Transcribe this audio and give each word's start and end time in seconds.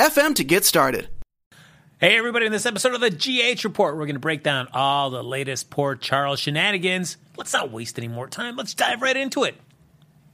FM 0.00 0.34
to 0.36 0.44
get 0.44 0.64
started. 0.64 1.10
Hey, 1.98 2.16
everybody, 2.16 2.46
in 2.46 2.52
this 2.52 2.64
episode 2.64 2.94
of 2.94 3.02
the 3.02 3.10
GH 3.10 3.64
Report, 3.64 3.96
we're 3.96 4.06
going 4.06 4.14
to 4.14 4.18
break 4.18 4.42
down 4.42 4.68
all 4.72 5.10
the 5.10 5.22
latest 5.22 5.68
Port 5.68 6.00
Charles 6.00 6.40
shenanigans. 6.40 7.18
Let's 7.36 7.52
not 7.52 7.70
waste 7.70 7.98
any 7.98 8.08
more 8.08 8.26
time. 8.26 8.56
Let's 8.56 8.72
dive 8.72 9.02
right 9.02 9.14
into 9.14 9.44
it. 9.44 9.56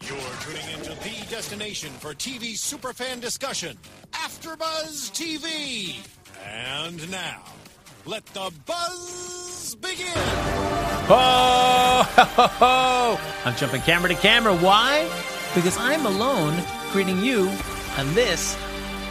You're 0.03 0.19
tuning 0.41 0.71
into 0.73 0.91
the 0.91 1.27
destination 1.29 1.91
for 1.95 2.15
TV 2.15 2.53
superfan 2.53 3.21
discussion, 3.21 3.77
AfterBuzz 4.13 5.11
TV. 5.11 5.97
And 6.47 7.11
now, 7.11 7.43
let 8.05 8.25
the 8.27 8.53
buzz 8.67 9.75
begin. 9.81 10.07
Oh, 11.09 12.09
ho, 12.09 12.23
ho, 12.23 12.47
ho. 12.47 13.21
I'm 13.45 13.57
jumping 13.57 13.81
camera 13.81 14.11
to 14.11 14.15
camera. 14.15 14.57
Why? 14.57 15.11
Because 15.57 15.77
I'm 15.77 16.07
alone 16.07 16.57
greeting 16.93 17.19
you 17.19 17.51
on 17.99 18.15
this 18.15 18.57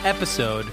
episode 0.05 0.67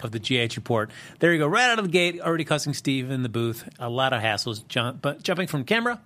of 0.00 0.12
the 0.12 0.18
GH 0.18 0.56
Report. 0.56 0.90
There 1.18 1.30
you 1.30 1.38
go, 1.38 1.46
right 1.46 1.68
out 1.68 1.78
of 1.78 1.84
the 1.84 1.90
gate, 1.90 2.22
already 2.22 2.44
cussing 2.44 2.72
Steve 2.72 3.10
in 3.10 3.22
the 3.22 3.28
booth. 3.28 3.68
A 3.78 3.90
lot 3.90 4.14
of 4.14 4.22
hassles, 4.22 4.66
jump, 4.66 5.02
but 5.02 5.22
jumping 5.22 5.46
from 5.46 5.64
camera 5.64 6.00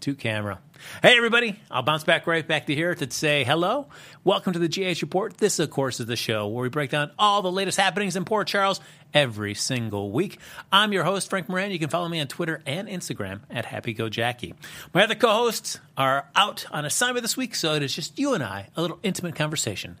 to 0.00 0.16
camera. 0.16 0.58
Hey, 1.00 1.16
everybody, 1.16 1.60
I'll 1.70 1.82
bounce 1.82 2.02
back 2.02 2.26
right 2.26 2.46
back 2.46 2.66
to 2.66 2.74
here 2.74 2.92
to 2.96 3.10
say 3.12 3.44
hello. 3.44 3.86
Welcome 4.24 4.54
to 4.54 4.58
the 4.58 4.66
GH 4.66 5.00
Report. 5.00 5.36
This, 5.36 5.60
of 5.60 5.70
course, 5.70 6.00
is 6.00 6.06
the 6.06 6.16
show 6.16 6.48
where 6.48 6.64
we 6.64 6.70
break 6.70 6.90
down 6.90 7.12
all 7.16 7.40
the 7.40 7.52
latest 7.52 7.78
happenings 7.78 8.16
in 8.16 8.24
Port 8.24 8.48
Charles 8.48 8.80
every 9.14 9.54
single 9.54 10.10
week. 10.10 10.40
I'm 10.72 10.92
your 10.92 11.04
host, 11.04 11.30
Frank 11.30 11.48
Moran. 11.48 11.70
You 11.70 11.78
can 11.78 11.88
follow 11.88 12.08
me 12.08 12.18
on 12.18 12.26
Twitter 12.26 12.62
and 12.66 12.88
Instagram 12.88 13.42
at 13.48 13.66
HappyGoJackie. 13.66 14.54
My 14.92 15.04
other 15.04 15.14
co 15.14 15.28
hosts 15.28 15.78
are 15.96 16.26
out 16.34 16.66
on 16.72 16.84
assignment 16.84 17.22
this 17.22 17.36
week, 17.36 17.54
so 17.54 17.74
it 17.74 17.84
is 17.84 17.94
just 17.94 18.18
you 18.18 18.34
and 18.34 18.42
I, 18.42 18.70
a 18.76 18.82
little 18.82 18.98
intimate 19.04 19.36
conversation 19.36 19.98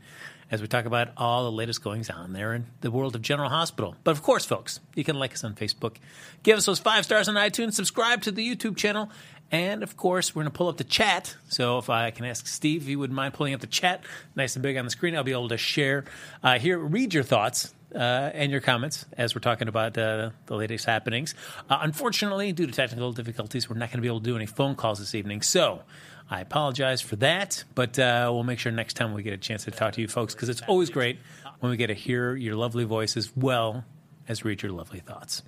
as 0.50 0.60
we 0.60 0.68
talk 0.68 0.84
about 0.84 1.08
all 1.16 1.44
the 1.44 1.52
latest 1.52 1.82
goings 1.82 2.10
on 2.10 2.32
there 2.32 2.54
in 2.54 2.66
the 2.80 2.90
world 2.90 3.14
of 3.14 3.22
General 3.22 3.48
Hospital. 3.48 3.94
But 4.02 4.12
of 4.12 4.22
course, 4.22 4.44
folks, 4.44 4.80
you 4.94 5.04
can 5.04 5.16
like 5.16 5.32
us 5.32 5.44
on 5.44 5.54
Facebook, 5.54 5.96
give 6.42 6.58
us 6.58 6.66
those 6.66 6.78
five 6.78 7.04
stars 7.04 7.28
on 7.28 7.36
iTunes, 7.36 7.74
subscribe 7.74 8.22
to 8.22 8.32
the 8.32 8.46
YouTube 8.46 8.76
channel, 8.76 9.10
and 9.52 9.82
of 9.82 9.96
course, 9.96 10.34
we're 10.34 10.42
going 10.42 10.52
to 10.52 10.56
pull 10.56 10.68
up 10.68 10.76
the 10.76 10.84
chat. 10.84 11.36
So 11.48 11.78
if 11.78 11.90
I 11.90 12.10
can 12.10 12.24
ask 12.24 12.46
Steve 12.46 12.82
if 12.82 12.88
you 12.88 12.98
wouldn't 12.98 13.16
mind 13.16 13.34
pulling 13.34 13.54
up 13.54 13.60
the 13.60 13.66
chat 13.66 14.04
nice 14.36 14.54
and 14.56 14.62
big 14.62 14.76
on 14.76 14.84
the 14.84 14.90
screen, 14.90 15.16
I'll 15.16 15.24
be 15.24 15.32
able 15.32 15.48
to 15.48 15.58
share 15.58 16.04
uh, 16.42 16.58
here, 16.58 16.78
read 16.78 17.14
your 17.14 17.24
thoughts. 17.24 17.74
Uh, 17.92 18.30
and 18.34 18.52
your 18.52 18.60
comments 18.60 19.04
as 19.16 19.34
we're 19.34 19.40
talking 19.40 19.66
about 19.66 19.98
uh, 19.98 20.30
the 20.46 20.54
latest 20.54 20.86
happenings. 20.86 21.34
Uh, 21.68 21.78
unfortunately, 21.80 22.52
due 22.52 22.64
to 22.64 22.72
technical 22.72 23.12
difficulties, 23.12 23.68
we're 23.68 23.74
not 23.74 23.88
going 23.88 23.98
to 23.98 24.00
be 24.00 24.06
able 24.06 24.20
to 24.20 24.24
do 24.24 24.36
any 24.36 24.46
phone 24.46 24.76
calls 24.76 25.00
this 25.00 25.12
evening. 25.12 25.42
So 25.42 25.82
I 26.30 26.40
apologize 26.40 27.00
for 27.00 27.16
that, 27.16 27.64
but 27.74 27.98
uh, 27.98 28.30
we'll 28.32 28.44
make 28.44 28.60
sure 28.60 28.70
next 28.70 28.94
time 28.94 29.14
we 29.14 29.24
get 29.24 29.32
a 29.32 29.36
chance 29.36 29.64
to 29.64 29.72
talk 29.72 29.94
to 29.94 30.00
you 30.00 30.06
folks 30.06 30.32
because 30.32 30.48
it's 30.48 30.62
always 30.68 30.88
great 30.88 31.18
when 31.58 31.70
we 31.70 31.76
get 31.76 31.88
to 31.88 31.94
hear 31.94 32.36
your 32.36 32.54
lovely 32.54 32.84
voice 32.84 33.16
as 33.16 33.36
well 33.36 33.84
as 34.28 34.44
read 34.44 34.62
your 34.62 34.70
lovely 34.70 35.00
thoughts. 35.00 35.42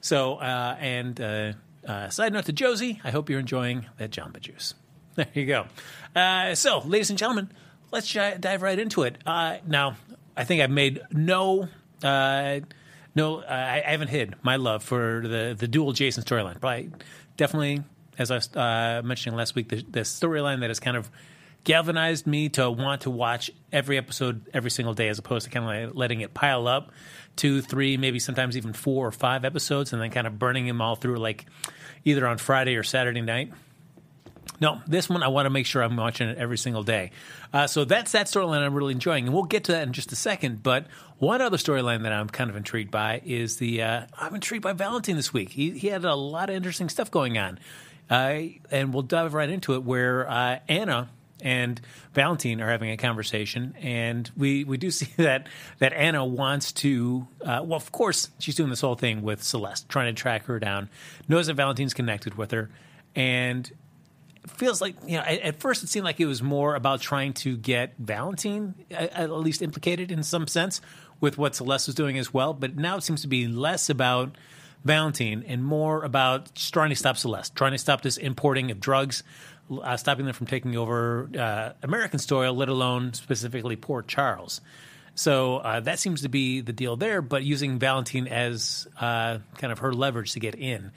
So, 0.00 0.36
uh, 0.36 0.76
and 0.78 1.20
uh, 1.20 1.52
uh 1.84 2.10
side 2.10 2.32
note 2.32 2.44
to 2.44 2.52
Josie, 2.52 3.00
I 3.02 3.10
hope 3.10 3.28
you're 3.28 3.40
enjoying 3.40 3.86
that 3.98 4.10
Jamba 4.10 4.40
Juice. 4.40 4.74
There 5.16 5.26
you 5.34 5.44
go. 5.44 5.66
Uh, 6.14 6.54
so, 6.54 6.78
ladies 6.78 7.10
and 7.10 7.18
gentlemen, 7.18 7.50
let's 7.90 8.10
dive 8.12 8.62
right 8.62 8.78
into 8.78 9.02
it. 9.02 9.18
Uh, 9.26 9.56
now, 9.66 9.96
I 10.36 10.44
think 10.44 10.62
I've 10.62 10.70
made 10.70 11.00
no. 11.10 11.68
no, 12.02 13.42
I, 13.42 13.82
I 13.84 13.90
haven't 13.90 14.08
hid 14.08 14.36
my 14.42 14.54
love 14.54 14.84
for 14.84 15.22
the 15.26 15.56
the 15.58 15.66
dual 15.66 15.92
Jason 15.92 16.22
storyline. 16.22 16.60
But 16.60 16.84
definitely 17.36 17.82
as 18.20 18.30
I 18.30 18.34
was 18.36 18.54
uh, 18.54 19.00
mentioning 19.02 19.36
last 19.36 19.54
week, 19.54 19.70
the, 19.70 19.76
the 19.76 20.00
storyline 20.00 20.60
that 20.60 20.68
has 20.68 20.78
kind 20.78 20.96
of 20.96 21.10
galvanized 21.64 22.26
me 22.26 22.50
to 22.50 22.70
want 22.70 23.02
to 23.02 23.10
watch 23.10 23.50
every 23.72 23.96
episode 23.96 24.42
every 24.52 24.70
single 24.70 24.92
day, 24.92 25.08
as 25.08 25.18
opposed 25.18 25.46
to 25.46 25.50
kind 25.50 25.64
of 25.64 25.88
like 25.88 25.96
letting 25.96 26.20
it 26.20 26.34
pile 26.34 26.68
up 26.68 26.92
two, 27.36 27.62
three, 27.62 27.96
maybe 27.96 28.18
sometimes 28.18 28.58
even 28.58 28.74
four 28.74 29.06
or 29.06 29.10
five 29.10 29.46
episodes, 29.46 29.94
and 29.94 30.02
then 30.02 30.10
kind 30.10 30.26
of 30.26 30.38
burning 30.38 30.66
them 30.66 30.82
all 30.82 30.96
through 30.96 31.16
like 31.16 31.46
either 32.04 32.26
on 32.26 32.36
Friday 32.36 32.76
or 32.76 32.82
Saturday 32.82 33.22
night. 33.22 33.52
No, 34.60 34.82
this 34.86 35.08
one 35.08 35.22
I 35.22 35.28
want 35.28 35.46
to 35.46 35.50
make 35.50 35.64
sure 35.64 35.82
I'm 35.82 35.96
watching 35.96 36.28
it 36.28 36.36
every 36.36 36.58
single 36.58 36.82
day. 36.82 37.12
Uh, 37.54 37.66
so 37.66 37.86
that's 37.86 38.12
that 38.12 38.26
storyline 38.26 38.60
I'm 38.60 38.74
really 38.74 38.92
enjoying, 38.92 39.24
and 39.24 39.32
we'll 39.32 39.44
get 39.44 39.64
to 39.64 39.72
that 39.72 39.86
in 39.86 39.94
just 39.94 40.12
a 40.12 40.16
second. 40.16 40.62
But 40.62 40.86
one 41.18 41.40
other 41.40 41.56
storyline 41.56 42.02
that 42.02 42.12
I'm 42.12 42.28
kind 42.28 42.50
of 42.50 42.56
intrigued 42.56 42.90
by 42.90 43.22
is 43.24 43.56
the 43.56 43.82
uh, 43.82 44.06
I'm 44.18 44.34
intrigued 44.34 44.62
by 44.62 44.74
Valentine 44.74 45.16
this 45.16 45.32
week. 45.32 45.48
He 45.48 45.70
he 45.70 45.86
had 45.86 46.04
a 46.04 46.14
lot 46.14 46.50
of 46.50 46.56
interesting 46.56 46.90
stuff 46.90 47.10
going 47.10 47.38
on. 47.38 47.58
And 48.10 48.92
we'll 48.92 49.02
dive 49.02 49.34
right 49.34 49.48
into 49.48 49.74
it 49.74 49.84
where 49.84 50.28
uh, 50.28 50.58
Anna 50.68 51.10
and 51.42 51.80
Valentine 52.12 52.60
are 52.60 52.70
having 52.70 52.90
a 52.90 52.96
conversation, 52.96 53.74
and 53.80 54.30
we, 54.36 54.64
we 54.64 54.76
do 54.76 54.90
see 54.90 55.08
that 55.16 55.46
that 55.78 55.92
Anna 55.92 56.24
wants 56.24 56.72
to. 56.72 57.26
Uh, 57.40 57.60
well, 57.64 57.76
of 57.76 57.92
course, 57.92 58.28
she's 58.38 58.54
doing 58.54 58.70
this 58.70 58.80
whole 58.80 58.94
thing 58.94 59.22
with 59.22 59.42
Celeste, 59.42 59.88
trying 59.88 60.14
to 60.14 60.20
track 60.20 60.46
her 60.46 60.58
down. 60.58 60.88
Knows 61.28 61.46
that 61.46 61.54
Valentine's 61.54 61.94
connected 61.94 62.36
with 62.36 62.50
her, 62.50 62.70
and 63.14 63.70
feels 64.46 64.80
like 64.80 64.96
you 65.06 65.16
know. 65.16 65.24
At, 65.24 65.40
at 65.40 65.60
first, 65.60 65.82
it 65.82 65.88
seemed 65.88 66.04
like 66.04 66.20
it 66.20 66.26
was 66.26 66.42
more 66.42 66.74
about 66.74 67.00
trying 67.00 67.32
to 67.34 67.56
get 67.56 67.94
Valentine 67.98 68.74
at, 68.90 69.12
at 69.12 69.30
least 69.30 69.62
implicated 69.62 70.10
in 70.10 70.22
some 70.22 70.46
sense 70.46 70.80
with 71.20 71.36
what 71.36 71.54
Celeste 71.54 71.88
was 71.88 71.94
doing 71.94 72.18
as 72.18 72.32
well. 72.32 72.54
But 72.54 72.76
now 72.76 72.96
it 72.96 73.02
seems 73.02 73.22
to 73.22 73.28
be 73.28 73.46
less 73.46 73.90
about 73.90 74.36
Valentine 74.84 75.44
and 75.46 75.62
more 75.62 76.02
about 76.04 76.54
trying 76.54 76.90
to 76.90 76.96
stop 76.96 77.16
Celeste, 77.16 77.54
trying 77.54 77.72
to 77.72 77.78
stop 77.78 78.02
this 78.02 78.16
importing 78.16 78.70
of 78.70 78.80
drugs, 78.80 79.22
uh, 79.70 79.96
stopping 79.96 80.24
them 80.24 80.34
from 80.34 80.46
taking 80.46 80.76
over 80.76 81.28
uh, 81.38 81.72
American 81.82 82.18
soil, 82.18 82.54
let 82.54 82.68
alone 82.68 83.12
specifically 83.12 83.76
Port 83.76 84.08
Charles. 84.08 84.60
So 85.14 85.58
uh, 85.58 85.80
that 85.80 85.98
seems 85.98 86.22
to 86.22 86.28
be 86.28 86.60
the 86.62 86.72
deal 86.72 86.96
there, 86.96 87.20
but 87.20 87.42
using 87.42 87.78
Valentine 87.78 88.26
as 88.26 88.88
uh, 88.98 89.38
kind 89.58 89.72
of 89.72 89.80
her 89.80 89.92
leverage 89.92 90.32
to 90.32 90.40
get 90.40 90.54
in. 90.54 90.92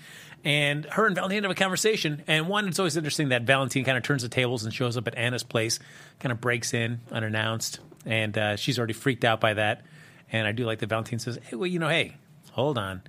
And 0.45 0.85
her 0.85 1.05
and 1.05 1.15
Valentine 1.15 1.43
have 1.43 1.51
a 1.51 1.55
conversation. 1.55 2.23
And 2.27 2.47
one, 2.47 2.67
it's 2.67 2.79
always 2.79 2.95
interesting 2.95 3.29
that 3.29 3.43
Valentine 3.43 3.83
kind 3.83 3.97
of 3.97 4.03
turns 4.03 4.23
the 4.23 4.29
tables 4.29 4.63
and 4.63 4.73
shows 4.73 4.97
up 4.97 5.07
at 5.07 5.15
Anna's 5.17 5.43
place, 5.43 5.79
kind 6.19 6.31
of 6.31 6.39
breaks 6.39 6.73
in 6.73 7.01
unannounced. 7.11 7.79
And 8.05 8.37
uh, 8.37 8.55
she's 8.55 8.77
already 8.77 8.93
freaked 8.93 9.23
out 9.25 9.41
by 9.41 9.55
that. 9.55 9.85
And 10.31 10.47
I 10.47 10.51
do 10.51 10.65
like 10.65 10.79
that 10.79 10.89
Valentine 10.89 11.19
says, 11.19 11.39
hey, 11.43 11.55
well, 11.55 11.67
you 11.67 11.79
know, 11.79 11.89
hey, 11.89 12.15
hold 12.51 12.77
on 12.77 13.01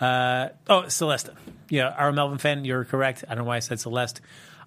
uh, 0.00 0.48
oh, 0.68 0.88
Celeste. 0.88 1.30
Yeah, 1.68 1.88
our 1.88 2.12
Melvin 2.12 2.38
fan, 2.38 2.64
you're 2.64 2.84
correct. 2.84 3.24
I 3.28 3.34
don't 3.34 3.44
know 3.44 3.48
why 3.48 3.56
I 3.56 3.60
said 3.60 3.80
Celeste. 3.80 4.20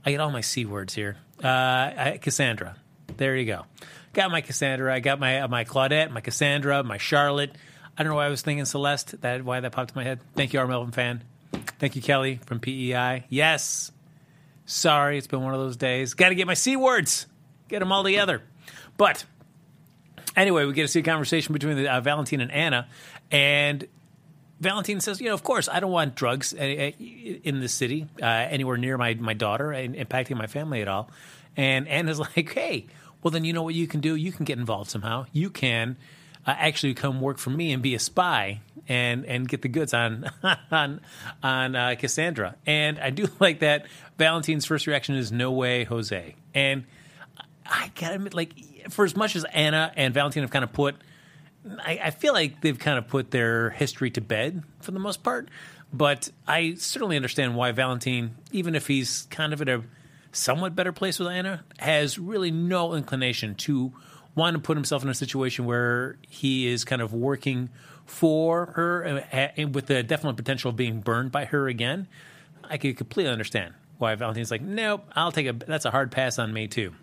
I 0.06 0.12
get 0.12 0.20
all 0.20 0.32
my 0.32 0.42
C 0.42 0.66
words 0.66 0.94
here. 0.94 1.18
Uh, 1.44 1.48
I, 1.48 2.20
Cassandra. 2.22 2.76
There 3.18 3.36
you 3.36 3.46
go. 3.46 3.66
Got 4.14 4.32
my 4.32 4.42
Cassandra. 4.42 4.94
I 4.94 5.00
got 5.00 5.20
my 5.20 5.42
uh, 5.42 5.48
my 5.48 5.66
Claudette, 5.66 6.12
my 6.12 6.22
Cassandra, 6.22 6.84
my 6.84 6.98
Charlotte. 6.98 7.52
I 7.98 8.04
don't 8.04 8.12
know 8.12 8.16
why 8.16 8.26
I 8.26 8.30
was 8.30 8.42
thinking 8.42 8.66
Celeste. 8.66 9.20
That 9.22 9.44
why 9.44 9.60
that 9.60 9.72
popped 9.72 9.92
in 9.92 9.96
my 9.96 10.04
head. 10.04 10.20
Thank 10.36 10.54
you, 10.54 10.60
our 10.60 10.68
Melvin 10.68 10.92
fan. 10.92 11.24
Thank 11.80 11.96
you, 11.96 12.02
Kelly 12.02 12.40
from 12.46 12.60
PEI. 12.60 13.26
Yes. 13.30 13.92
Sorry, 14.66 15.18
it's 15.18 15.28
been 15.28 15.44
one 15.44 15.54
of 15.54 15.60
those 15.60 15.78
days. 15.78 16.14
Got 16.14 16.30
to 16.30 16.36
get 16.36 16.48
my 16.48 16.56
C 16.56 16.76
words. 16.76 17.28
Get 17.68 17.80
them 17.80 17.92
all 17.92 18.04
together. 18.04 18.42
But 18.98 19.26
anyway, 20.36 20.66
we 20.66 20.74
get 20.74 20.84
to 20.84 20.88
see 20.88 21.02
a 21.02 21.04
conversation 21.04 21.54
between 21.54 21.76
the, 21.78 21.88
uh, 21.88 22.02
Valentine 22.02 22.42
and 22.42 22.52
Anna, 22.52 22.88
and 23.32 23.88
Valentine 24.60 25.02
says, 25.02 25.20
you 25.20 25.28
know, 25.28 25.34
of 25.34 25.44
course, 25.44 25.68
I 25.68 25.80
don't 25.80 25.92
want 25.92 26.16
drugs 26.16 26.54
uh, 26.54 26.58
uh, 26.58 26.92
in 27.00 27.60
the 27.60 27.68
city, 27.68 28.08
uh, 28.22 28.26
anywhere 28.26 28.78
near 28.78 28.98
my, 28.98 29.14
my 29.16 29.34
daughter 29.34 29.72
and 29.72 29.96
impacting 29.96 30.38
my 30.38 30.48
family 30.48 30.82
at 30.82 30.88
all. 30.88 31.10
And 31.58 31.88
Anne 31.88 32.08
is 32.08 32.20
like, 32.36 32.54
hey, 32.54 32.88
well, 33.22 33.32
then 33.32 33.44
you 33.44 33.54
know 33.54 33.64
what 33.64 33.74
you 33.74 33.88
can 33.88 34.00
do? 34.00 34.16
You 34.16 34.32
can 34.32 34.46
get 34.46 34.58
involved 34.58 34.90
somehow. 34.90 35.26
You 35.34 35.50
can 35.50 35.98
uh, 36.46 36.56
actually 36.58 36.94
come 36.94 37.20
work 37.22 37.38
for 37.38 37.50
me 37.50 37.74
and 37.74 37.82
be 37.82 37.96
a 37.96 38.00
spy 38.00 38.62
and 38.88 39.26
and 39.26 39.50
get 39.50 39.64
the 39.64 39.68
goods 39.68 39.96
on 39.96 40.30
on 40.72 41.02
on 41.42 41.76
uh, 41.76 41.96
Cassandra. 41.98 42.56
And 42.68 43.00
I 43.00 43.10
do 43.10 43.28
like 43.40 43.60
that 43.60 43.88
Valentine's 44.18 44.66
first 44.66 44.86
reaction 44.88 45.16
is 45.16 45.32
no 45.32 45.52
way, 45.52 45.86
Jose. 45.86 46.36
And 46.54 46.86
I 47.66 47.92
gotta 48.00 48.16
admit, 48.16 48.36
like, 48.36 48.54
for 48.92 49.06
as 49.06 49.16
much 49.16 49.36
as 49.36 49.44
Anna 49.46 49.92
and 49.96 50.14
Valentine 50.14 50.44
have 50.44 50.52
kind 50.52 50.64
of 50.64 50.72
put– 50.72 50.96
I, 51.80 52.00
I, 52.04 52.10
feel 52.12 52.34
like 52.34 52.62
they've 52.62 52.78
kind 52.78 52.98
of 52.98 53.08
put 53.08 53.32
their 53.32 53.72
history 53.72 54.12
to 54.12 54.22
bed 54.22 54.64
for 54.82 54.92
the 54.92 55.00
most 55.00 55.24
part. 55.24 55.50
But 55.94 56.30
I 56.48 56.76
certainly 56.76 57.16
understand 57.16 57.56
why 57.56 57.72
Valentine, 57.72 58.36
even 58.52 58.76
if 58.76 58.88
he's 58.88 59.28
kind 59.30 59.54
of 59.54 59.62
at 59.62 59.70
a 59.70 59.84
somewhat 60.32 60.76
better 60.76 60.92
place 60.92 61.20
with 61.20 61.30
Anna, 61.30 61.64
has 61.80 62.20
really 62.20 62.52
no 62.52 62.94
inclination 62.94 63.56
to 63.56 63.94
want 64.36 64.56
to 64.56 64.62
put 64.62 64.76
himself 64.76 65.04
in 65.04 65.10
a 65.10 65.14
situation 65.14 65.66
where 65.66 66.18
he 66.28 66.68
is 66.68 66.84
kind 66.84 67.02
of 67.02 67.14
working 67.14 67.70
for 68.06 68.68
her 68.76 69.24
uh, 69.32 69.36
and 69.58 69.74
with 69.74 69.88
the 69.88 70.04
definite 70.04 70.36
potential 70.36 70.70
of 70.70 70.76
being 70.76 71.00
burned 71.00 71.32
by 71.32 71.46
her 71.46 71.68
again, 71.68 72.08
I 72.64 72.78
could 72.78 72.98
completely 72.98 73.32
understand 73.32 73.74
why 73.98 74.14
Valentine's 74.16 74.52
like, 74.52 74.62
nope, 74.62 75.10
I'll 75.16 75.32
take 75.32 75.48
a 75.48 75.54
that's 75.54 75.86
a 75.86 75.92
hard 75.92 76.12
pass 76.12 76.38
on 76.38 76.52
me 76.52 76.68
too. 76.68 76.94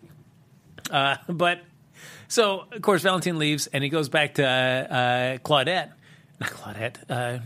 Uh, 0.91 1.17
but 1.27 1.61
so 2.29 2.67
of 2.73 2.83
course 2.83 3.03
Valentine 3.03 3.39
leaves 3.39 3.67
and 3.67 3.83
he 3.83 3.91
goes 3.91 4.09
back 4.09 4.35
to 4.35 4.45
uh, 4.45 4.49
uh, 4.49 5.39
Claudette, 5.39 5.93
not 6.41 6.51
Claudette. 6.51 6.97
Uh, 7.11 7.39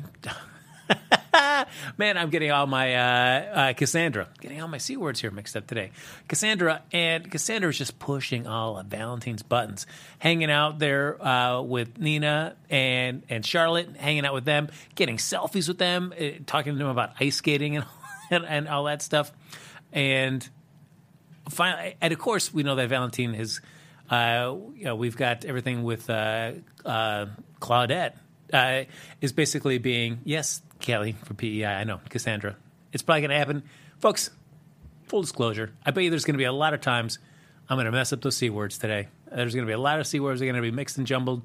Man, 1.99 2.17
I'm 2.17 2.31
getting 2.31 2.51
all 2.51 2.67
my 2.67 2.95
uh, 2.95 3.45
uh, 3.55 3.73
Cassandra, 3.75 4.29
getting 4.41 4.61
all 4.61 4.69
my 4.69 4.79
c 4.79 4.97
words 4.97 5.21
here 5.21 5.31
mixed 5.31 5.57
up 5.57 5.67
today. 5.67 5.91
Cassandra 6.29 6.83
and 6.93 7.31
Cassandra 7.31 7.71
is 7.71 7.79
just 7.79 7.99
pushing 7.99 8.47
all 8.47 8.79
of 8.79 8.87
Valentine's 8.87 9.43
buttons, 9.43 9.87
hanging 10.19 10.51
out 10.51 10.79
there 10.79 11.23
uh, 11.25 11.61
with 11.63 11.99
Nina 11.99 12.57
and 12.71 13.23
and 13.29 13.45
Charlotte, 13.45 13.97
hanging 13.97 14.25
out 14.25 14.35
with 14.35 14.45
them, 14.45 14.69
getting 14.95 15.17
selfies 15.17 15.69
with 15.69 15.79
them, 15.79 16.13
talking 16.47 16.73
to 16.73 16.79
them 16.79 16.89
about 16.89 17.13
ice 17.21 17.37
skating 17.37 17.77
and 17.77 17.87
and, 18.31 18.45
and 18.45 18.69
all 18.69 18.85
that 18.85 19.03
stuff, 19.03 19.33
and 19.93 20.49
finally, 21.49 21.97
and 22.01 22.13
of 22.13 22.19
course, 22.19 22.53
we 22.53 22.63
know 22.63 22.77
that 22.77 22.89
Valentine 22.89 23.35
is. 23.35 23.61
Uh, 24.11 24.57
you 24.75 24.85
know, 24.85 24.97
we've 24.97 25.17
got 25.17 25.45
everything 25.45 25.83
with 25.83 26.09
uh, 26.09 26.53
uh, 26.85 27.27
Claudette 27.61 28.15
uh, 28.53 28.85
is 29.21 29.33
basically 29.33 29.79
being 29.79 30.21
yes, 30.25 30.63
Kelly 30.81 31.17
for 31.25 31.35
PEI. 31.35 31.65
I 31.65 31.85
know 31.85 32.01
Cassandra. 32.09 32.57
It's 32.93 33.03
probably 33.03 33.23
going 33.23 33.31
to 33.31 33.37
happen, 33.37 33.63
folks. 33.99 34.31
Full 35.09 35.23
disclosure, 35.23 35.73
I 35.85 35.93
bet 35.93 36.03
you 36.03 36.11
there's 36.11 36.25
going 36.25 36.35
to 36.35 36.39
be 36.39 36.45
a 36.45 36.53
lot 36.53 36.75
of 36.75 36.81
times 36.81 37.21
I'm 37.69 37.77
going 37.77 37.87
to 37.87 37.93
mess 37.93 38.13
up 38.13 38.23
those 38.23 38.37
c 38.37 38.51
words 38.51 38.79
today. 38.79 39.09
There's 39.31 39.55
going 39.55 39.65
to 39.65 39.71
be 39.71 39.75
a 39.75 39.79
lot 39.79 40.01
of 40.01 40.07
c 40.07 40.19
words 40.19 40.41
that 40.41 40.47
are 40.47 40.53
going 40.53 40.63
to 40.63 40.69
be 40.69 40.75
mixed 40.75 40.99
and 40.99 41.07
jumbled. 41.07 41.43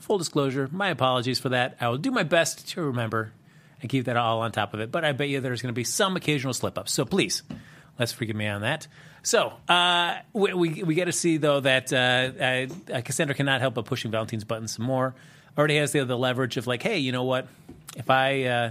Full 0.00 0.18
disclosure, 0.18 0.68
my 0.70 0.88
apologies 0.88 1.38
for 1.38 1.50
that. 1.50 1.76
I 1.80 1.88
will 1.88 1.98
do 1.98 2.10
my 2.10 2.24
best 2.24 2.68
to 2.70 2.82
remember 2.82 3.32
and 3.80 3.90
keep 3.90 4.04
that 4.06 4.16
all 4.16 4.40
on 4.40 4.52
top 4.52 4.74
of 4.74 4.80
it. 4.80 4.90
But 4.90 5.04
I 5.04 5.12
bet 5.12 5.28
you 5.28 5.40
there's 5.40 5.62
going 5.62 5.72
to 5.72 5.78
be 5.78 5.84
some 5.84 6.16
occasional 6.16 6.52
slip 6.54 6.76
ups. 6.76 6.92
So 6.92 7.04
please, 7.04 7.42
let's 7.98 8.12
forgive 8.12 8.36
me 8.36 8.46
on 8.46 8.62
that. 8.62 8.86
So 9.22 9.52
uh, 9.68 10.18
we, 10.32 10.52
we, 10.52 10.82
we 10.82 10.94
get 10.94 11.04
to 11.04 11.12
see 11.12 11.36
though 11.36 11.60
that 11.60 11.92
uh, 11.92 12.66
uh, 12.92 13.00
Cassandra 13.02 13.34
cannot 13.34 13.60
help 13.60 13.74
but 13.74 13.84
pushing 13.84 14.10
Valentine's 14.10 14.44
button 14.44 14.68
some 14.68 14.84
more. 14.84 15.14
Already 15.56 15.76
has 15.76 15.92
the 15.92 16.04
leverage 16.04 16.56
of 16.56 16.66
like, 16.66 16.82
hey, 16.82 16.98
you 16.98 17.12
know 17.12 17.24
what? 17.24 17.46
If 17.94 18.10
I 18.10 18.44
uh, 18.44 18.70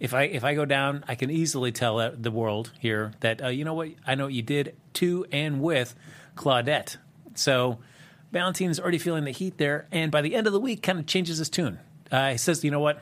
if 0.00 0.14
I 0.14 0.24
if 0.24 0.42
I 0.42 0.54
go 0.54 0.64
down, 0.64 1.04
I 1.06 1.14
can 1.14 1.30
easily 1.30 1.70
tell 1.70 2.00
uh, 2.00 2.10
the 2.12 2.30
world 2.30 2.72
here 2.80 3.12
that 3.20 3.42
uh, 3.42 3.48
you 3.48 3.64
know 3.64 3.74
what 3.74 3.90
I 4.06 4.16
know 4.16 4.24
what 4.24 4.32
you 4.32 4.42
did 4.42 4.74
to 4.94 5.24
and 5.30 5.62
with 5.62 5.94
Claudette. 6.36 6.96
So 7.34 7.78
Valentine's 8.32 8.80
already 8.80 8.98
feeling 8.98 9.24
the 9.24 9.30
heat 9.30 9.58
there, 9.58 9.86
and 9.92 10.10
by 10.10 10.22
the 10.22 10.34
end 10.34 10.48
of 10.48 10.52
the 10.52 10.60
week, 10.60 10.82
kind 10.82 10.98
of 10.98 11.06
changes 11.06 11.38
his 11.38 11.48
tune. 11.48 11.78
He 12.10 12.36
says, 12.36 12.62
you 12.62 12.70
know 12.70 12.80
what? 12.80 13.00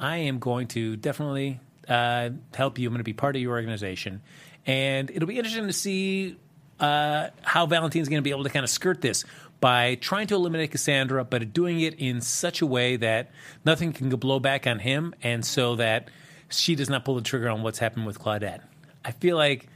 I 0.00 0.16
am 0.16 0.38
going 0.38 0.68
to 0.68 0.96
definitely 0.96 1.60
help 1.86 2.78
you. 2.78 2.88
I'm 2.88 2.94
going 2.94 2.98
to 2.98 3.04
be 3.04 3.12
part 3.12 3.36
of 3.36 3.42
your 3.42 3.52
organization, 3.52 4.22
and 4.68 5.10
it'll 5.10 5.26
be 5.26 5.38
interesting 5.38 5.66
to 5.66 5.72
see 5.72 6.36
uh, 6.78 7.30
how 7.42 7.66
Valentine's 7.66 8.08
going 8.08 8.18
to 8.18 8.22
be 8.22 8.30
able 8.30 8.44
to 8.44 8.50
kind 8.50 8.62
of 8.62 8.70
skirt 8.70 9.00
this 9.00 9.24
by 9.60 9.96
trying 9.96 10.28
to 10.28 10.36
eliminate 10.36 10.70
Cassandra, 10.70 11.24
but 11.24 11.52
doing 11.52 11.80
it 11.80 11.94
in 11.94 12.20
such 12.20 12.62
a 12.62 12.66
way 12.66 12.94
that 12.96 13.32
nothing 13.64 13.92
can 13.92 14.10
blow 14.10 14.38
back 14.38 14.68
on 14.68 14.78
him, 14.78 15.14
and 15.22 15.44
so 15.44 15.74
that 15.74 16.10
she 16.48 16.76
does 16.76 16.88
not 16.88 17.04
pull 17.04 17.16
the 17.16 17.22
trigger 17.22 17.48
on 17.48 17.62
what's 17.62 17.80
happened 17.80 18.06
with 18.06 18.20
Claudette. 18.20 18.60
I 19.04 19.10
feel 19.10 19.36
like 19.36 19.66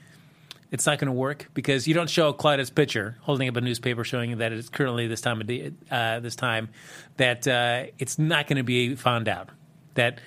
it's 0.70 0.86
not 0.86 0.98
going 0.98 1.06
to 1.06 1.12
work 1.12 1.48
because 1.52 1.88
you 1.88 1.94
don't 1.94 2.08
show 2.08 2.32
Claudette's 2.32 2.70
picture 2.70 3.16
holding 3.22 3.48
up 3.48 3.56
a 3.56 3.60
newspaper 3.60 4.04
showing 4.04 4.38
that 4.38 4.52
it's 4.52 4.68
currently 4.68 5.06
this 5.06 5.20
time 5.20 5.40
of 5.40 5.46
day, 5.46 5.72
uh, 5.90 6.20
this 6.20 6.36
time 6.36 6.68
that 7.16 7.48
uh, 7.48 7.84
it's 7.98 8.18
not 8.18 8.46
going 8.46 8.58
to 8.58 8.62
be 8.62 8.94
found 8.94 9.28
out 9.28 9.50
that 9.94 10.20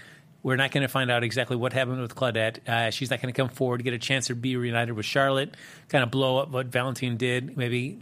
we're 0.46 0.56
not 0.58 0.70
going 0.70 0.84
to 0.84 0.88
find 0.88 1.10
out 1.10 1.24
exactly 1.24 1.56
what 1.56 1.74
happened 1.74 2.00
with 2.00 2.14
Claudette. 2.14 2.70
Uh, 2.70 2.92
she's 2.92 3.10
not 3.10 3.20
going 3.20 3.34
to 3.34 3.36
come 3.36 3.50
forward, 3.50 3.84
get 3.84 3.96
a 3.96 3.98
chance 3.98 4.28
to 4.28 4.36
be 4.36 4.56
reunited 4.56 4.96
with 4.96 5.08
Charlotte, 5.08 5.58
kind 5.90 6.04
of 6.04 6.12
blow 6.12 6.38
up 6.38 6.52
what 6.52 6.68
Valentine 6.68 7.18
did. 7.18 7.58
Maybe 7.58 7.98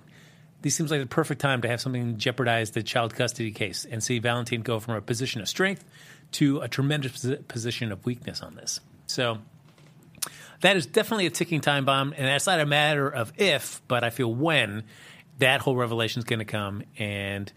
this 0.62 0.76
seems 0.76 0.92
like 0.92 1.00
the 1.00 1.08
perfect 1.08 1.40
time 1.40 1.62
to 1.62 1.70
have 1.70 1.80
something 1.80 2.18
jeopardize 2.18 2.72
the 2.72 2.84
child 2.84 3.16
custody 3.16 3.52
case 3.52 3.86
and 3.90 4.04
see 4.04 4.20
Valentine 4.20 4.62
go 4.62 4.82
from 4.82 4.96
a 4.96 5.02
position 5.02 5.40
of 5.40 5.48
strength 5.48 5.86
to 6.34 6.60
a 6.60 6.68
tremendous 6.68 7.26
position 7.48 7.94
of 7.94 8.06
weakness 8.06 8.42
on 8.42 8.56
this. 8.56 8.82
So 9.08 9.38
that 10.60 10.76
is 10.76 10.86
definitely 10.86 11.28
a 11.28 11.30
ticking 11.30 11.62
time 11.62 11.86
bomb, 11.86 12.14
and 12.18 12.28
that's 12.28 12.46
not 12.46 12.60
a 12.60 12.66
matter 12.66 13.08
of 13.08 13.32
if, 13.38 13.82
but 13.88 14.04
I 14.04 14.10
feel 14.10 14.36
when 14.36 14.84
that 15.38 15.62
whole 15.62 15.78
revelation 15.78 16.20
is 16.20 16.26
going 16.26 16.40
to 16.40 16.46
come. 16.46 16.84
And 16.98 17.50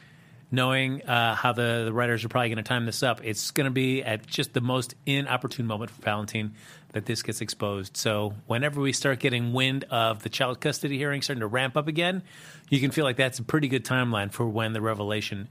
knowing 0.51 1.03
uh, 1.03 1.35
how 1.35 1.53
the, 1.53 1.83
the 1.87 1.93
writers 1.93 2.25
are 2.25 2.29
probably 2.29 2.49
going 2.49 2.57
to 2.57 2.63
time 2.63 2.87
this 2.87 3.03
up, 3.03 3.21
it's 3.25 3.51
going 3.51 3.65
to 3.65 3.71
be 3.71 4.03
at 4.03 4.27
just 4.27 4.55
the 4.55 4.61
most 4.61 4.95
inopportune 5.05 5.67
moment 5.67 5.91
for 5.91 6.03
Valentine 6.03 6.55
that 6.93 7.05
this 7.05 7.23
gets 7.23 7.41
exposed. 7.41 7.97
So 7.97 8.35
whenever 8.47 8.81
we 8.81 8.93
start 8.93 9.19
getting 9.19 9.53
wind 9.53 9.85
of 9.91 10.23
the 10.23 10.29
child 10.29 10.61
custody 10.61 10.97
hearing 10.97 11.21
starting 11.23 11.41
to 11.41 11.47
ramp 11.47 11.77
up 11.77 11.89
again, 11.89 12.23
you 12.71 12.81
can 12.81 12.91
feel 12.91 13.05
like 13.05 13.17
that's 13.17 13.39
a 13.39 13.43
pretty 13.43 13.69
good 13.69 13.85
timeline 13.85 14.33
for 14.33 14.47
when 14.47 14.73
the 14.73 14.81
revelation 14.81 15.49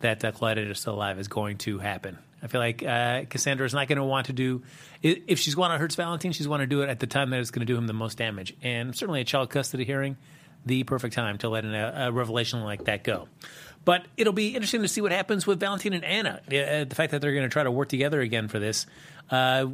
that 0.00 0.24
uh, 0.24 0.32
Claudette 0.32 0.70
is 0.70 0.80
still 0.80 0.94
alive 0.94 1.18
is 1.18 1.28
going 1.28 1.58
to 1.58 1.78
happen. 1.78 2.18
I 2.42 2.48
feel 2.48 2.60
like 2.60 2.82
uh, 2.82 3.24
Cassandra 3.30 3.64
is 3.64 3.72
not 3.72 3.86
going 3.86 3.98
to 3.98 4.04
want 4.04 4.26
to 4.26 4.32
do 4.32 4.62
if 5.02 5.38
she's 5.38 5.54
going 5.54 5.70
to 5.70 5.78
hurt 5.78 5.94
Valentine, 5.94 6.32
she's 6.32 6.46
going 6.46 6.60
to 6.60 6.66
do 6.66 6.82
it 6.82 6.88
at 6.88 7.00
the 7.00 7.06
time 7.06 7.30
that 7.30 7.40
it's 7.40 7.50
going 7.50 7.66
to 7.66 7.72
do 7.72 7.76
him 7.76 7.86
the 7.86 7.92
most 7.92 8.18
damage. 8.18 8.54
And 8.62 8.94
certainly 8.94 9.20
a 9.20 9.24
child 9.24 9.50
custody 9.50 9.84
hearing, 9.84 10.16
the 10.64 10.84
perfect 10.84 11.14
time 11.14 11.38
to 11.38 11.48
let 11.48 11.64
a, 11.64 12.08
a 12.08 12.12
revelation 12.12 12.62
like 12.62 12.84
that 12.84 13.04
go. 13.04 13.28
But 13.84 14.06
it'll 14.16 14.32
be 14.32 14.54
interesting 14.54 14.82
to 14.82 14.88
see 14.88 15.00
what 15.00 15.12
happens 15.12 15.46
with 15.46 15.58
Valentine 15.58 15.92
and 15.92 16.04
Anna. 16.04 16.40
Uh, 16.46 16.84
the 16.84 16.94
fact 16.94 17.10
that 17.10 17.20
they're 17.20 17.32
going 17.32 17.48
to 17.48 17.52
try 17.52 17.64
to 17.64 17.70
work 17.70 17.88
together 17.88 18.20
again 18.20 18.48
for 18.48 18.58
this. 18.58 18.86
Uh, 19.30 19.66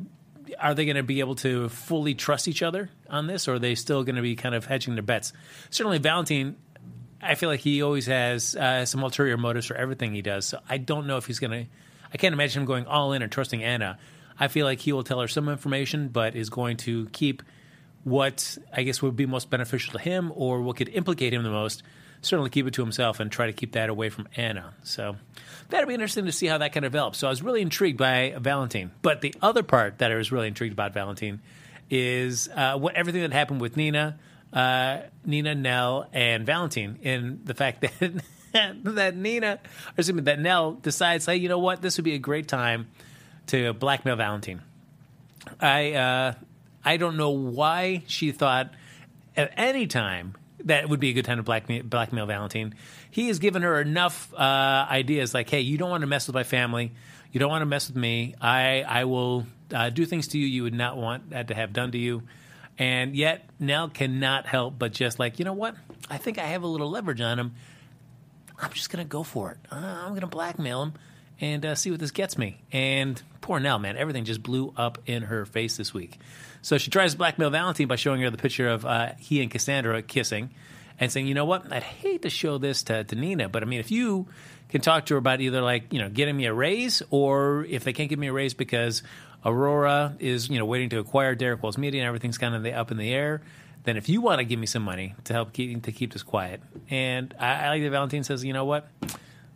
are 0.59 0.75
they 0.75 0.87
going 0.87 0.97
to 0.97 1.03
be 1.03 1.21
able 1.21 1.35
to 1.35 1.69
fully 1.69 2.15
trust 2.15 2.49
each 2.49 2.63
other 2.63 2.89
on 3.11 3.27
this, 3.27 3.49
or 3.49 3.55
are 3.55 3.59
they 3.59 3.75
still 3.75 4.03
going 4.03 4.17
to 4.17 4.23
be 4.23 4.35
kind 4.35 4.55
of 4.55 4.65
hedging 4.65 4.95
their 4.95 5.03
bets? 5.03 5.35
Certainly, 5.69 5.99
Valentine 5.99 6.57
I 7.21 7.35
feel 7.35 7.49
like 7.49 7.61
he 7.61 7.83
always 7.83 8.07
has 8.07 8.55
uh, 8.55 8.85
some 8.85 9.03
ulterior 9.03 9.37
motives 9.37 9.67
for 9.67 9.75
everything 9.75 10.15
he 10.15 10.23
does. 10.23 10.47
So 10.47 10.61
I 10.69 10.79
don't 10.79 11.07
know 11.07 11.17
if 11.17 11.27
he's 11.27 11.39
going 11.39 11.51
to. 11.51 11.71
I 12.13 12.17
can't 12.17 12.33
imagine 12.33 12.63
him 12.63 12.67
going 12.67 12.87
all 12.87 13.13
in 13.13 13.23
and 13.23 13.31
trusting 13.31 13.63
Anna. 13.63 13.99
I 14.39 14.49
feel 14.49 14.65
like 14.65 14.79
he 14.81 14.93
will 14.93 15.03
tell 15.03 15.21
her 15.21 15.29
some 15.29 15.49
information, 15.49 16.09
but 16.09 16.37
is 16.37 16.49
going 16.49 16.77
to 16.79 17.07
keep 17.07 17.43
what 18.05 18.57
I 18.73 18.85
guess 18.85 19.03
would 19.03 19.17
be 19.17 19.27
most 19.27 19.51
beneficial 19.51 19.93
to 19.95 19.99
him 19.99 20.33
or 20.35 20.63
what 20.63 20.77
could 20.77 20.89
implicate 20.89 21.35
him 21.35 21.43
the 21.43 21.51
most. 21.51 21.83
Certainly 22.23 22.51
keep 22.51 22.67
it 22.67 22.75
to 22.75 22.83
himself 22.83 23.21
and 23.21 23.31
try 23.31 23.47
to 23.47 23.53
keep 23.53 23.73
that 23.73 23.89
away 23.89 24.09
from 24.09 24.29
Anna. 24.37 24.75
So 24.83 25.17
that'll 25.69 25.87
be 25.87 25.95
interesting 25.95 26.27
to 26.27 26.33
see 26.33 26.47
how 26.47 26.59
that 26.59 26.73
can 26.73 26.83
develop. 26.83 27.15
So 27.15 27.29
I 27.29 27.31
was 27.31 27.43
really 27.43 27.63
intrigued 27.63 27.99
by 27.99 28.35
Valentine. 28.39 28.91
But 29.03 29.21
the 29.21 29.35
other 29.41 29.63
part 29.63 29.99
that 29.99 30.11
I 30.11 30.17
was 30.17 30.33
really 30.33 30.49
intrigued 30.49 30.73
about 30.73 30.95
Valentine 30.95 31.41
is 31.91 32.49
uh, 32.55 32.77
what 32.77 32.97
everything 32.97 33.23
that 33.23 33.33
happened 33.33 33.61
with 33.61 33.77
Nina 33.77 34.19
uh, 34.53 35.01
Nina, 35.25 35.55
Nell, 35.55 36.09
and 36.13 36.47
Valentine 36.47 36.99
in 37.03 37.41
the 37.45 37.55
fact 37.55 37.81
that 38.01 38.23
that 38.85 39.17
Nina, 39.17 39.53
or 39.53 39.59
excuse 39.99 40.13
me, 40.13 40.23
that 40.23 40.41
Nell 40.41 40.73
decides, 40.73 41.27
hey, 41.27 41.37
you 41.37 41.49
know 41.49 41.59
what, 41.59 41.83
this 41.83 41.99
would 41.99 42.05
be 42.05 42.15
a 42.15 42.19
great 42.19 42.49
time 42.49 42.89
to 43.49 43.73
blackmail 43.75 44.17
Valentine. 44.17 44.63
I 45.61 45.93
uh, 45.93 46.35
I 46.85 46.97
don't 46.97 47.17
know 47.17 47.31
why 47.31 48.05
she 48.07 48.33
thought 48.33 48.73
at 49.37 49.53
any 49.57 49.87
time 49.87 50.35
that 50.65 50.89
would 50.89 51.01
be 51.01 51.11
a 51.11 51.13
good 51.13 51.25
time 51.25 51.37
to 51.39 51.43
blackmail, 51.43 51.83
blackmail 51.83 52.27
Valentine. 52.27 52.75
He 53.11 53.29
has 53.29 53.39
given 53.39 53.63
her 53.63 53.81
enough 53.81 54.33
uh, 54.35 54.87
ideas, 54.91 55.35
like, 55.35 55.49
hey, 55.49 55.61
you 55.61 55.79
don't 55.79 55.91
want 55.91 56.03
to 56.03 56.07
mess 56.07 56.27
with 56.27 56.35
my 56.35 56.45
family, 56.45 56.93
you 57.33 57.41
don't 57.41 57.51
want 57.51 57.63
to 57.63 57.67
mess 57.67 57.89
with 57.89 57.97
me. 57.97 58.35
I 58.41 58.83
I 58.83 59.05
will 59.05 59.47
uh, 59.73 59.91
do 59.91 60.07
things 60.07 60.29
to 60.29 60.39
you 60.39 60.47
you 60.47 60.63
would 60.63 60.75
not 60.75 60.97
want 60.97 61.31
that 61.31 61.49
to 61.49 61.55
have 61.55 61.73
done 61.73 61.93
to 61.93 61.99
you. 61.99 62.23
And 62.79 63.17
yet, 63.17 63.49
Nell 63.59 63.89
cannot 63.89 64.47
help 64.47 64.79
but 64.79 64.93
just 64.93 65.19
like, 65.19 65.39
you 65.39 65.45
know 65.45 65.53
what? 65.53 65.75
I 66.09 66.17
think 66.17 66.39
I 66.39 66.45
have 66.45 66.63
a 66.63 66.67
little 66.67 66.89
leverage 66.91 67.21
on 67.21 67.39
him. 67.39 67.55
I'm 68.61 68.73
just 68.73 68.91
going 68.91 69.05
to 69.05 69.09
go 69.09 69.23
for 69.23 69.53
it. 69.53 69.59
Uh, 69.71 69.77
I'm 69.77 70.11
going 70.11 70.21
to 70.21 70.27
blackmail 70.27 70.83
him 70.83 70.93
and 71.41 71.65
uh, 71.65 71.75
see 71.75 71.91
what 71.91 72.01
this 72.01 72.11
gets 72.11 72.37
me. 72.37 72.61
And 72.73 73.21
poor 73.41 73.61
Nell, 73.61 73.79
man, 73.79 73.97
everything 73.97 74.25
just 74.25 74.43
blew 74.43 74.73
up 74.77 74.99
in 75.07 75.25
her 75.25 75.47
face 75.47 75.77
this 75.77 75.95
week. 75.95 76.19
So 76.63 76.79
she 76.79 76.91
tries 76.91 77.13
to 77.13 77.19
blackmail 77.19 77.51
Valentine 77.51 77.87
by 77.87 77.97
showing 77.97 78.21
her 78.23 78.31
the 78.31 78.39
picture 78.39 78.69
of 78.69 78.85
uh, 78.85 79.13
he 79.19 79.41
and 79.43 79.51
Cassandra 79.51 80.03
kissing 80.03 80.51
and 80.99 81.13
saying, 81.13 81.27
you 81.27 81.35
know 81.35 81.45
what? 81.45 81.73
I'd 81.73 81.83
hate 81.83 82.23
to 82.23 82.31
show 82.31 82.59
this 82.59 82.83
to, 82.85 83.05
to 83.05 83.15
Nina, 83.15 83.49
but 83.49 83.63
I 83.63 83.67
mean, 83.67 83.81
if 83.81 83.91
you 83.91 84.27
can 84.69 84.81
talk 84.81 85.07
to 85.07 85.15
her 85.15 85.19
about 85.19 85.41
either 85.41 85.63
like, 85.63 85.93
you 85.93 86.01
know, 86.01 86.09
getting 86.09 86.37
me 86.37 86.47
a 86.47 86.53
raise 86.53 87.03
or 87.11 87.65
if 87.69 87.85
they 87.85 87.93
can't 87.93 88.11
give 88.11 88.19
me 88.19 88.27
a 88.27 88.33
raise 88.33 88.55
because 88.55 89.03
Aurora 89.45 90.17
is, 90.19 90.51
you 90.51 90.59
know, 90.59 90.65
waiting 90.65 90.91
to 90.91 90.99
acquire 90.99 91.35
Derek 91.35 91.63
Wells 91.63 91.79
Media 91.79 92.03
and 92.03 92.09
everything's 92.09 92.39
kind 92.39 92.55
of 92.55 92.67
up 92.67 92.91
in 92.91 92.97
the 92.97 93.13
air. 93.13 93.41
Then 93.85 93.97
if 93.97 94.09
you 94.09 94.21
want 94.21 94.41
to 94.41 94.45
give 94.45 94.59
me 94.59 94.67
some 94.67 94.83
money 94.83 95.15
to 95.25 95.33
help 95.33 95.53
keep 95.53 95.85
to 95.85 95.93
keep 95.93 96.13
this 96.13 96.23
quiet, 96.23 96.61
and 96.91 97.33
I, 97.39 97.55
I 97.55 97.69
like 97.71 97.83
that 97.83 97.91
Valentine 97.91 98.25
says, 98.25 98.45
you 98.45 98.53
know 98.53 98.65
what, 98.65 98.89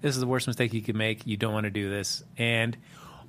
this 0.03 0.15
is 0.15 0.21
the 0.21 0.27
worst 0.27 0.47
mistake 0.47 0.75
you 0.75 0.83
could 0.83 0.97
make. 0.97 1.27
You 1.27 1.37
don't 1.37 1.55
want 1.55 1.65
to 1.65 1.71
do 1.71 1.89
this. 1.89 2.23
And 2.37 2.77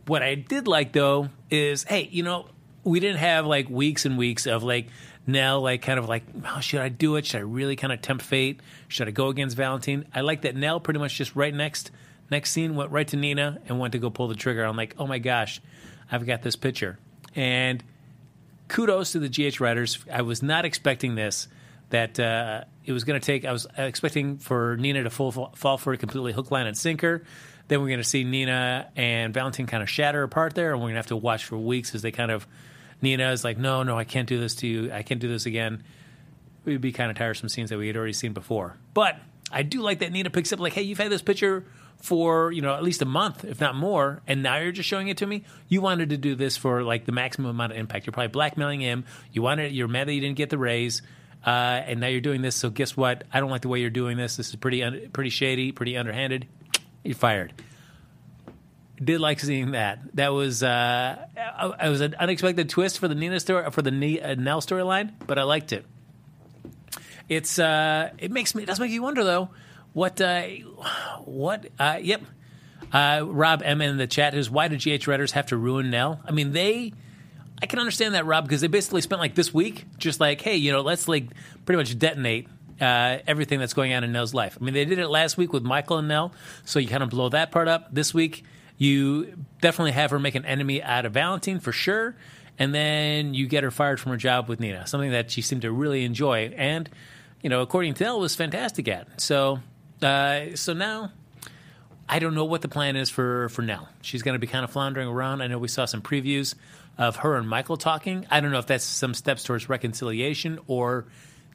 what 0.05 0.21
I 0.21 0.35
did 0.35 0.67
like 0.67 0.91
though 0.91 1.29
is, 1.49 1.83
hey, 1.83 2.09
you 2.11 2.23
know, 2.23 2.47
we 2.83 2.99
didn't 2.99 3.19
have 3.19 3.45
like 3.45 3.69
weeks 3.69 4.05
and 4.05 4.17
weeks 4.17 4.45
of 4.45 4.63
like 4.63 4.87
Nell 5.25 5.61
like 5.61 5.81
kind 5.81 5.99
of 5.99 6.09
like, 6.09 6.23
oh, 6.45 6.59
should 6.59 6.81
I 6.81 6.89
do 6.89 7.15
it? 7.15 7.25
Should 7.25 7.37
I 7.37 7.43
really 7.43 7.75
kind 7.77 7.93
of 7.93 8.01
tempt 8.01 8.25
fate? 8.25 8.59
Should 8.89 9.07
I 9.07 9.11
go 9.11 9.29
against 9.29 9.55
Valentine? 9.55 10.05
I 10.13 10.21
like 10.21 10.41
that 10.41 10.55
Nell 10.55 10.79
pretty 10.79 10.99
much 10.99 11.15
just 11.15 11.35
right 11.35 11.53
next 11.53 11.91
next 12.29 12.51
scene 12.51 12.75
went 12.75 12.91
right 12.91 13.07
to 13.07 13.17
Nina 13.17 13.59
and 13.67 13.79
went 13.79 13.91
to 13.93 13.99
go 13.99 14.09
pull 14.09 14.27
the 14.27 14.35
trigger. 14.35 14.63
I'm 14.63 14.75
like, 14.75 14.95
oh 14.97 15.07
my 15.07 15.19
gosh, 15.19 15.61
I've 16.11 16.25
got 16.25 16.41
this 16.41 16.55
picture. 16.55 16.97
And 17.35 17.83
kudos 18.67 19.11
to 19.11 19.19
the 19.19 19.29
GH 19.29 19.59
writers. 19.59 20.03
I 20.11 20.23
was 20.23 20.41
not 20.41 20.65
expecting 20.65 21.15
this. 21.15 21.47
That 21.93 22.19
uh, 22.19 22.63
it 22.83 22.91
was 22.91 23.03
going 23.03 23.21
to 23.21 23.25
take. 23.25 23.45
I 23.45 23.51
was 23.51 23.67
expecting 23.77 24.39
for 24.39 24.75
Nina 24.77 25.03
to 25.03 25.11
fall 25.11 25.77
for 25.77 25.93
it 25.93 25.99
completely, 25.99 26.33
hook, 26.33 26.49
line, 26.49 26.65
and 26.65 26.75
sinker. 26.75 27.23
Then 27.67 27.81
we're 27.81 27.89
going 27.89 27.99
to 27.99 28.03
see 28.03 28.23
Nina 28.23 28.89
and 28.95 29.31
Valentine 29.31 29.67
kind 29.67 29.83
of 29.83 29.89
shatter 29.89 30.23
apart 30.23 30.55
there, 30.55 30.71
and 30.71 30.81
we're 30.81 30.87
going 30.87 30.95
to 30.95 30.99
have 30.99 31.07
to 31.07 31.15
watch 31.15 31.45
for 31.45 31.55
weeks 31.55 31.93
as 31.93 32.01
they 32.01 32.11
kind 32.11 32.31
of. 32.31 32.47
Nina 33.03 33.31
is 33.31 33.43
like, 33.43 33.59
no, 33.59 33.83
no, 33.83 33.95
I 33.95 34.05
can't 34.05 34.27
do 34.27 34.39
this 34.39 34.55
to 34.55 34.67
you. 34.67 34.91
I 34.91 35.03
can't 35.03 35.19
do 35.19 35.27
this 35.27 35.45
again. 35.45 35.83
It 36.65 36.71
would 36.71 36.81
be 36.81 36.93
kind 36.93 37.11
of 37.11 37.17
tiresome 37.17 37.49
scenes 37.49 37.69
that 37.69 37.77
we 37.77 37.85
had 37.85 37.95
already 37.95 38.13
seen 38.13 38.33
before. 38.33 38.75
But 38.95 39.19
I 39.51 39.61
do 39.61 39.81
like 39.81 39.99
that 39.99 40.11
Nina 40.11 40.31
picks 40.31 40.51
up 40.51 40.59
like, 40.59 40.73
hey, 40.73 40.81
you've 40.81 40.97
had 40.97 41.11
this 41.11 41.21
picture 41.21 41.65
for 42.01 42.51
you 42.51 42.61
know 42.61 42.73
at 42.73 42.83
least 42.83 43.01
a 43.01 43.05
month, 43.05 43.45
if 43.45 43.61
not 43.61 43.75
more, 43.75 44.21
and 44.27 44.43
now 44.43 44.57
you're 44.57 44.73
just 44.73 44.89
showing 44.89 45.07
it 45.07 45.17
to 45.17 45.27
me. 45.27 45.43
You 45.69 45.81
wanted 45.81 46.09
to 46.09 46.17
do 46.17 46.35
this 46.35 46.57
for 46.57 46.83
like 46.83 47.05
the 47.05 47.13
maximum 47.13 47.51
amount 47.51 47.71
of 47.71 47.77
impact. 47.77 48.05
You're 48.05 48.13
probably 48.13 48.27
blackmailing 48.27 48.81
him. 48.81 49.05
You 49.31 49.41
wanted, 49.41 49.71
you're 49.71 49.87
mad 49.87 50.07
that 50.07 50.13
you 50.13 50.19
didn't 50.19 50.35
get 50.35 50.49
the 50.49 50.57
raise, 50.57 51.01
uh, 51.45 51.49
and 51.49 51.99
now 51.99 52.07
you're 52.07 52.21
doing 52.21 52.41
this. 52.41 52.55
So 52.55 52.69
guess 52.69 52.95
what? 52.95 53.23
I 53.31 53.39
don't 53.39 53.49
like 53.49 53.61
the 53.61 53.67
way 53.67 53.79
you're 53.79 53.89
doing 53.89 54.17
this. 54.17 54.37
This 54.37 54.49
is 54.49 54.55
pretty 54.55 54.83
un- 54.83 55.09
pretty 55.13 55.29
shady, 55.29 55.71
pretty 55.71 55.97
underhanded. 55.97 56.47
You're 57.03 57.15
fired. 57.15 57.51
Did 59.03 59.19
like 59.19 59.41
seeing 59.41 59.71
that. 59.71 59.99
That 60.15 60.29
was 60.29 60.63
uh, 60.63 61.25
it 61.83 61.89
was 61.89 61.99
an 61.99 62.15
unexpected 62.17 62.69
twist 62.69 62.99
for 62.99 63.09
the 63.09 63.15
Nina 63.15 63.41
story 63.41 63.69
for 63.71 63.81
the 63.81 64.21
uh, 64.21 64.35
Nell 64.35 64.61
storyline, 64.61 65.11
but 65.27 65.37
I 65.37 65.43
liked 65.43 65.73
it. 65.73 65.85
It's 67.27 67.59
uh, 67.59 68.11
it 68.17 68.31
makes 68.31 68.55
me 68.55 68.63
it 68.63 68.67
does 68.67 68.79
make 68.79 68.91
you 68.91 69.01
wonder 69.01 69.25
though 69.25 69.49
what? 69.93 70.19
Uh, 70.19 70.43
what? 71.23 71.67
Uh, 71.79 71.99
yep. 72.01 72.21
Uh, 72.91 73.21
Rob 73.25 73.61
M 73.63 73.81
in 73.81 73.97
the 73.97 74.07
chat 74.07 74.35
is 74.35 74.49
why 74.49 74.67
did 74.67 74.81
GH 74.81 75.07
writers 75.07 75.31
have 75.31 75.47
to 75.47 75.57
ruin 75.57 75.89
Nell? 75.89 76.21
I 76.25 76.31
mean, 76.31 76.51
they. 76.51 76.93
I 77.63 77.65
can 77.65 77.79
understand 77.79 78.13
that, 78.15 78.25
Rob, 78.25 78.43
because 78.43 78.59
they 78.59 78.67
basically 78.67 78.99
spent 78.99 79.21
like 79.21 79.35
this 79.35 79.53
week 79.53 79.85
just 79.97 80.19
like, 80.19 80.41
hey, 80.41 80.57
you 80.57 80.73
know, 80.73 80.81
let's 80.81 81.07
like 81.07 81.27
pretty 81.65 81.77
much 81.77 81.97
detonate 81.97 82.49
uh, 82.81 83.19
everything 83.25 83.57
that's 83.57 83.73
going 83.73 83.93
on 83.93 84.03
in 84.03 84.11
Nell's 84.11 84.33
life. 84.33 84.57
I 84.59 84.63
mean, 84.65 84.73
they 84.73 84.83
did 84.83 84.99
it 84.99 85.07
last 85.07 85.37
week 85.37 85.53
with 85.53 85.63
Michael 85.63 85.97
and 85.97 86.09
Nell, 86.09 86.33
so 86.65 86.79
you 86.79 86.89
kind 86.89 87.01
of 87.01 87.09
blow 87.09 87.29
that 87.29 87.51
part 87.51 87.69
up. 87.69 87.87
This 87.95 88.13
week, 88.13 88.43
you 88.77 89.37
definitely 89.61 89.93
have 89.93 90.11
her 90.11 90.19
make 90.19 90.35
an 90.35 90.43
enemy 90.43 90.83
out 90.83 91.05
of 91.05 91.13
Valentine 91.13 91.61
for 91.61 91.71
sure, 91.71 92.17
and 92.59 92.75
then 92.75 93.33
you 93.33 93.47
get 93.47 93.63
her 93.63 93.71
fired 93.71 93.97
from 93.97 94.11
her 94.11 94.17
job 94.17 94.49
with 94.49 94.59
Nina, 94.59 94.85
something 94.85 95.11
that 95.11 95.31
she 95.31 95.41
seemed 95.41 95.61
to 95.61 95.71
really 95.71 96.03
enjoy, 96.03 96.53
and 96.57 96.89
you 97.41 97.49
know, 97.49 97.61
according 97.61 97.93
to 97.93 98.03
Nell, 98.03 98.19
was 98.19 98.35
fantastic 98.35 98.89
at. 98.89 99.21
So 99.21 99.59
uh, 100.01 100.55
so 100.55 100.73
now 100.73 101.13
I 102.09 102.19
don't 102.19 102.35
know 102.35 102.43
what 102.43 102.61
the 102.61 102.67
plan 102.67 102.97
is 102.97 103.09
for 103.09 103.47
for 103.47 103.61
Nell. 103.61 103.87
She's 104.01 104.21
going 104.21 104.35
to 104.35 104.39
be 104.39 104.47
kind 104.47 104.65
of 104.65 104.71
floundering 104.71 105.07
around. 105.07 105.41
I 105.41 105.47
know 105.47 105.57
we 105.57 105.69
saw 105.69 105.85
some 105.85 106.01
previews 106.01 106.55
of 106.97 107.17
her 107.17 107.35
and 107.35 107.47
Michael 107.47 107.77
talking. 107.77 108.25
I 108.29 108.39
don't 108.39 108.51
know 108.51 108.59
if 108.59 108.67
that's 108.67 108.83
some 108.83 109.13
steps 109.13 109.43
towards 109.43 109.69
reconciliation 109.69 110.59
or 110.67 111.05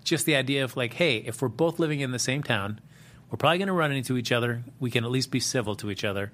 just 0.05 0.27
the 0.27 0.37
idea 0.37 0.65
of 0.65 0.77
like, 0.77 0.95
hey, 0.95 1.19
if 1.19 1.43
we're 1.43 1.49
both 1.49 1.79
living 1.79 2.01
in 2.01 2.11
the 2.11 2.19
same 2.19 2.43
town, 2.43 2.81
we're 3.31 3.37
probably 3.37 3.59
going 3.59 3.69
to 3.69 3.75
run 3.75 3.93
into 3.93 4.17
each 4.17 4.33
other. 4.33 4.65
We 4.81 4.91
can 4.91 5.05
at 5.05 5.11
least 5.11 5.31
be 5.31 5.41
civil 5.41 5.77
to 5.77 5.91
each 5.91 6.05
other 6.05 6.33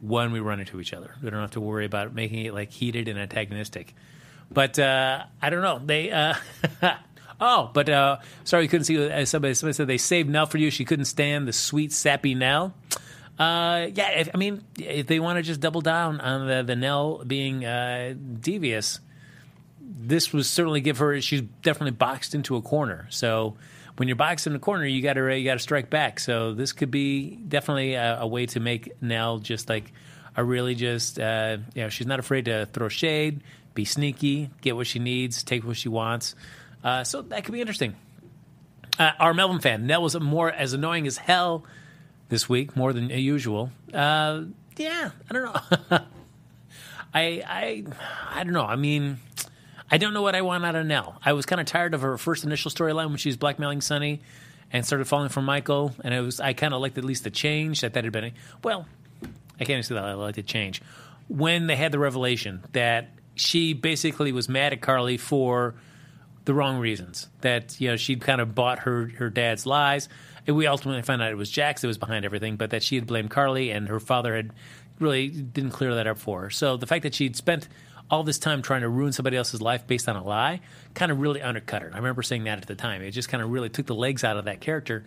when 0.00 0.32
we 0.32 0.40
run 0.40 0.60
into 0.60 0.80
each 0.80 0.92
other. 0.92 1.14
We 1.22 1.30
don't 1.30 1.40
have 1.40 1.52
to 1.52 1.60
worry 1.60 1.86
about 1.86 2.14
making 2.14 2.44
it 2.44 2.52
like 2.52 2.72
heated 2.72 3.08
and 3.08 3.18
antagonistic. 3.18 3.94
But 4.50 4.78
uh, 4.78 5.24
I 5.40 5.50
don't 5.50 5.62
know. 5.62 5.80
They 5.84 6.10
uh, 6.10 6.34
Oh, 7.44 7.70
but 7.72 7.88
uh, 7.88 8.18
sorry, 8.44 8.62
you 8.62 8.68
couldn't 8.68 8.84
see. 8.84 9.04
Uh, 9.04 9.24
somebody, 9.24 9.54
somebody 9.54 9.74
said 9.74 9.88
they 9.88 9.98
saved 9.98 10.30
Nell 10.30 10.46
for 10.46 10.58
you. 10.58 10.70
She 10.70 10.84
couldn't 10.84 11.06
stand 11.06 11.48
the 11.48 11.52
sweet, 11.52 11.92
sappy 11.92 12.36
Nell. 12.36 12.72
Uh, 13.38 13.88
yeah, 13.94 14.10
if, 14.10 14.28
I 14.34 14.38
mean, 14.38 14.62
if 14.78 15.06
they 15.06 15.18
want 15.18 15.38
to 15.38 15.42
just 15.42 15.60
double 15.60 15.80
down 15.80 16.20
on 16.20 16.46
the, 16.46 16.62
the 16.62 16.76
Nell 16.76 17.24
being 17.24 17.64
uh, 17.64 18.14
devious, 18.40 19.00
this 19.80 20.32
was 20.32 20.48
certainly 20.48 20.80
give 20.80 20.98
her. 20.98 21.20
She's 21.20 21.42
definitely 21.62 21.92
boxed 21.92 22.34
into 22.34 22.56
a 22.56 22.62
corner. 22.62 23.06
So 23.10 23.56
when 23.96 24.08
you're 24.08 24.16
boxed 24.16 24.46
in 24.46 24.54
a 24.54 24.58
corner, 24.58 24.84
you 24.84 25.02
got 25.02 25.14
to 25.14 25.36
you 25.36 25.44
got 25.44 25.54
to 25.54 25.60
strike 25.60 25.90
back. 25.90 26.20
So 26.20 26.54
this 26.54 26.72
could 26.72 26.90
be 26.90 27.36
definitely 27.36 27.94
a, 27.94 28.20
a, 28.20 28.26
way 28.26 28.46
to 28.46 28.60
make 28.60 29.00
Nell 29.02 29.38
just 29.38 29.68
like 29.68 29.92
a 30.36 30.44
really 30.44 30.74
just 30.74 31.18
uh, 31.18 31.58
you 31.74 31.82
know 31.82 31.88
she's 31.88 32.06
not 32.06 32.18
afraid 32.18 32.46
to 32.46 32.66
throw 32.66 32.88
shade, 32.88 33.42
be 33.74 33.84
sneaky, 33.84 34.50
get 34.60 34.76
what 34.76 34.86
she 34.86 34.98
needs, 34.98 35.42
take 35.42 35.64
what 35.64 35.76
she 35.76 35.88
wants. 35.88 36.34
Uh, 36.84 37.04
so 37.04 37.22
that 37.22 37.44
could 37.44 37.52
be 37.52 37.60
interesting. 37.60 37.94
Uh, 38.98 39.12
our 39.18 39.34
Melvin 39.34 39.60
fan, 39.60 39.86
Nell 39.86 40.02
was 40.02 40.18
more 40.20 40.50
as 40.50 40.74
annoying 40.74 41.06
as 41.06 41.16
hell 41.16 41.64
this 42.32 42.48
week, 42.48 42.74
more 42.74 42.94
than 42.94 43.10
usual. 43.10 43.70
Uh, 43.92 44.44
yeah, 44.78 45.10
I 45.28 45.32
don't 45.34 45.44
know. 45.44 45.98
I 47.14 47.42
I 47.46 47.84
I 48.30 48.42
don't 48.42 48.54
know. 48.54 48.64
I 48.64 48.76
mean, 48.76 49.18
I 49.90 49.98
don't 49.98 50.14
know 50.14 50.22
what 50.22 50.34
I 50.34 50.40
want 50.40 50.64
out 50.64 50.74
of 50.74 50.86
Nell. 50.86 51.20
I 51.22 51.34
was 51.34 51.44
kind 51.44 51.60
of 51.60 51.66
tired 51.66 51.92
of 51.92 52.00
her 52.00 52.16
first 52.16 52.42
initial 52.42 52.70
storyline 52.70 53.08
when 53.10 53.18
she 53.18 53.28
was 53.28 53.36
blackmailing 53.36 53.82
Sonny 53.82 54.22
and 54.72 54.84
started 54.86 55.04
falling 55.04 55.28
for 55.28 55.42
Michael, 55.42 55.92
and 56.02 56.14
it 56.14 56.22
was 56.22 56.40
I 56.40 56.54
kind 56.54 56.72
of 56.72 56.80
liked 56.80 56.96
at 56.96 57.04
least 57.04 57.22
the 57.22 57.30
change 57.30 57.82
that 57.82 57.92
that 57.92 58.02
had 58.02 58.12
been. 58.14 58.32
well, 58.64 58.86
I 59.22 59.58
can't 59.58 59.70
even 59.70 59.82
say 59.82 59.94
that 59.94 60.04
I 60.04 60.14
liked 60.14 60.36
the 60.36 60.42
change 60.42 60.80
when 61.28 61.66
they 61.66 61.76
had 61.76 61.92
the 61.92 61.98
revelation 61.98 62.64
that 62.72 63.10
she 63.34 63.74
basically 63.74 64.32
was 64.32 64.48
mad 64.48 64.72
at 64.72 64.80
Carly 64.80 65.18
for 65.18 65.74
the 66.46 66.54
wrong 66.54 66.78
reasons. 66.78 67.28
That 67.42 67.78
you 67.78 67.88
know 67.88 67.96
she'd 67.96 68.22
kind 68.22 68.40
of 68.40 68.54
bought 68.54 68.80
her 68.80 69.12
her 69.18 69.28
dad's 69.28 69.66
lies. 69.66 70.08
We 70.46 70.66
ultimately 70.66 71.02
found 71.02 71.22
out 71.22 71.30
it 71.30 71.36
was 71.36 71.50
Jax 71.50 71.82
that 71.82 71.88
was 71.88 71.98
behind 71.98 72.24
everything, 72.24 72.56
but 72.56 72.70
that 72.70 72.82
she 72.82 72.96
had 72.96 73.06
blamed 73.06 73.30
Carly 73.30 73.70
and 73.70 73.88
her 73.88 74.00
father 74.00 74.34
had 74.34 74.50
really 74.98 75.28
didn't 75.28 75.70
clear 75.70 75.94
that 75.94 76.06
up 76.06 76.18
for 76.18 76.42
her. 76.42 76.50
So 76.50 76.76
the 76.76 76.86
fact 76.86 77.04
that 77.04 77.14
she'd 77.14 77.36
spent 77.36 77.68
all 78.10 78.24
this 78.24 78.38
time 78.38 78.60
trying 78.62 78.82
to 78.82 78.88
ruin 78.88 79.12
somebody 79.12 79.36
else's 79.36 79.62
life 79.62 79.86
based 79.86 80.08
on 80.08 80.16
a 80.16 80.24
lie 80.24 80.60
kind 80.94 81.10
of 81.12 81.20
really 81.20 81.40
undercut 81.40 81.82
her. 81.82 81.90
I 81.92 81.96
remember 81.96 82.22
saying 82.22 82.44
that 82.44 82.58
at 82.58 82.66
the 82.66 82.74
time. 82.74 83.02
It 83.02 83.12
just 83.12 83.28
kind 83.28 83.42
of 83.42 83.50
really 83.50 83.68
took 83.68 83.86
the 83.86 83.94
legs 83.94 84.24
out 84.24 84.36
of 84.36 84.44
that 84.44 84.60
character. 84.60 85.04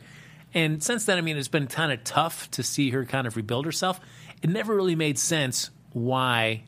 And 0.54 0.82
since 0.82 1.06
then, 1.06 1.18
I 1.18 1.22
mean, 1.22 1.38
it's 1.38 1.50
been 1.50 1.68
kind 1.68 1.92
of 1.92 2.04
tough 2.04 2.50
to 2.51 2.63
see 2.63 2.89
her 2.92 3.06
kind 3.06 3.27
of 3.27 3.36
rebuild 3.36 3.65
herself. 3.65 4.00
It 4.42 4.50
never 4.50 4.74
really 4.74 4.96
made 4.96 5.20
sense 5.20 5.70
why 5.92 6.63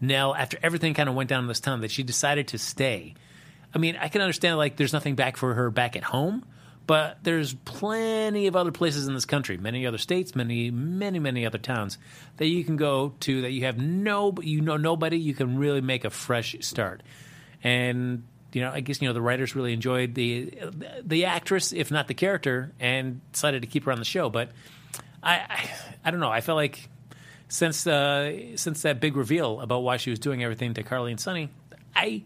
Nell, 0.00 0.34
after 0.34 0.58
everything 0.62 0.94
kind 0.94 1.08
of 1.08 1.14
went 1.14 1.30
down 1.30 1.44
in 1.44 1.48
this 1.48 1.60
town, 1.60 1.80
that 1.80 1.90
she 1.90 2.02
decided 2.02 2.48
to 2.48 2.58
stay 2.58 3.14
I 3.74 3.78
mean, 3.78 3.96
I 4.00 4.08
can 4.08 4.20
understand 4.20 4.56
like 4.56 4.76
there's 4.76 4.92
nothing 4.92 5.16
back 5.16 5.36
for 5.36 5.52
her 5.54 5.70
back 5.70 5.96
at 5.96 6.04
home, 6.04 6.44
but 6.86 7.18
there's 7.22 7.54
plenty 7.54 8.46
of 8.46 8.56
other 8.56 8.72
places 8.72 9.08
in 9.08 9.14
this 9.14 9.24
country, 9.24 9.56
many 9.56 9.86
other 9.86 9.98
states, 9.98 10.34
many, 10.34 10.70
many, 10.70 11.18
many 11.18 11.46
other 11.46 11.58
towns 11.58 11.98
that 12.36 12.46
you 12.46 12.64
can 12.64 12.76
go 12.76 13.14
to 13.20 13.42
that 13.42 13.52
you 13.52 13.64
have 13.64 13.78
no, 13.78 14.34
you 14.42 14.60
know, 14.60 14.76
nobody. 14.76 15.18
You 15.18 15.34
can 15.34 15.58
really 15.58 15.80
make 15.80 16.04
a 16.04 16.10
fresh 16.10 16.56
start, 16.60 17.02
and 17.62 18.24
you 18.52 18.60
know, 18.60 18.70
I 18.70 18.80
guess 18.80 19.00
you 19.00 19.08
know 19.08 19.14
the 19.14 19.22
writers 19.22 19.56
really 19.56 19.72
enjoyed 19.72 20.14
the 20.14 20.52
the 21.02 21.24
actress, 21.24 21.72
if 21.72 21.90
not 21.90 22.06
the 22.06 22.14
character, 22.14 22.72
and 22.78 23.20
decided 23.32 23.62
to 23.62 23.68
keep 23.68 23.84
her 23.84 23.92
on 23.92 23.98
the 23.98 24.04
show. 24.04 24.28
But 24.28 24.50
I, 25.22 25.34
I, 25.36 25.70
I 26.04 26.10
don't 26.10 26.20
know. 26.20 26.30
I 26.30 26.40
felt 26.40 26.56
like 26.56 26.88
since 27.48 27.86
uh, 27.86 28.56
since 28.56 28.82
that 28.82 29.00
big 29.00 29.16
reveal 29.16 29.60
about 29.60 29.80
why 29.80 29.96
she 29.96 30.10
was 30.10 30.18
doing 30.18 30.44
everything 30.44 30.74
to 30.74 30.82
Carly 30.82 31.10
and 31.12 31.20
Sonny, 31.20 31.48
I 31.96 32.24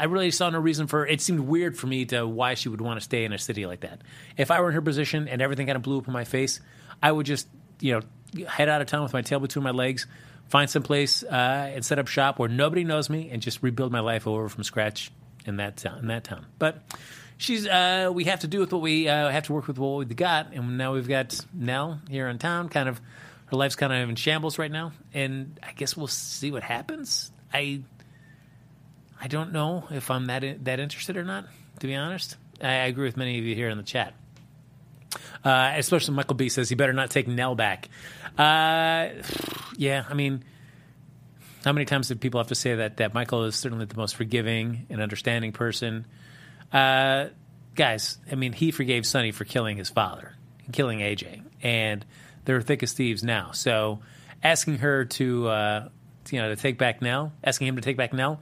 I 0.00 0.04
really 0.04 0.30
saw 0.30 0.48
no 0.48 0.58
reason 0.58 0.86
for 0.86 1.06
it. 1.06 1.20
Seemed 1.20 1.40
weird 1.40 1.76
for 1.76 1.86
me 1.86 2.06
to 2.06 2.26
why 2.26 2.54
she 2.54 2.70
would 2.70 2.80
want 2.80 2.98
to 2.98 3.04
stay 3.04 3.26
in 3.26 3.34
a 3.34 3.38
city 3.38 3.66
like 3.66 3.80
that. 3.80 4.00
If 4.38 4.50
I 4.50 4.60
were 4.62 4.68
in 4.68 4.74
her 4.74 4.80
position 4.80 5.28
and 5.28 5.42
everything 5.42 5.66
kind 5.66 5.76
of 5.76 5.82
blew 5.82 5.98
up 5.98 6.06
in 6.06 6.14
my 6.14 6.24
face, 6.24 6.58
I 7.02 7.12
would 7.12 7.26
just 7.26 7.46
you 7.80 7.92
know 7.92 8.46
head 8.46 8.70
out 8.70 8.80
of 8.80 8.86
town 8.86 9.02
with 9.02 9.12
my 9.12 9.20
tail 9.20 9.40
between 9.40 9.62
my 9.62 9.72
legs, 9.72 10.06
find 10.48 10.70
some 10.70 10.82
place 10.82 11.22
uh, 11.22 11.70
and 11.74 11.84
set 11.84 11.98
up 11.98 12.08
shop 12.08 12.38
where 12.38 12.48
nobody 12.48 12.82
knows 12.82 13.10
me, 13.10 13.28
and 13.30 13.42
just 13.42 13.62
rebuild 13.62 13.92
my 13.92 14.00
life 14.00 14.26
over 14.26 14.48
from 14.48 14.64
scratch 14.64 15.12
in 15.44 15.58
that 15.58 15.76
town. 15.76 15.98
In 15.98 16.06
that 16.08 16.24
town, 16.24 16.46
but. 16.58 16.82
She's. 17.36 17.66
Uh, 17.66 18.10
we 18.12 18.24
have 18.24 18.40
to 18.40 18.46
do 18.48 18.60
with 18.60 18.70
what 18.70 18.82
we 18.82 19.08
uh, 19.08 19.30
have 19.30 19.44
to 19.44 19.54
work 19.54 19.66
with 19.66 19.78
what 19.78 19.96
we've 19.96 20.14
got, 20.14 20.52
and 20.52 20.76
now 20.76 20.92
we've 20.92 21.08
got 21.08 21.40
Nell 21.54 21.98
here 22.10 22.28
in 22.28 22.36
town. 22.36 22.68
Kind 22.68 22.86
of, 22.86 23.00
her 23.46 23.56
life's 23.56 23.76
kind 23.76 23.94
of 23.94 24.10
in 24.10 24.16
shambles 24.16 24.58
right 24.58 24.70
now, 24.70 24.92
and 25.14 25.58
I 25.62 25.72
guess 25.72 25.96
we'll 25.96 26.06
see 26.06 26.50
what 26.50 26.62
happens. 26.62 27.32
I 27.50 27.80
I 29.20 29.28
don't 29.28 29.52
know 29.52 29.84
if 29.90 30.10
I'm 30.10 30.26
that 30.26 30.64
that 30.64 30.80
interested 30.80 31.16
or 31.16 31.24
not. 31.24 31.46
To 31.80 31.86
be 31.86 31.94
honest, 31.94 32.36
I, 32.62 32.68
I 32.68 32.86
agree 32.86 33.04
with 33.04 33.16
many 33.16 33.38
of 33.38 33.44
you 33.44 33.54
here 33.54 33.68
in 33.68 33.76
the 33.76 33.84
chat. 33.84 34.14
Uh, 35.44 35.72
especially 35.76 36.14
Michael 36.14 36.36
B 36.36 36.48
says 36.48 36.68
he 36.68 36.74
better 36.74 36.92
not 36.92 37.10
take 37.10 37.26
Nell 37.26 37.54
back. 37.54 37.88
Uh, 38.38 39.08
yeah, 39.76 40.04
I 40.08 40.14
mean, 40.14 40.44
how 41.64 41.72
many 41.72 41.84
times 41.84 42.08
do 42.08 42.14
people 42.14 42.40
have 42.40 42.48
to 42.48 42.54
say 42.54 42.76
that 42.76 42.98
that 42.98 43.12
Michael 43.12 43.44
is 43.44 43.56
certainly 43.56 43.84
the 43.86 43.96
most 43.96 44.16
forgiving 44.16 44.86
and 44.88 45.00
understanding 45.00 45.52
person? 45.52 46.06
Uh, 46.72 47.26
guys, 47.74 48.18
I 48.30 48.34
mean, 48.34 48.52
he 48.52 48.70
forgave 48.70 49.06
Sonny 49.06 49.32
for 49.32 49.44
killing 49.44 49.76
his 49.76 49.90
father, 49.90 50.34
killing 50.72 51.00
AJ, 51.00 51.42
and 51.62 52.04
they're 52.44 52.60
thick 52.62 52.82
as 52.82 52.92
thieves 52.92 53.22
now. 53.22 53.50
So, 53.52 54.00
asking 54.42 54.78
her 54.78 55.04
to, 55.06 55.48
uh, 55.48 55.88
you 56.30 56.40
know, 56.40 56.48
to 56.48 56.56
take 56.56 56.78
back 56.78 57.02
Nell, 57.02 57.32
asking 57.42 57.66
him 57.66 57.76
to 57.76 57.82
take 57.82 57.96
back 57.96 58.12
Nell, 58.12 58.40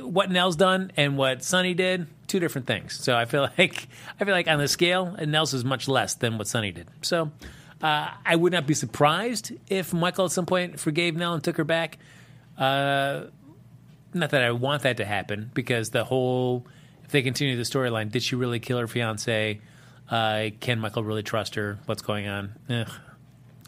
what 0.00 0.30
Nell's 0.30 0.56
done 0.56 0.92
and 0.96 1.16
what 1.16 1.42
Sonny 1.42 1.74
did, 1.74 2.06
two 2.26 2.40
different 2.40 2.66
things. 2.66 2.98
So 2.98 3.16
I 3.16 3.24
feel 3.26 3.42
like 3.58 3.88
I 4.18 4.24
feel 4.24 4.34
like 4.34 4.48
on 4.48 4.58
the 4.58 4.68
scale, 4.68 5.16
Nell's 5.26 5.54
is 5.54 5.64
much 5.64 5.88
less 5.88 6.14
than 6.14 6.38
what 6.38 6.46
Sonny 6.46 6.72
did. 6.72 6.88
So 7.02 7.30
uh, 7.82 8.08
I 8.24 8.36
would 8.36 8.52
not 8.52 8.66
be 8.66 8.74
surprised 8.74 9.52
if 9.68 9.92
Michael 9.92 10.26
at 10.26 10.32
some 10.32 10.46
point 10.46 10.78
forgave 10.80 11.16
Nell 11.16 11.34
and 11.34 11.42
took 11.42 11.56
her 11.56 11.64
back. 11.64 11.98
Uh, 12.56 13.24
not 14.14 14.30
that 14.30 14.42
I 14.42 14.52
want 14.52 14.82
that 14.82 14.98
to 14.98 15.04
happen 15.04 15.50
because 15.54 15.90
the 15.90 16.04
whole 16.04 16.66
if 17.04 17.10
they 17.10 17.22
continue 17.22 17.56
the 17.56 17.62
storyline, 17.62 18.10
did 18.10 18.22
she 18.22 18.36
really 18.36 18.60
kill 18.60 18.78
her 18.78 18.86
fiance? 18.86 19.60
Uh, 20.10 20.50
can 20.60 20.78
Michael 20.78 21.04
really 21.04 21.22
trust 21.22 21.54
her? 21.54 21.78
What's 21.86 22.02
going 22.02 22.28
on? 22.28 22.52
Ugh, 22.68 22.90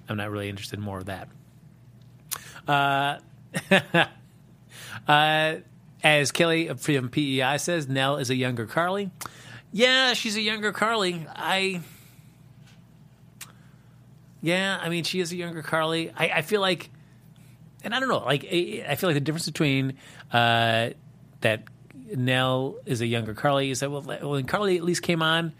I'm 0.08 0.16
not 0.16 0.30
really 0.30 0.48
interested 0.48 0.78
in 0.78 0.84
more 0.84 0.98
of 0.98 1.06
that. 1.06 1.28
Uh, 5.06 5.56
as 6.02 6.32
Kelly 6.32 6.68
from 6.68 7.08
PEI 7.08 7.56
says, 7.58 7.88
Nell 7.88 8.16
is 8.16 8.30
a 8.30 8.34
younger 8.34 8.66
Carly. 8.66 9.10
Yeah, 9.72 10.12
she's 10.12 10.36
a 10.36 10.40
younger 10.40 10.72
Carly. 10.72 11.26
I. 11.34 11.80
Yeah, 14.42 14.78
I 14.80 14.90
mean, 14.90 15.04
she 15.04 15.20
is 15.20 15.32
a 15.32 15.36
younger 15.36 15.62
Carly. 15.62 16.10
I, 16.14 16.28
I 16.28 16.42
feel 16.42 16.60
like, 16.60 16.90
and 17.82 17.94
I 17.94 18.00
don't 18.00 18.10
know, 18.10 18.18
like 18.18 18.44
I 18.44 18.94
feel 18.96 19.08
like 19.08 19.14
the 19.14 19.20
difference 19.20 19.46
between 19.46 19.94
uh, 20.32 20.90
that 21.40 21.62
Nell 22.14 22.76
is 22.84 23.00
a 23.00 23.06
younger 23.06 23.32
Carly 23.32 23.70
is 23.70 23.80
that 23.80 23.90
well, 23.90 24.02
when 24.02 24.44
Carly 24.44 24.76
at 24.76 24.84
least 24.84 25.02
came 25.02 25.22
on, 25.22 25.54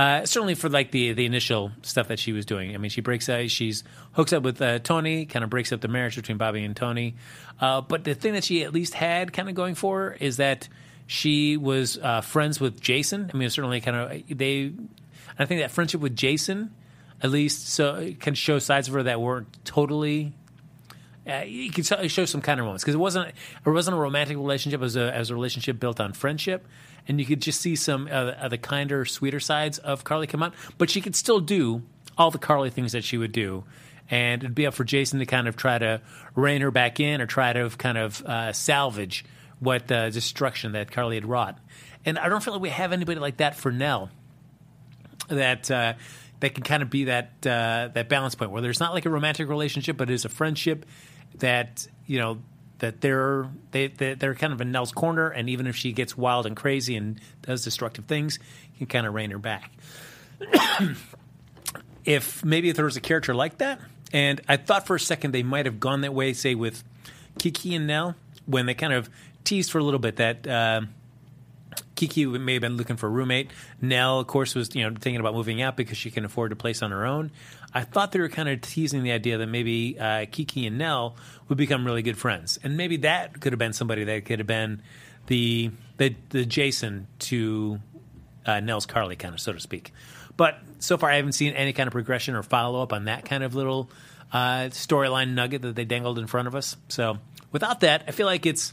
uh, 0.00 0.24
certainly 0.24 0.54
for 0.54 0.70
like 0.70 0.92
the 0.92 1.12
the 1.12 1.26
initial 1.26 1.72
stuff 1.82 2.08
that 2.08 2.18
she 2.18 2.32
was 2.32 2.46
doing. 2.46 2.74
I 2.74 2.78
mean, 2.78 2.90
she 2.90 3.02
breaks 3.02 3.28
out, 3.28 3.50
she's 3.50 3.84
hooks 4.12 4.32
up 4.32 4.42
with 4.42 4.62
uh, 4.62 4.78
Tony, 4.78 5.26
kind 5.26 5.44
of 5.44 5.50
breaks 5.50 5.72
up 5.72 5.82
the 5.82 5.88
marriage 5.88 6.16
between 6.16 6.38
Bobby 6.38 6.64
and 6.64 6.74
Tony. 6.74 7.16
Uh, 7.60 7.82
but 7.82 8.04
the 8.04 8.14
thing 8.14 8.32
that 8.32 8.42
she 8.42 8.64
at 8.64 8.72
least 8.72 8.94
had 8.94 9.34
kind 9.34 9.50
of 9.50 9.54
going 9.54 9.74
for 9.74 9.98
her 9.98 10.16
is 10.18 10.38
that 10.38 10.70
she 11.06 11.58
was 11.58 11.98
uh, 11.98 12.22
friends 12.22 12.58
with 12.58 12.80
Jason. 12.80 13.30
I 13.34 13.36
mean, 13.36 13.50
certainly 13.50 13.82
kind 13.82 13.96
of 13.98 14.38
they. 14.38 14.72
I 15.38 15.44
think 15.44 15.60
that 15.60 15.70
friendship 15.70 16.00
with 16.00 16.16
Jason, 16.16 16.74
at 17.22 17.30
least, 17.30 17.68
so 17.68 18.14
can 18.20 18.34
show 18.34 18.58
sides 18.58 18.88
of 18.88 18.94
her 18.94 19.02
that 19.02 19.20
weren't 19.20 19.48
totally 19.66 20.32
uh, 21.28 21.42
you 21.46 21.70
can 21.70 21.84
show 21.84 22.24
some 22.24 22.40
kind 22.40 22.58
of 22.58 22.64
moments 22.64 22.82
because 22.82 22.94
it 22.94 22.98
wasn't 22.98 23.28
it 23.28 23.70
wasn't 23.70 23.94
a 23.94 24.00
romantic 24.00 24.36
relationship 24.36 24.80
as 24.80 24.96
a 24.96 25.14
as 25.14 25.30
a 25.30 25.34
relationship 25.34 25.78
built 25.78 26.00
on 26.00 26.12
friendship, 26.12 26.66
and 27.08 27.18
you 27.20 27.26
could 27.26 27.40
just 27.40 27.60
see 27.60 27.76
some 27.76 28.08
uh, 28.10 28.32
of 28.32 28.50
the 28.50 28.58
kinder, 28.58 29.04
sweeter 29.04 29.40
sides 29.40 29.78
of 29.78 30.04
Carly 30.04 30.26
come 30.26 30.42
out. 30.42 30.54
But 30.78 30.90
she 30.90 31.00
could 31.00 31.16
still 31.16 31.40
do 31.40 31.82
all 32.18 32.30
the 32.30 32.38
Carly 32.38 32.70
things 32.70 32.92
that 32.92 33.04
she 33.04 33.18
would 33.18 33.32
do, 33.32 33.64
and 34.10 34.42
it'd 34.42 34.54
be 34.54 34.66
up 34.66 34.74
for 34.74 34.84
Jason 34.84 35.18
to 35.20 35.26
kind 35.26 35.48
of 35.48 35.56
try 35.56 35.78
to 35.78 36.00
rein 36.34 36.60
her 36.60 36.70
back 36.70 37.00
in 37.00 37.20
or 37.20 37.26
try 37.26 37.52
to 37.52 37.68
kind 37.70 37.98
of 37.98 38.22
uh, 38.24 38.52
salvage 38.52 39.24
what 39.58 39.88
the 39.88 40.10
destruction 40.12 40.72
that 40.72 40.90
Carly 40.90 41.16
had 41.16 41.26
wrought. 41.26 41.58
And 42.04 42.18
I 42.18 42.28
don't 42.28 42.42
feel 42.42 42.54
like 42.54 42.62
we 42.62 42.70
have 42.70 42.92
anybody 42.92 43.20
like 43.20 43.38
that 43.38 43.54
for 43.54 43.70
Nell. 43.70 44.10
That 45.28 45.70
uh, 45.70 45.94
that 46.40 46.54
can 46.54 46.64
kind 46.64 46.82
of 46.82 46.90
be 46.90 47.04
that 47.04 47.30
uh, 47.46 47.88
that 47.92 48.08
balance 48.08 48.34
point 48.34 48.50
where 48.50 48.62
there's 48.62 48.80
not 48.80 48.92
like 48.92 49.06
a 49.06 49.10
romantic 49.10 49.48
relationship, 49.48 49.96
but 49.96 50.10
it 50.10 50.14
is 50.14 50.24
a 50.24 50.28
friendship 50.28 50.86
that 51.38 51.86
you 52.06 52.18
know 52.18 52.40
that 52.80 53.00
they're 53.00 53.48
they, 53.70 53.86
they're 53.86 54.34
kind 54.34 54.52
of 54.52 54.60
in 54.60 54.72
Nell's 54.72 54.92
corner, 54.92 55.28
and 55.28 55.48
even 55.48 55.66
if 55.66 55.76
she 55.76 55.92
gets 55.92 56.16
wild 56.16 56.46
and 56.46 56.56
crazy 56.56 56.96
and 56.96 57.20
does 57.42 57.64
destructive 57.64 58.06
things, 58.06 58.38
you 58.74 58.86
can 58.86 58.86
kind 58.86 59.06
of 59.06 59.14
rein 59.14 59.30
her 59.30 59.38
back. 59.38 59.70
if 62.04 62.44
maybe 62.44 62.68
if 62.68 62.76
there 62.76 62.84
was 62.84 62.96
a 62.96 63.00
character 63.00 63.34
like 63.34 63.58
that, 63.58 63.80
and 64.12 64.40
I 64.48 64.56
thought 64.56 64.86
for 64.86 64.96
a 64.96 65.00
second 65.00 65.32
they 65.32 65.42
might 65.42 65.66
have 65.66 65.78
gone 65.80 66.00
that 66.00 66.12
way, 66.12 66.32
say 66.32 66.54
with 66.54 66.82
Kiki 67.38 67.74
and 67.74 67.86
Nell, 67.86 68.16
when 68.46 68.66
they 68.66 68.74
kind 68.74 68.92
of 68.92 69.08
teased 69.44 69.70
for 69.70 69.78
a 69.78 69.84
little 69.84 70.00
bit 70.00 70.16
that. 70.16 70.46
Uh, 70.46 70.82
Kiki 71.94 72.24
may 72.24 72.54
have 72.54 72.62
been 72.62 72.78
looking 72.78 72.96
for 72.96 73.08
a 73.08 73.10
roommate. 73.10 73.50
Nell, 73.82 74.20
of 74.20 74.26
course, 74.26 74.54
was 74.54 74.74
you 74.74 74.82
know 74.82 74.96
thinking 74.98 75.20
about 75.20 75.34
moving 75.34 75.60
out 75.60 75.76
because 75.76 75.98
she 75.98 76.10
can 76.10 76.24
afford 76.24 76.50
a 76.50 76.56
place 76.56 76.82
on 76.82 76.92
her 76.92 77.04
own. 77.04 77.30
I 77.72 77.82
thought 77.82 78.12
they 78.12 78.20
were 78.20 78.28
kind 78.28 78.48
of 78.48 78.60
teasing 78.60 79.02
the 79.02 79.12
idea 79.12 79.38
that 79.38 79.46
maybe 79.46 79.98
uh, 79.98 80.26
Kiki 80.30 80.66
and 80.66 80.78
Nell 80.78 81.16
would 81.48 81.58
become 81.58 81.84
really 81.84 82.02
good 82.02 82.18
friends, 82.18 82.58
and 82.62 82.76
maybe 82.76 82.98
that 82.98 83.40
could 83.40 83.52
have 83.52 83.58
been 83.58 83.72
somebody 83.72 84.04
that 84.04 84.24
could 84.24 84.40
have 84.40 84.46
been 84.46 84.82
the 85.26 85.70
the, 85.96 86.14
the 86.30 86.44
Jason 86.44 87.06
to 87.20 87.80
uh, 88.46 88.60
Nell's 88.60 88.86
Carly, 88.86 89.16
kind 89.16 89.34
of 89.34 89.40
so 89.40 89.52
to 89.52 89.60
speak. 89.60 89.92
But 90.36 90.58
so 90.78 90.96
far, 90.96 91.10
I 91.10 91.16
haven't 91.16 91.32
seen 91.32 91.52
any 91.52 91.72
kind 91.72 91.86
of 91.86 91.92
progression 91.92 92.34
or 92.34 92.42
follow 92.42 92.82
up 92.82 92.92
on 92.92 93.04
that 93.04 93.24
kind 93.24 93.44
of 93.44 93.54
little 93.54 93.90
uh, 94.32 94.70
storyline 94.70 95.34
nugget 95.34 95.62
that 95.62 95.74
they 95.74 95.84
dangled 95.84 96.18
in 96.18 96.26
front 96.26 96.48
of 96.48 96.54
us. 96.54 96.76
So 96.88 97.18
without 97.52 97.80
that, 97.80 98.04
I 98.08 98.12
feel 98.12 98.26
like 98.26 98.46
it's 98.46 98.72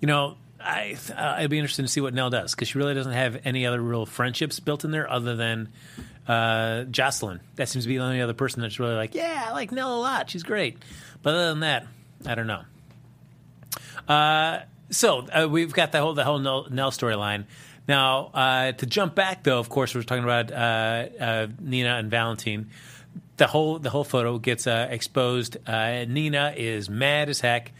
you 0.00 0.06
know 0.06 0.36
I 0.60 0.96
uh, 1.14 1.34
I'd 1.38 1.50
be 1.50 1.58
interested 1.58 1.82
to 1.82 1.88
see 1.88 2.00
what 2.00 2.14
Nell 2.14 2.30
does 2.30 2.54
because 2.54 2.68
she 2.68 2.78
really 2.78 2.94
doesn't 2.94 3.12
have 3.12 3.40
any 3.44 3.66
other 3.66 3.80
real 3.80 4.06
friendships 4.06 4.60
built 4.60 4.84
in 4.84 4.90
there 4.90 5.10
other 5.10 5.36
than 5.36 5.68
uh, 6.26 6.84
Jocelyn. 6.84 7.40
That 7.56 7.68
seems 7.68 7.84
to 7.84 7.88
be 7.88 7.98
the 7.98 8.04
only 8.04 8.20
other 8.20 8.34
person 8.34 8.62
that's 8.62 8.80
really 8.80 8.94
like, 8.94 9.14
yeah, 9.14 9.44
I 9.48 9.52
like 9.52 9.72
Nell 9.72 9.98
a 9.98 10.00
lot. 10.00 10.30
She's 10.30 10.42
great. 10.42 10.78
But 11.22 11.34
other 11.34 11.48
than 11.50 11.60
that, 11.60 11.86
I 12.24 12.34
don't 12.34 12.46
know. 12.46 12.62
Uh, 14.08 14.60
so 14.90 15.26
uh, 15.28 15.48
we've 15.48 15.72
got 15.72 15.92
the 15.92 16.00
whole 16.00 16.14
the 16.14 16.24
whole 16.24 16.38
Nell, 16.38 16.66
Nell 16.70 16.90
storyline. 16.90 17.44
Now 17.88 18.30
uh, 18.34 18.72
to 18.72 18.86
jump 18.86 19.14
back 19.14 19.42
though, 19.44 19.58
of 19.58 19.68
course, 19.68 19.94
we're 19.94 20.02
talking 20.02 20.24
about 20.24 20.50
uh, 20.52 21.22
uh, 21.22 21.46
Nina 21.60 21.96
and 21.96 22.10
Valentine. 22.10 22.70
The 23.36 23.46
whole 23.46 23.78
the 23.78 23.90
whole 23.90 24.04
photo 24.04 24.38
gets 24.38 24.66
uh, 24.66 24.88
exposed. 24.90 25.58
Nina 25.66 26.54
is 26.56 26.88
mad 26.88 27.28
as 27.28 27.40
heck. 27.40 27.72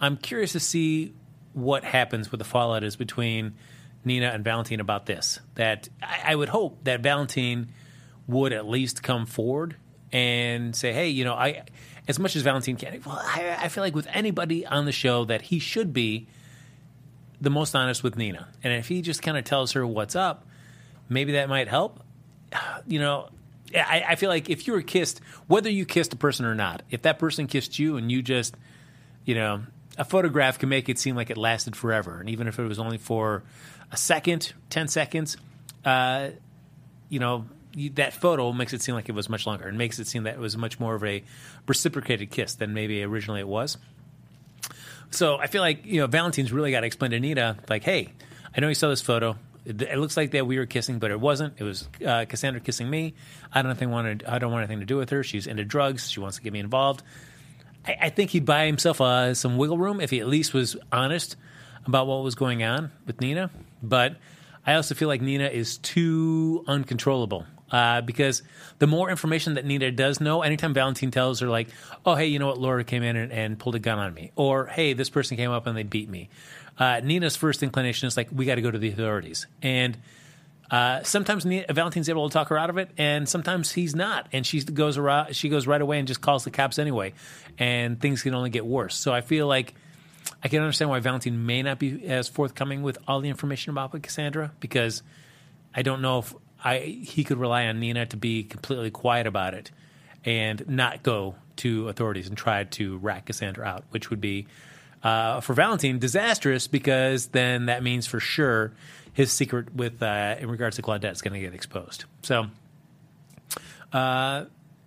I'm 0.00 0.16
curious 0.16 0.52
to 0.52 0.60
see 0.60 1.12
what 1.52 1.84
happens 1.84 2.30
with 2.30 2.38
the 2.38 2.44
fallout 2.44 2.84
is 2.84 2.96
between 2.96 3.54
Nina 4.04 4.28
and 4.28 4.44
Valentine 4.44 4.80
about 4.80 5.06
this. 5.06 5.40
That 5.54 5.88
I, 6.02 6.32
I 6.32 6.34
would 6.34 6.48
hope 6.48 6.84
that 6.84 7.00
Valentine 7.00 7.72
would 8.26 8.52
at 8.52 8.66
least 8.66 9.02
come 9.02 9.26
forward 9.26 9.76
and 10.12 10.74
say, 10.74 10.92
"Hey, 10.92 11.08
you 11.08 11.24
know, 11.24 11.34
I." 11.34 11.64
As 12.08 12.18
much 12.18 12.34
as 12.34 12.42
Valentine 12.42 12.74
can, 12.74 13.00
well, 13.06 13.16
I, 13.16 13.56
I 13.60 13.68
feel 13.68 13.84
like 13.84 13.94
with 13.94 14.08
anybody 14.10 14.66
on 14.66 14.86
the 14.86 14.92
show 14.92 15.24
that 15.26 15.40
he 15.40 15.60
should 15.60 15.92
be 15.92 16.26
the 17.40 17.48
most 17.48 17.76
honest 17.76 18.02
with 18.02 18.16
Nina, 18.16 18.48
and 18.64 18.72
if 18.72 18.88
he 18.88 19.02
just 19.02 19.22
kind 19.22 19.38
of 19.38 19.44
tells 19.44 19.72
her 19.72 19.86
what's 19.86 20.16
up, 20.16 20.44
maybe 21.08 21.32
that 21.32 21.48
might 21.48 21.68
help. 21.68 22.02
You 22.88 22.98
know, 22.98 23.28
I, 23.74 24.04
I, 24.08 24.14
feel 24.16 24.28
like 24.28 24.50
if 24.50 24.66
you 24.66 24.72
were 24.72 24.82
kissed, 24.82 25.20
whether 25.46 25.70
you 25.70 25.84
kissed 25.84 26.12
a 26.12 26.16
person 26.16 26.44
or 26.44 26.54
not, 26.54 26.82
if 26.90 27.02
that 27.02 27.18
person 27.18 27.46
kissed 27.46 27.78
you 27.78 27.96
and 27.96 28.10
you 28.10 28.22
just, 28.22 28.56
you 29.24 29.34
know, 29.34 29.62
a 30.02 30.04
photograph 30.04 30.58
can 30.58 30.68
make 30.68 30.88
it 30.88 30.98
seem 30.98 31.14
like 31.14 31.30
it 31.30 31.36
lasted 31.36 31.76
forever, 31.76 32.18
and 32.18 32.28
even 32.28 32.48
if 32.48 32.58
it 32.58 32.64
was 32.64 32.80
only 32.80 32.98
for 32.98 33.44
a 33.92 33.96
second, 33.96 34.52
ten 34.68 34.88
seconds, 34.88 35.36
uh, 35.84 36.30
you 37.08 37.20
know, 37.20 37.46
that 37.94 38.12
photo 38.12 38.52
makes 38.52 38.72
it 38.72 38.82
seem 38.82 38.96
like 38.96 39.08
it 39.08 39.14
was 39.14 39.28
much 39.28 39.46
longer 39.46 39.68
and 39.68 39.78
makes 39.78 40.00
it 40.00 40.08
seem 40.08 40.24
that 40.24 40.34
it 40.34 40.40
was 40.40 40.56
much 40.56 40.80
more 40.80 40.96
of 40.96 41.04
a 41.04 41.22
reciprocated 41.68 42.32
kiss 42.32 42.56
than 42.56 42.74
maybe 42.74 43.04
originally 43.04 43.38
it 43.38 43.46
was. 43.46 43.78
So 45.10 45.36
I 45.36 45.46
feel 45.46 45.62
like 45.62 45.86
you 45.86 46.00
know 46.00 46.08
Valentine's 46.08 46.52
really 46.52 46.72
got 46.72 46.80
to 46.80 46.86
explain 46.86 47.12
to 47.12 47.18
Anita, 47.18 47.58
like, 47.70 47.84
hey, 47.84 48.12
I 48.56 48.60
know 48.60 48.66
you 48.66 48.74
saw 48.74 48.88
this 48.88 49.02
photo. 49.02 49.36
It, 49.64 49.82
it 49.82 49.98
looks 49.98 50.16
like 50.16 50.32
that 50.32 50.48
we 50.48 50.58
were 50.58 50.66
kissing, 50.66 50.98
but 50.98 51.12
it 51.12 51.20
wasn't. 51.20 51.54
It 51.58 51.62
was 51.62 51.88
uh, 52.04 52.24
Cassandra 52.28 52.60
kissing 52.60 52.90
me. 52.90 53.14
I 53.52 53.62
don't 53.62 53.78
think 53.78 53.92
wanted. 53.92 54.24
I 54.26 54.40
don't 54.40 54.50
want 54.50 54.64
anything 54.64 54.80
to 54.80 54.86
do 54.86 54.96
with 54.96 55.10
her. 55.10 55.22
She's 55.22 55.46
into 55.46 55.64
drugs. 55.64 56.10
She 56.10 56.18
wants 56.18 56.38
to 56.38 56.42
get 56.42 56.52
me 56.52 56.58
involved. 56.58 57.04
I, 57.86 57.96
I 58.02 58.10
think 58.10 58.30
he'd 58.30 58.44
buy 58.44 58.66
himself 58.66 59.00
uh, 59.00 59.34
some 59.34 59.56
wiggle 59.56 59.78
room 59.78 60.00
if 60.00 60.10
he 60.10 60.20
at 60.20 60.28
least 60.28 60.54
was 60.54 60.76
honest 60.90 61.36
about 61.86 62.06
what 62.06 62.22
was 62.22 62.34
going 62.34 62.62
on 62.62 62.90
with 63.06 63.20
Nina. 63.20 63.50
But 63.82 64.16
I 64.66 64.74
also 64.74 64.94
feel 64.94 65.08
like 65.08 65.20
Nina 65.20 65.48
is 65.48 65.78
too 65.78 66.64
uncontrollable 66.68 67.46
uh, 67.70 68.02
because 68.02 68.42
the 68.78 68.86
more 68.86 69.10
information 69.10 69.54
that 69.54 69.64
Nina 69.64 69.90
does 69.90 70.20
know, 70.20 70.42
anytime 70.42 70.74
Valentine 70.74 71.10
tells 71.10 71.40
her, 71.40 71.48
like, 71.48 71.68
oh, 72.06 72.14
hey, 72.14 72.26
you 72.26 72.38
know 72.38 72.46
what, 72.46 72.58
Laura 72.58 72.84
came 72.84 73.02
in 73.02 73.16
and, 73.16 73.32
and 73.32 73.58
pulled 73.58 73.74
a 73.74 73.80
gun 73.80 73.98
on 73.98 74.14
me, 74.14 74.30
or 74.36 74.66
hey, 74.66 74.92
this 74.92 75.10
person 75.10 75.36
came 75.36 75.50
up 75.50 75.66
and 75.66 75.76
they 75.76 75.82
beat 75.82 76.08
me, 76.08 76.28
uh, 76.78 77.00
Nina's 77.02 77.34
first 77.34 77.62
inclination 77.62 78.06
is 78.06 78.16
like, 78.16 78.28
we 78.32 78.44
got 78.44 78.56
to 78.56 78.62
go 78.62 78.70
to 78.70 78.78
the 78.78 78.90
authorities. 78.90 79.46
And 79.62 79.96
uh, 80.72 81.02
sometimes 81.02 81.44
Valentine's 81.44 82.08
able 82.08 82.30
to 82.30 82.32
talk 82.32 82.48
her 82.48 82.56
out 82.56 82.70
of 82.70 82.78
it, 82.78 82.90
and 82.96 83.28
sometimes 83.28 83.70
he's 83.70 83.94
not, 83.94 84.26
and 84.32 84.46
she 84.46 84.62
goes 84.62 84.96
around, 84.96 85.36
she 85.36 85.50
goes 85.50 85.66
right 85.66 85.82
away 85.82 85.98
and 85.98 86.08
just 86.08 86.22
calls 86.22 86.44
the 86.44 86.50
cops 86.50 86.78
anyway, 86.78 87.12
and 87.58 88.00
things 88.00 88.22
can 88.22 88.34
only 88.34 88.48
get 88.48 88.64
worse. 88.64 88.96
So 88.96 89.12
I 89.12 89.20
feel 89.20 89.46
like 89.46 89.74
I 90.42 90.48
can 90.48 90.62
understand 90.62 90.88
why 90.88 90.98
Valentine 91.00 91.44
may 91.44 91.62
not 91.62 91.78
be 91.78 92.06
as 92.06 92.26
forthcoming 92.26 92.82
with 92.82 92.96
all 93.06 93.20
the 93.20 93.28
information 93.28 93.70
about 93.70 93.92
Cassandra 94.02 94.52
because 94.60 95.02
I 95.74 95.82
don't 95.82 96.00
know 96.00 96.20
if 96.20 96.34
I 96.64 96.78
he 96.78 97.22
could 97.22 97.36
rely 97.36 97.66
on 97.66 97.78
Nina 97.78 98.06
to 98.06 98.16
be 98.16 98.42
completely 98.42 98.90
quiet 98.90 99.26
about 99.26 99.52
it 99.52 99.70
and 100.24 100.66
not 100.68 101.02
go 101.02 101.34
to 101.56 101.88
authorities 101.90 102.28
and 102.28 102.38
try 102.38 102.64
to 102.64 102.96
rat 102.96 103.26
Cassandra 103.26 103.66
out, 103.66 103.84
which 103.90 104.08
would 104.08 104.22
be 104.22 104.46
uh, 105.02 105.40
for 105.40 105.52
Valentine 105.52 105.98
disastrous 105.98 106.66
because 106.66 107.26
then 107.26 107.66
that 107.66 107.82
means 107.82 108.06
for 108.06 108.20
sure 108.20 108.72
his 109.12 109.30
secret 109.32 109.74
with 109.74 110.02
uh, 110.02 110.36
in 110.38 110.50
regards 110.50 110.76
to 110.76 110.82
Claudette 110.82 111.12
is 111.12 111.22
going 111.22 111.34
to 111.34 111.40
get 111.40 111.54
exposed. 111.54 112.04
So, 112.22 112.46
uh, 113.92 114.44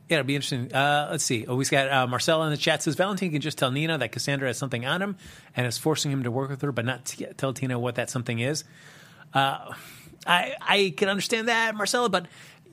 Yeah, 0.09 0.17
it'll 0.19 0.23
be 0.27 0.35
interesting. 0.35 0.73
Uh, 0.73 1.07
let's 1.11 1.23
see. 1.23 1.45
Oh, 1.47 1.55
we've 1.55 1.69
got 1.69 1.91
uh, 1.91 2.07
Marcella 2.07 2.45
in 2.45 2.51
the 2.51 2.57
chat 2.57 2.83
says 2.83 2.95
Valentine 2.95 3.31
can 3.31 3.41
just 3.41 3.57
tell 3.57 3.71
Nina 3.71 3.97
that 3.97 4.11
Cassandra 4.11 4.47
has 4.49 4.57
something 4.57 4.85
on 4.85 5.01
him 5.01 5.15
and 5.55 5.65
is 5.67 5.77
forcing 5.77 6.11
him 6.11 6.23
to 6.23 6.31
work 6.31 6.49
with 6.49 6.61
her, 6.61 6.71
but 6.71 6.85
not 6.85 7.05
t- 7.05 7.25
tell 7.37 7.53
Tina 7.53 7.77
what 7.79 7.95
that 7.95 8.09
something 8.09 8.39
is. 8.39 8.63
Uh, 9.33 9.73
I 10.27 10.53
I 10.61 10.93
can 10.95 11.09
understand 11.09 11.47
that, 11.47 11.75
Marcella, 11.75 12.09
but 12.09 12.27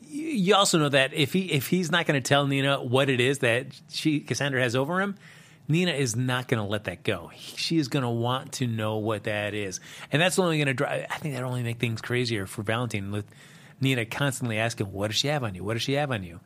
you- 0.07 0.27
you 0.29 0.55
also 0.55 0.79
know 0.79 0.89
that 0.91 1.13
if 1.15 1.33
he 1.33 1.51
if 1.53 1.69
he's 1.69 1.91
not 1.91 2.07
going 2.07 2.21
to 2.23 2.27
tell 2.27 2.47
Nina 2.47 2.83
what 2.83 3.09
it 3.11 3.21
is 3.21 3.39
that 3.41 3.67
she 3.91 4.21
Cassandra 4.21 4.63
has 4.63 4.77
over 4.77 5.01
him, 5.01 5.17
Nina 5.69 5.93
is 5.93 6.17
not 6.17 6.49
going 6.49 6.63
to 6.63 6.69
let 6.69 6.85
that 6.85 7.03
go. 7.03 7.31
She 7.37 7.79
is 7.79 7.89
going 7.89 8.03
to 8.03 8.11
want 8.11 8.53
to 8.55 8.67
know 8.67 8.97
what 8.97 9.25
that 9.25 9.55
is, 9.55 9.81
and 10.11 10.21
that's 10.21 10.39
only 10.39 10.59
going 10.59 10.67
to 10.67 10.75
drive. 10.75 11.07
I 11.11 11.19
think 11.19 11.35
that 11.35 11.45
only 11.45 11.63
make 11.63 11.79
things 11.79 12.01
crazier 12.01 12.47
for 12.47 12.63
Valentine 12.63 13.13
with 13.13 13.27
Nina 13.81 14.05
constantly 14.05 14.59
asking, 14.59 14.93
"What 14.93 15.09
does 15.09 15.17
she 15.17 15.29
have 15.29 15.45
on 15.45 15.55
you? 15.55 15.65
What 15.65 15.75
does 15.75 15.83
she 15.83 15.95
have 15.95 16.11
on 16.11 16.25
you?" 16.25 16.41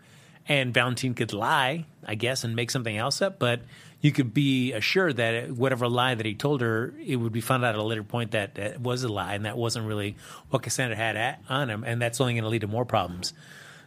And 0.48 0.72
Valentine 0.72 1.14
could 1.14 1.32
lie, 1.32 1.86
I 2.04 2.14
guess, 2.14 2.44
and 2.44 2.54
make 2.54 2.70
something 2.70 2.96
else 2.96 3.20
up, 3.20 3.40
but 3.40 3.62
you 4.00 4.12
could 4.12 4.32
be 4.32 4.72
assured 4.72 5.16
that 5.16 5.50
whatever 5.50 5.88
lie 5.88 6.14
that 6.14 6.24
he 6.24 6.34
told 6.34 6.60
her, 6.60 6.94
it 7.04 7.16
would 7.16 7.32
be 7.32 7.40
found 7.40 7.64
out 7.64 7.74
at 7.74 7.80
a 7.80 7.82
later 7.82 8.04
point 8.04 8.30
that 8.30 8.54
that 8.54 8.80
was 8.80 9.02
a 9.02 9.08
lie, 9.08 9.34
and 9.34 9.44
that 9.44 9.56
wasn't 9.56 9.86
really 9.86 10.16
what 10.50 10.62
Cassandra 10.62 10.96
had 10.96 11.16
at, 11.16 11.42
on 11.48 11.68
him, 11.68 11.82
and 11.82 12.00
that's 12.00 12.20
only 12.20 12.34
going 12.34 12.44
to 12.44 12.50
lead 12.50 12.60
to 12.60 12.68
more 12.68 12.84
problems. 12.84 13.32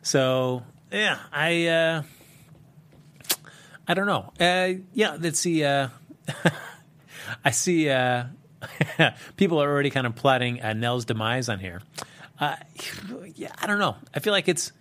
So, 0.01 0.63
yeah, 0.91 1.19
I. 1.31 1.67
Uh, 1.67 2.03
I 3.89 3.95
don't 3.95 4.05
know. 4.05 4.31
Uh, 4.39 4.81
yeah, 4.93 5.17
let's 5.19 5.39
see. 5.39 5.63
Uh, 5.63 5.89
I 7.43 7.49
see 7.49 7.89
uh, 7.89 8.25
people 9.35 9.59
are 9.61 9.67
already 9.67 9.89
kind 9.89 10.05
of 10.05 10.15
plotting 10.15 10.61
uh, 10.61 10.73
Nell's 10.73 11.05
demise 11.05 11.49
on 11.49 11.57
here. 11.57 11.81
Uh, 12.39 12.55
yeah, 13.33 13.51
I 13.59 13.65
don't 13.65 13.79
know. 13.79 13.95
I 14.13 14.19
feel 14.19 14.31
like 14.31 14.47
it's. 14.47 14.71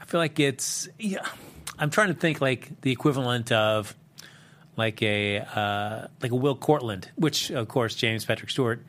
I 0.00 0.06
feel 0.06 0.18
like 0.18 0.40
it's. 0.40 0.88
Yeah, 0.98 1.26
I'm 1.78 1.90
trying 1.90 2.08
to 2.08 2.14
think 2.14 2.40
like 2.40 2.80
the 2.80 2.90
equivalent 2.90 3.52
of 3.52 3.94
like 4.78 5.02
a 5.02 5.40
uh, 5.40 6.06
like 6.22 6.32
a 6.32 6.36
Will 6.36 6.56
Cortlandt, 6.56 7.08
which 7.16 7.50
of 7.50 7.68
course 7.68 7.94
James 7.94 8.24
Patrick 8.24 8.48
Stuart 8.48 8.82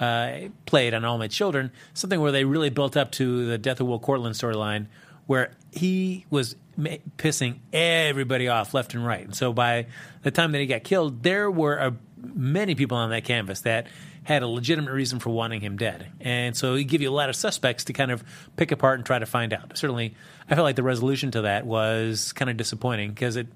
uh, 0.00 0.38
played 0.64 0.94
on 0.94 1.04
All 1.04 1.18
My 1.18 1.28
Children. 1.28 1.70
Something 1.92 2.20
where 2.22 2.32
they 2.32 2.44
really 2.44 2.70
built 2.70 2.96
up 2.96 3.12
to 3.12 3.44
the 3.44 3.58
death 3.58 3.78
of 3.80 3.86
Will 3.86 4.00
Cortlandt 4.00 4.36
storyline, 4.36 4.86
where 5.26 5.52
he 5.70 6.24
was 6.30 6.56
pissing 6.78 7.58
everybody 7.72 8.48
off 8.48 8.74
left 8.74 8.94
and 8.94 9.04
right. 9.04 9.24
And 9.24 9.34
so 9.34 9.52
by 9.52 9.86
the 10.22 10.30
time 10.30 10.52
that 10.52 10.58
he 10.58 10.66
got 10.66 10.84
killed, 10.84 11.22
there 11.22 11.50
were 11.50 11.94
many 12.16 12.74
people 12.74 12.96
on 12.96 13.10
that 13.10 13.24
canvas 13.24 13.60
that 13.62 13.86
had 14.26 14.42
a 14.42 14.48
legitimate 14.48 14.90
reason 14.90 15.20
for 15.20 15.30
wanting 15.30 15.60
him 15.60 15.76
dead. 15.76 16.08
And 16.20 16.56
so 16.56 16.74
he 16.74 16.82
give 16.82 17.00
you 17.00 17.08
a 17.08 17.14
lot 17.14 17.28
of 17.28 17.36
suspects 17.36 17.84
to 17.84 17.92
kind 17.92 18.10
of 18.10 18.24
pick 18.56 18.72
apart 18.72 18.98
and 18.98 19.06
try 19.06 19.20
to 19.20 19.26
find 19.26 19.52
out. 19.52 19.78
Certainly, 19.78 20.16
I 20.50 20.56
felt 20.56 20.64
like 20.64 20.74
the 20.74 20.82
resolution 20.82 21.30
to 21.32 21.42
that 21.42 21.64
was 21.64 22.32
kind 22.32 22.50
of 22.50 22.56
disappointing 22.56 23.10
because 23.10 23.36
it 23.36 23.46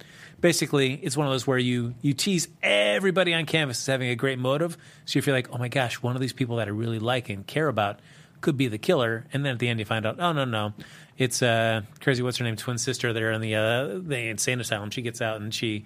basically 0.41 0.95
it's 0.95 1.17
one 1.17 1.27
of 1.27 1.33
those 1.33 1.47
where 1.47 1.59
you 1.59 1.95
you 2.03 2.15
tease 2.15 2.47
everybody 2.63 3.35
on 3.35 3.47
canvas 3.47 3.81
as 3.81 3.87
having 3.87 4.11
a 4.11 4.15
great 4.15 4.39
motive, 4.39 4.77
so 5.07 5.19
you 5.19 5.23
feel 5.23 5.35
like, 5.35 5.53
oh 5.53 5.59
my 5.59 5.69
gosh, 5.69 6.03
one 6.03 6.15
of 6.15 6.21
these 6.21 6.33
people 6.33 6.57
that 6.57 6.69
I 6.69 6.71
really 6.71 7.01
like 7.01 7.29
and 7.29 7.45
care 7.45 7.67
about 7.67 7.99
could 8.41 8.57
be 8.57 8.69
the 8.69 8.79
killer, 8.79 9.27
and 9.33 9.45
then 9.45 9.55
at 9.55 9.59
the 9.59 9.69
end 9.69 9.81
you 9.81 9.85
find 9.85 10.07
out, 10.07 10.21
oh 10.21 10.33
no 10.33 10.45
no, 10.45 10.73
it's 11.21 11.43
uh 11.43 11.83
crazy 12.01 12.23
what's 12.23 12.39
her 12.39 12.45
name 12.45 12.57
twin 12.57 12.79
sister 12.79 13.13
there 13.13 13.31
in 13.31 13.41
the 13.41 13.55
uh 13.55 13.99
the 14.03 14.29
insane 14.29 14.59
asylum. 14.61 14.91
She 14.91 15.03
gets 15.03 15.21
out 15.21 15.41
and 15.41 15.55
she 15.55 15.85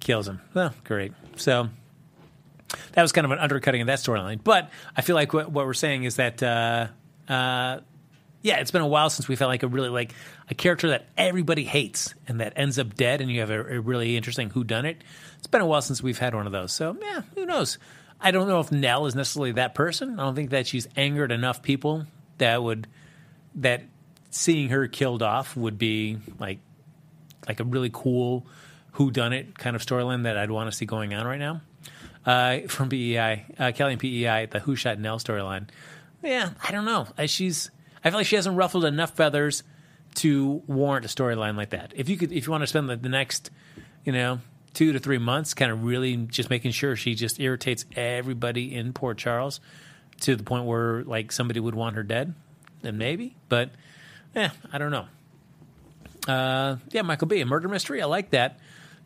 kills 0.00 0.28
him. 0.28 0.40
Well, 0.54 0.72
great. 0.84 1.12
So 1.36 1.68
that 2.92 3.02
was 3.02 3.12
kind 3.12 3.24
of 3.24 3.30
an 3.30 3.38
undercutting 3.38 3.80
of 3.80 3.86
that 3.88 3.98
storyline. 3.98 4.42
But 4.42 4.70
I 4.96 5.02
feel 5.02 5.16
like 5.16 5.32
what, 5.32 5.50
what 5.50 5.66
we're 5.66 5.74
saying 5.74 6.04
is 6.04 6.16
that, 6.16 6.42
uh, 6.42 6.88
uh, 7.28 7.80
yeah, 8.42 8.58
it's 8.58 8.70
been 8.70 8.82
a 8.82 8.86
while 8.86 9.10
since 9.10 9.28
we 9.28 9.36
felt 9.36 9.48
like 9.48 9.62
a 9.62 9.68
really 9.68 9.88
like 9.88 10.14
a 10.48 10.54
character 10.54 10.90
that 10.90 11.06
everybody 11.16 11.64
hates 11.64 12.14
and 12.28 12.40
that 12.40 12.52
ends 12.56 12.78
up 12.78 12.94
dead, 12.94 13.20
and 13.20 13.30
you 13.30 13.40
have 13.40 13.50
a, 13.50 13.76
a 13.76 13.80
really 13.80 14.16
interesting 14.16 14.50
who 14.50 14.62
done 14.62 14.84
it. 14.84 15.02
It's 15.38 15.48
been 15.48 15.60
a 15.60 15.66
while 15.66 15.82
since 15.82 16.02
we've 16.02 16.18
had 16.18 16.34
one 16.34 16.46
of 16.46 16.52
those. 16.52 16.72
So 16.72 16.96
yeah, 17.00 17.22
who 17.34 17.44
knows? 17.44 17.78
I 18.20 18.30
don't 18.30 18.46
know 18.46 18.60
if 18.60 18.70
Nell 18.70 19.06
is 19.06 19.14
necessarily 19.14 19.52
that 19.52 19.74
person. 19.74 20.18
I 20.18 20.24
don't 20.24 20.34
think 20.34 20.50
that 20.50 20.66
she's 20.66 20.86
angered 20.96 21.32
enough 21.32 21.62
people 21.62 22.06
that 22.38 22.62
would 22.62 22.86
that 23.56 23.82
seeing 24.36 24.68
her 24.68 24.86
killed 24.86 25.22
off 25.22 25.56
would 25.56 25.78
be 25.78 26.18
like 26.38 26.58
like 27.48 27.60
a 27.60 27.64
really 27.64 27.90
cool 27.92 28.46
who 28.92 29.10
done 29.10 29.32
it 29.32 29.56
kind 29.58 29.76
of 29.76 29.84
storyline 29.84 30.24
that 30.24 30.36
I'd 30.36 30.50
want 30.50 30.70
to 30.70 30.76
see 30.76 30.86
going 30.86 31.14
on 31.14 31.26
right 31.26 31.38
now. 31.38 31.60
Uh, 32.24 32.66
from 32.66 32.88
PEI, 32.88 33.44
uh, 33.58 33.72
Kelly 33.72 33.92
and 33.92 34.00
PEI, 34.00 34.46
the 34.46 34.58
Who 34.58 34.74
Shot 34.74 34.98
Nell 34.98 35.18
storyline. 35.18 35.68
Yeah, 36.22 36.50
I 36.60 36.72
don't 36.72 36.84
know. 36.84 37.06
Uh, 37.16 37.26
She's, 37.26 37.70
I 38.02 38.10
feel 38.10 38.18
like 38.18 38.26
she 38.26 38.34
hasn't 38.34 38.56
ruffled 38.56 38.84
enough 38.84 39.14
feathers 39.14 39.62
to 40.16 40.62
warrant 40.66 41.04
a 41.04 41.08
storyline 41.08 41.56
like 41.56 41.70
that. 41.70 41.92
If 41.94 42.08
you 42.08 42.16
could, 42.16 42.32
if 42.32 42.46
you 42.46 42.50
want 42.50 42.62
to 42.62 42.66
spend 42.66 42.88
the, 42.88 42.96
the 42.96 43.08
next, 43.08 43.50
you 44.04 44.12
know, 44.12 44.40
two 44.74 44.92
to 44.92 44.98
three 44.98 45.18
months, 45.18 45.54
kind 45.54 45.70
of 45.70 45.84
really 45.84 46.16
just 46.16 46.50
making 46.50 46.72
sure 46.72 46.96
she 46.96 47.14
just 47.14 47.38
irritates 47.38 47.84
everybody 47.94 48.74
in 48.74 48.92
Port 48.92 49.18
Charles 49.18 49.60
to 50.22 50.34
the 50.34 50.42
point 50.42 50.64
where 50.64 51.04
like 51.04 51.30
somebody 51.30 51.60
would 51.60 51.76
want 51.76 51.94
her 51.94 52.02
dead, 52.02 52.34
then 52.82 52.98
maybe. 52.98 53.36
But 53.48 53.70
yeah, 54.36 54.50
I 54.72 54.78
don't 54.78 54.90
know. 54.90 55.06
Uh, 56.28 56.76
yeah, 56.90 57.02
Michael 57.02 57.28
B. 57.28 57.40
A 57.40 57.46
murder 57.46 57.68
mystery. 57.68 58.02
I 58.02 58.06
like 58.06 58.30
that. 58.30 58.58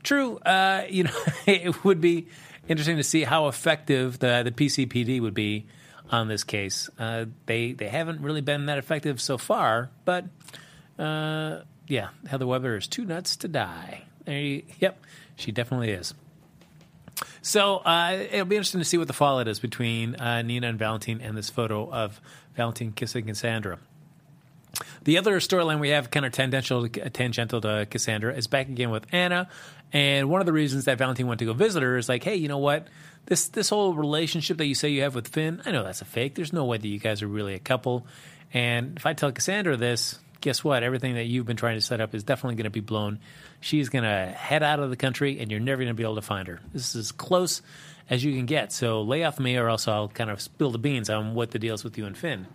True. 0.03 0.39
Uh, 0.39 0.85
you 0.91 1.05
know, 1.05 1.17
it 1.47 1.85
would 1.85 2.01
be 2.01 2.29
interesting 2.69 2.97
to 2.97 3.05
see 3.05 3.25
how 3.25 3.49
effective 3.49 4.19
the 4.19 4.43
the 4.45 4.51
PCPD 4.51 5.21
would 5.21 5.35
be 5.35 5.67
on 6.11 6.29
this 6.29 6.45
case. 6.45 6.91
Uh, 6.99 7.27
they 7.47 7.73
they 7.73 7.89
haven't 7.89 8.21
really 8.21 8.41
been 8.41 8.67
that 8.67 8.79
effective 8.79 9.21
so 9.21 9.39
far, 9.39 9.91
but 10.05 10.25
uh, 10.99 11.61
yeah, 11.87 12.09
Heather 12.27 12.47
Weber 12.47 12.77
is 12.77 12.87
too 12.87 13.05
nuts 13.05 13.37
to 13.37 13.49
die. 13.49 14.05
You, 14.27 14.63
yep, 14.79 15.01
she 15.37 15.53
definitely 15.53 15.91
is. 15.91 16.15
So 17.43 17.79
uh, 17.79 18.27
it'll 18.31 18.45
be 18.45 18.57
interesting 18.57 18.81
to 18.81 18.85
see 18.85 18.99
what 18.99 19.07
the 19.07 19.15
fallout 19.15 19.49
is 19.49 19.61
between 19.61 20.15
uh, 20.17 20.43
Nina 20.43 20.69
and 20.69 20.79
Valentine 20.79 21.21
and 21.23 21.37
this 21.37 21.49
photo 21.49 21.91
of 21.91 22.21
Valentine 22.55 22.93
kissing 22.93 23.27
Cassandra. 23.27 23.79
The 25.05 25.19
other 25.19 25.41
storyline 25.41 25.81
we 25.81 25.91
have, 25.91 26.11
kind 26.11 26.27
of 26.27 26.33
tangential, 26.33 26.89
tangential 26.89 27.61
to 27.61 27.87
Cassandra, 27.91 28.35
is 28.35 28.47
back 28.47 28.69
again 28.69 28.91
with 28.91 29.07
Anna. 29.13 29.49
And 29.93 30.29
one 30.29 30.41
of 30.41 30.47
the 30.47 30.53
reasons 30.53 30.85
that 30.85 30.99
Valentine 30.99 31.27
went 31.27 31.39
to 31.39 31.47
go 31.47 31.53
visit 31.53 31.83
her 31.83 31.97
is 31.97 32.09
like, 32.09 32.23
hey, 32.23 32.37
you 32.37 32.49
know 32.49 32.59
what? 32.59 32.87
This 33.27 33.49
this 33.49 33.69
whole 33.69 33.95
relationship 33.95 34.59
that 34.59 34.67
you 34.67 34.75
say 34.75 34.89
you 34.89 35.03
have 35.03 35.15
with 35.15 35.29
Finn, 35.29 35.63
I 35.65 35.73
know 35.73 35.85
that's 35.85 36.03
a 36.03 36.07
fake. 36.07 36.35
There's 36.35 36.53
no 36.53 36.65
way 36.65 36.79
that 36.79 36.89
you 36.89 36.99
guys 36.99 37.23
are 37.23 37.29
really 37.29 37.55
a 37.55 37.59
couple. 37.59 38.07
And 38.53 38.97
if 38.97 39.07
I 39.07 39.13
tell 39.13 39.33
Cassandra 39.33 39.77
this, 39.77 40.19
guess 40.41 40.65
what? 40.65 40.83
Everything 40.83 41.15
that 41.15 41.25
you've 41.25 41.47
been 41.47 41.57
trying 41.57 41.77
to 41.77 41.81
set 41.81 42.01
up 42.01 42.15
is 42.15 42.23
definitely 42.23 42.57
going 42.57 42.65
to 42.65 42.71
be 42.71 42.81
blown. 42.81 43.21
She's 43.61 43.89
going 43.89 44.05
to 44.05 44.27
head 44.27 44.63
out 44.63 44.81
of 44.81 44.91
the 44.91 44.97
country, 44.97 45.39
and 45.39 45.51
you're 45.51 45.61
never 45.61 45.83
going 45.83 45.95
to 45.95 45.95
be 45.95 46.03
able 46.03 46.17
to 46.17 46.23
find 46.23 46.49
her. 46.49 46.61
This 46.73 46.91
is 46.91 46.97
as 46.97 47.13
close 47.13 47.63
as 48.09 48.25
you 48.25 48.35
can 48.35 48.47
get. 48.47 48.73
So 48.73 49.03
lay 49.03 49.25
off 49.25 49.39
me, 49.39 49.57
or 49.57 49.69
else 49.69 49.87
I'll 49.87 50.09
kind 50.09 50.31
of 50.31 50.41
spill 50.41 50.71
the 50.71 50.79
beans 50.79 51.11
on 51.11 51.35
what 51.35 51.51
the 51.51 51.59
deal 51.59 51.75
is 51.75 51.85
with 51.85 51.97
you 51.99 52.07
and 52.07 52.17
Finn. 52.17 52.47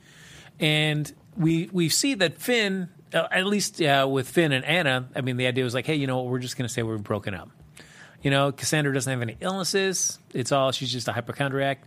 And 0.60 1.12
we 1.38 1.70
we 1.72 1.89
see 1.89 2.13
that 2.15 2.39
Finn, 2.39 2.89
uh, 3.13 3.28
at 3.32 3.46
least 3.46 3.82
uh, 3.82 4.08
with 4.10 4.30
Finn 4.30 4.52
and 4.52 4.63
Anna, 4.65 5.10
I 5.15 5.22
mean, 5.22 5.38
the 5.38 5.48
idea 5.48 5.63
was 5.63 5.74
like, 5.74 5.86
hey, 5.86 5.96
you 5.96 6.08
know 6.08 6.18
what? 6.18 6.28
We're 6.28 6.39
just 6.39 6.58
going 6.58 6.68
to 6.68 6.74
say 6.74 6.84
we're 6.84 6.98
broken 6.98 7.34
up. 7.34 7.50
You 8.22 8.32
know, 8.32 8.52
Cassandra 8.52 8.94
doesn't 8.94 9.12
have 9.12 9.22
any 9.22 9.38
illnesses. 9.39 10.20
It's 10.34 10.52
all 10.52 10.72
she's 10.72 10.91
just 10.91 11.08
a 11.08 11.12
hypochondriac. 11.12 11.84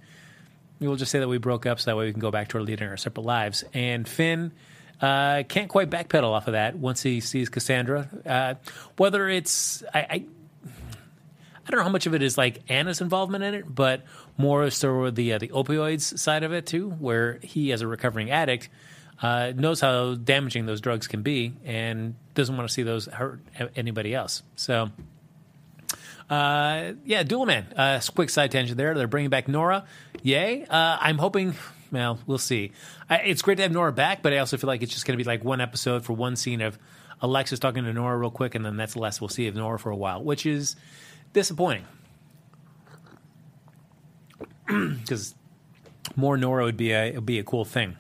We'll 0.80 0.96
just 0.96 1.10
say 1.10 1.18
that 1.18 1.28
we 1.28 1.38
broke 1.38 1.66
up 1.66 1.80
so 1.80 1.90
that 1.90 1.96
way 1.96 2.06
we 2.06 2.12
can 2.12 2.20
go 2.20 2.30
back 2.30 2.48
to 2.48 2.58
our 2.58 2.62
leading 2.62 2.86
our 2.88 2.96
separate 2.96 3.24
lives. 3.24 3.64
And 3.74 4.08
Finn 4.08 4.52
uh, 5.00 5.42
can't 5.48 5.68
quite 5.68 5.90
backpedal 5.90 6.30
off 6.30 6.46
of 6.46 6.52
that 6.52 6.76
once 6.76 7.02
he 7.02 7.20
sees 7.20 7.48
Cassandra. 7.48 8.08
Uh, 8.24 8.54
whether 8.96 9.28
it's 9.28 9.82
I, 9.92 9.98
I 9.98 10.24
I 11.68 11.70
don't 11.70 11.80
know 11.80 11.84
how 11.84 11.90
much 11.90 12.06
of 12.06 12.14
it 12.14 12.22
is 12.22 12.38
like 12.38 12.62
Anna's 12.68 13.02
involvement 13.02 13.44
in 13.44 13.54
it, 13.54 13.74
but 13.74 14.02
more 14.38 14.70
so 14.70 15.10
the 15.10 15.34
uh, 15.34 15.38
the 15.38 15.48
opioids 15.48 16.18
side 16.18 16.44
of 16.44 16.52
it 16.52 16.64
too, 16.64 16.88
where 16.88 17.38
he, 17.42 17.72
as 17.72 17.82
a 17.82 17.86
recovering 17.86 18.30
addict, 18.30 18.70
uh, 19.20 19.52
knows 19.54 19.80
how 19.80 20.14
damaging 20.14 20.64
those 20.64 20.80
drugs 20.80 21.06
can 21.06 21.22
be 21.22 21.52
and 21.64 22.14
doesn't 22.34 22.56
want 22.56 22.66
to 22.66 22.72
see 22.72 22.84
those 22.84 23.06
hurt 23.06 23.40
anybody 23.76 24.14
else. 24.14 24.42
So. 24.56 24.90
Uh, 26.30 26.92
yeah, 27.06 27.22
Dual 27.22 27.46
Man. 27.46 27.66
Uh, 27.74 28.00
quick 28.14 28.28
side 28.28 28.50
tangent 28.50 28.76
there. 28.76 28.92
They're 28.94 29.06
bringing 29.06 29.30
back 29.30 29.48
Nora. 29.48 29.86
Yay. 30.22 30.66
Uh, 30.66 30.98
I'm 31.00 31.16
hoping. 31.16 31.54
Well, 31.90 32.18
we'll 32.26 32.36
see. 32.36 32.72
I, 33.08 33.20
it's 33.20 33.40
great 33.40 33.56
to 33.56 33.62
have 33.62 33.72
Nora 33.72 33.94
back, 33.94 34.22
but 34.22 34.34
I 34.34 34.38
also 34.38 34.58
feel 34.58 34.68
like 34.68 34.82
it's 34.82 34.92
just 34.92 35.06
going 35.06 35.18
to 35.18 35.24
be 35.24 35.26
like 35.26 35.42
one 35.42 35.62
episode 35.62 36.04
for 36.04 36.12
one 36.12 36.36
scene 36.36 36.60
of 36.60 36.78
Alexis 37.22 37.58
talking 37.58 37.84
to 37.84 37.92
Nora 37.94 38.18
real 38.18 38.30
quick, 38.30 38.54
and 38.54 38.62
then 38.62 38.76
that's 38.76 38.92
the 38.92 39.00
last 39.00 39.22
we'll 39.22 39.28
see 39.28 39.46
of 39.46 39.54
Nora 39.54 39.78
for 39.78 39.90
a 39.90 39.96
while, 39.96 40.22
which 40.22 40.44
is 40.44 40.76
disappointing. 41.32 41.86
Because 45.00 45.34
more 46.16 46.36
Nora 46.36 46.64
would 46.64 46.76
be 46.76 46.92
a 46.92 47.12
would 47.12 47.26
be 47.26 47.38
a 47.38 47.44
cool 47.44 47.64
thing. 47.64 47.96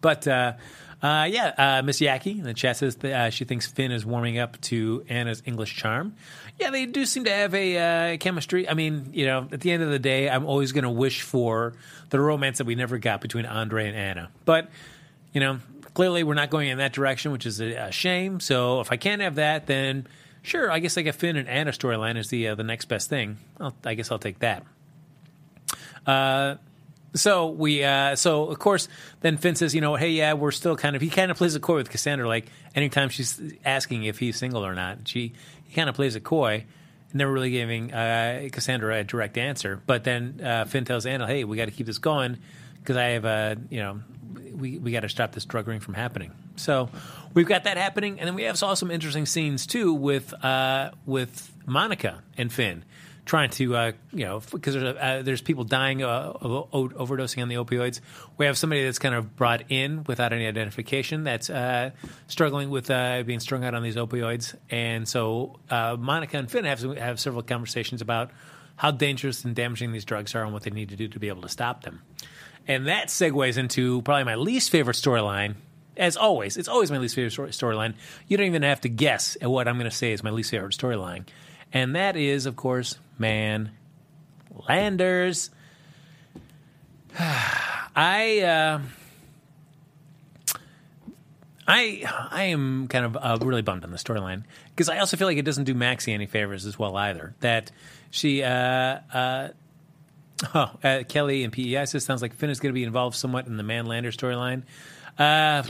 But 0.00 0.26
uh, 0.28 0.54
uh, 1.02 1.26
yeah, 1.30 1.54
uh, 1.56 1.82
Miss 1.82 2.00
Yaki 2.00 2.38
in 2.38 2.42
the 2.42 2.52
chat 2.52 2.76
says 2.76 2.96
that, 2.96 3.12
uh, 3.12 3.30
she 3.30 3.44
thinks 3.44 3.66
Finn 3.66 3.90
is 3.90 4.04
warming 4.04 4.38
up 4.38 4.60
to 4.62 5.04
Anna's 5.08 5.42
English 5.46 5.76
charm. 5.76 6.14
Yeah, 6.58 6.70
they 6.70 6.84
do 6.86 7.06
seem 7.06 7.24
to 7.24 7.30
have 7.30 7.54
a 7.54 8.14
uh, 8.14 8.16
chemistry. 8.18 8.68
I 8.68 8.74
mean, 8.74 9.10
you 9.12 9.24
know, 9.24 9.48
at 9.50 9.60
the 9.60 9.72
end 9.72 9.82
of 9.82 9.90
the 9.90 9.98
day, 9.98 10.28
I'm 10.28 10.44
always 10.44 10.72
going 10.72 10.84
to 10.84 10.90
wish 10.90 11.22
for 11.22 11.72
the 12.10 12.20
romance 12.20 12.58
that 12.58 12.66
we 12.66 12.74
never 12.74 12.98
got 12.98 13.22
between 13.22 13.46
Andre 13.46 13.88
and 13.88 13.96
Anna. 13.96 14.30
But 14.44 14.68
you 15.32 15.40
know, 15.40 15.60
clearly 15.94 16.22
we're 16.22 16.34
not 16.34 16.50
going 16.50 16.68
in 16.68 16.78
that 16.78 16.92
direction, 16.92 17.32
which 17.32 17.46
is 17.46 17.60
a, 17.60 17.74
a 17.74 17.92
shame. 17.92 18.40
So 18.40 18.80
if 18.80 18.92
I 18.92 18.96
can't 18.96 19.22
have 19.22 19.36
that, 19.36 19.66
then 19.66 20.06
sure, 20.42 20.70
I 20.70 20.80
guess 20.80 20.96
like 20.96 21.06
a 21.06 21.12
Finn 21.14 21.36
and 21.36 21.48
Anna 21.48 21.70
storyline 21.70 22.18
is 22.18 22.28
the 22.28 22.48
uh, 22.48 22.54
the 22.54 22.64
next 22.64 22.86
best 22.86 23.08
thing. 23.08 23.38
I'll, 23.58 23.74
I 23.84 23.94
guess 23.94 24.10
I'll 24.10 24.18
take 24.18 24.40
that. 24.40 24.64
Uh, 26.06 26.56
so 27.14 27.48
we, 27.48 27.82
uh, 27.82 28.14
so 28.16 28.46
of 28.46 28.58
course, 28.58 28.88
then 29.20 29.36
Finn 29.36 29.56
says, 29.56 29.74
you 29.74 29.80
know, 29.80 29.96
hey, 29.96 30.10
yeah, 30.10 30.34
we're 30.34 30.52
still 30.52 30.76
kind 30.76 30.94
of. 30.94 31.02
He 31.02 31.10
kind 31.10 31.30
of 31.30 31.36
plays 31.36 31.54
a 31.54 31.60
coy 31.60 31.76
with 31.76 31.90
Cassandra, 31.90 32.28
like 32.28 32.46
anytime 32.74 33.08
she's 33.08 33.40
asking 33.64 34.04
if 34.04 34.18
he's 34.18 34.36
single 34.36 34.64
or 34.64 34.74
not, 34.74 35.08
she 35.08 35.32
he 35.64 35.74
kind 35.74 35.88
of 35.88 35.94
plays 35.94 36.14
a 36.14 36.20
coy, 36.20 36.66
never 37.12 37.32
really 37.32 37.50
giving 37.50 37.92
uh, 37.92 38.48
Cassandra 38.52 38.98
a 38.98 39.04
direct 39.04 39.38
answer. 39.38 39.80
But 39.86 40.04
then 40.04 40.40
uh, 40.42 40.64
Finn 40.66 40.84
tells 40.84 41.06
Anna, 41.06 41.26
hey, 41.26 41.44
we 41.44 41.56
got 41.56 41.66
to 41.66 41.72
keep 41.72 41.86
this 41.86 41.98
going 41.98 42.38
because 42.78 42.96
I 42.96 43.06
have 43.10 43.24
a, 43.24 43.56
you 43.70 43.80
know, 43.80 44.00
we 44.54 44.78
we 44.78 44.92
got 44.92 45.00
to 45.00 45.08
stop 45.08 45.32
this 45.32 45.44
drug 45.44 45.66
ring 45.66 45.80
from 45.80 45.94
happening. 45.94 46.32
So 46.56 46.90
we've 47.34 47.48
got 47.48 47.64
that 47.64 47.76
happening, 47.76 48.20
and 48.20 48.28
then 48.28 48.34
we 48.34 48.44
have 48.44 48.56
saw 48.56 48.74
some 48.74 48.90
interesting 48.90 49.26
scenes 49.26 49.66
too 49.66 49.92
with 49.92 50.32
uh, 50.44 50.92
with 51.06 51.52
Monica 51.66 52.22
and 52.36 52.52
Finn 52.52 52.84
trying 53.30 53.48
to, 53.48 53.76
uh, 53.76 53.92
you 54.12 54.24
know, 54.24 54.42
because 54.50 54.74
there's, 54.74 54.96
uh, 54.96 55.22
there's 55.24 55.40
people 55.40 55.62
dying 55.62 56.02
uh, 56.02 56.32
of 56.40 56.50
o- 56.72 56.88
overdosing 56.88 57.40
on 57.40 57.48
the 57.48 57.54
opioids. 57.54 58.00
We 58.36 58.46
have 58.46 58.58
somebody 58.58 58.82
that's 58.82 58.98
kind 58.98 59.14
of 59.14 59.36
brought 59.36 59.70
in 59.70 60.02
without 60.08 60.32
any 60.32 60.48
identification 60.48 61.22
that's 61.22 61.48
uh, 61.48 61.90
struggling 62.26 62.70
with 62.70 62.90
uh, 62.90 63.22
being 63.22 63.38
strung 63.38 63.62
out 63.62 63.72
on 63.72 63.84
these 63.84 63.94
opioids, 63.94 64.56
and 64.68 65.06
so 65.06 65.60
uh, 65.70 65.96
Monica 65.96 66.38
and 66.38 66.50
Finn 66.50 66.64
have 66.64 66.80
have 66.98 67.20
several 67.20 67.44
conversations 67.44 68.02
about 68.02 68.32
how 68.74 68.90
dangerous 68.90 69.44
and 69.44 69.54
damaging 69.54 69.92
these 69.92 70.04
drugs 70.04 70.34
are 70.34 70.42
and 70.42 70.52
what 70.52 70.64
they 70.64 70.70
need 70.70 70.88
to 70.88 70.96
do 70.96 71.06
to 71.06 71.20
be 71.20 71.28
able 71.28 71.42
to 71.42 71.48
stop 71.48 71.84
them. 71.84 72.02
And 72.66 72.88
that 72.88 73.08
segues 73.08 73.58
into 73.58 74.02
probably 74.02 74.24
my 74.24 74.34
least 74.34 74.70
favorite 74.70 74.96
storyline. 74.96 75.54
As 75.96 76.16
always, 76.16 76.56
it's 76.56 76.68
always 76.68 76.90
my 76.90 76.98
least 76.98 77.14
favorite 77.14 77.52
storyline. 77.52 77.94
You 78.26 78.36
don't 78.36 78.46
even 78.46 78.62
have 78.62 78.80
to 78.80 78.88
guess 78.88 79.36
at 79.40 79.48
what 79.48 79.68
I'm 79.68 79.76
going 79.76 79.88
to 79.88 79.96
say 79.96 80.10
is 80.12 80.24
my 80.24 80.30
least 80.30 80.50
favorite 80.50 80.76
storyline. 80.76 81.26
And 81.72 81.94
that 81.94 82.16
is, 82.16 82.46
of 82.46 82.56
course, 82.56 82.98
Man 83.18 83.70
Landers. 84.68 85.50
I 87.18 88.40
uh, 88.40 88.80
I 91.70 92.04
I 92.30 92.42
am 92.44 92.88
kind 92.88 93.04
of 93.04 93.16
uh, 93.16 93.38
really 93.44 93.62
bummed 93.62 93.84
on 93.84 93.92
the 93.92 93.96
storyline 93.96 94.42
because 94.70 94.88
I 94.88 94.98
also 94.98 95.16
feel 95.16 95.28
like 95.28 95.38
it 95.38 95.44
doesn't 95.44 95.64
do 95.64 95.74
Maxie 95.74 96.12
any 96.12 96.26
favors 96.26 96.66
as 96.66 96.78
well 96.78 96.96
either. 96.96 97.34
That 97.40 97.70
she 98.10 98.42
uh, 98.42 98.98
uh, 99.12 99.48
oh 100.54 100.70
uh, 100.82 101.02
Kelly 101.08 101.44
and 101.44 101.52
PEI 101.52 101.84
says 101.84 102.04
sounds 102.04 102.22
like 102.22 102.34
Finn 102.34 102.50
is 102.50 102.58
going 102.58 102.72
to 102.72 102.74
be 102.74 102.82
involved 102.82 103.16
somewhat 103.16 103.46
in 103.46 103.56
the 103.56 103.62
Man 103.62 103.86
Lander 103.86 104.10
storyline. 104.10 104.62
Uh, 105.16 105.62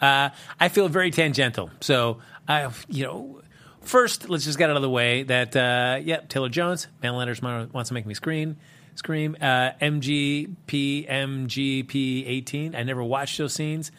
uh, 0.00 0.30
I 0.60 0.68
feel 0.68 0.88
very 0.88 1.10
tangential, 1.10 1.70
so 1.80 2.18
I 2.46 2.70
you 2.88 3.04
know 3.04 3.41
First, 3.82 4.28
let's 4.28 4.44
just 4.44 4.58
get 4.58 4.70
out 4.70 4.76
of 4.76 4.82
the 4.82 4.90
way 4.90 5.24
that, 5.24 5.56
uh, 5.56 5.98
yep, 6.02 6.28
Taylor 6.28 6.48
Jones, 6.48 6.86
Man 7.02 7.14
Landers 7.16 7.42
wants 7.42 7.88
to 7.88 7.94
make 7.94 8.06
me 8.06 8.14
scream. 8.14 8.56
Scream. 8.94 9.36
Uh, 9.40 9.70
MGP, 9.80 11.08
MGP 11.08 12.24
18. 12.28 12.74
I 12.74 12.82
never 12.82 13.02
watched 13.02 13.38
those 13.38 13.54
scenes. 13.54 13.90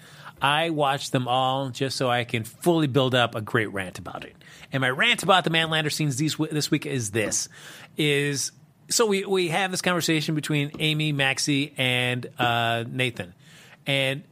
I 0.42 0.72
watched 0.72 1.12
them 1.12 1.28
all 1.28 1.70
just 1.70 1.96
so 1.96 2.10
I 2.10 2.26
can 2.26 2.44
fully 2.44 2.88
build 2.88 3.16
up 3.16 3.34
a 3.34 3.42
great 3.42 3.72
rant 3.72 3.98
about 3.98 4.26
it. 4.26 4.36
And 4.72 4.82
my 4.82 4.90
rant 4.90 5.24
about 5.24 5.46
the 5.46 5.50
Manlander 5.50 5.92
scenes 5.92 6.18
these, 6.18 6.36
this 6.36 6.70
week 6.70 6.86
is 6.86 7.12
this: 7.12 7.48
is 7.98 8.52
so 8.90 9.06
we 9.06 9.26
we 9.26 9.50
have 9.50 9.72
this 9.72 9.82
conversation 9.82 10.36
between 10.36 10.72
Amy, 10.80 11.12
Maxie, 11.12 11.74
and 11.78 12.28
uh, 12.38 12.84
Nathan, 12.88 13.34
and 13.88 14.24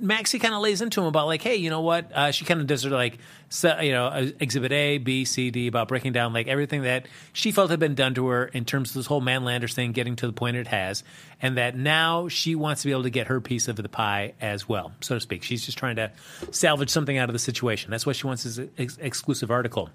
Maxie 0.00 0.38
kind 0.38 0.54
of 0.54 0.60
lays 0.60 0.80
into 0.80 1.00
him 1.00 1.06
about 1.06 1.26
like, 1.26 1.42
hey, 1.42 1.56
you 1.56 1.70
know 1.70 1.80
what? 1.80 2.10
Uh, 2.12 2.30
she 2.30 2.44
kind 2.44 2.60
of 2.60 2.66
does 2.66 2.82
her 2.82 2.90
like, 2.90 3.18
so, 3.48 3.80
you 3.80 3.92
know, 3.92 4.06
uh, 4.06 4.30
exhibit 4.40 4.72
A, 4.72 4.98
B, 4.98 5.24
C, 5.24 5.50
D 5.50 5.66
about 5.66 5.88
breaking 5.88 6.12
down 6.12 6.32
like 6.32 6.48
everything 6.48 6.82
that 6.82 7.06
she 7.32 7.52
felt 7.52 7.70
had 7.70 7.80
been 7.80 7.94
done 7.94 8.14
to 8.14 8.26
her 8.28 8.46
in 8.46 8.64
terms 8.64 8.90
of 8.90 8.94
this 8.94 9.06
whole 9.06 9.20
Manlanders 9.20 9.74
thing 9.74 9.92
getting 9.92 10.16
to 10.16 10.26
the 10.26 10.32
point 10.32 10.56
it 10.56 10.66
has, 10.68 11.04
and 11.40 11.56
that 11.56 11.76
now 11.76 12.28
she 12.28 12.54
wants 12.54 12.82
to 12.82 12.88
be 12.88 12.92
able 12.92 13.02
to 13.02 13.10
get 13.10 13.26
her 13.26 13.40
piece 13.40 13.68
of 13.68 13.76
the 13.76 13.88
pie 13.88 14.34
as 14.40 14.68
well, 14.68 14.92
so 15.00 15.16
to 15.16 15.20
speak. 15.20 15.42
She's 15.42 15.64
just 15.64 15.78
trying 15.78 15.96
to 15.96 16.10
salvage 16.50 16.90
something 16.90 17.18
out 17.18 17.28
of 17.28 17.32
the 17.32 17.38
situation. 17.38 17.90
That's 17.90 18.06
what 18.06 18.16
she 18.16 18.26
wants 18.26 18.44
this 18.44 18.60
ex- 18.78 18.98
exclusive 19.00 19.50
article. 19.50 19.90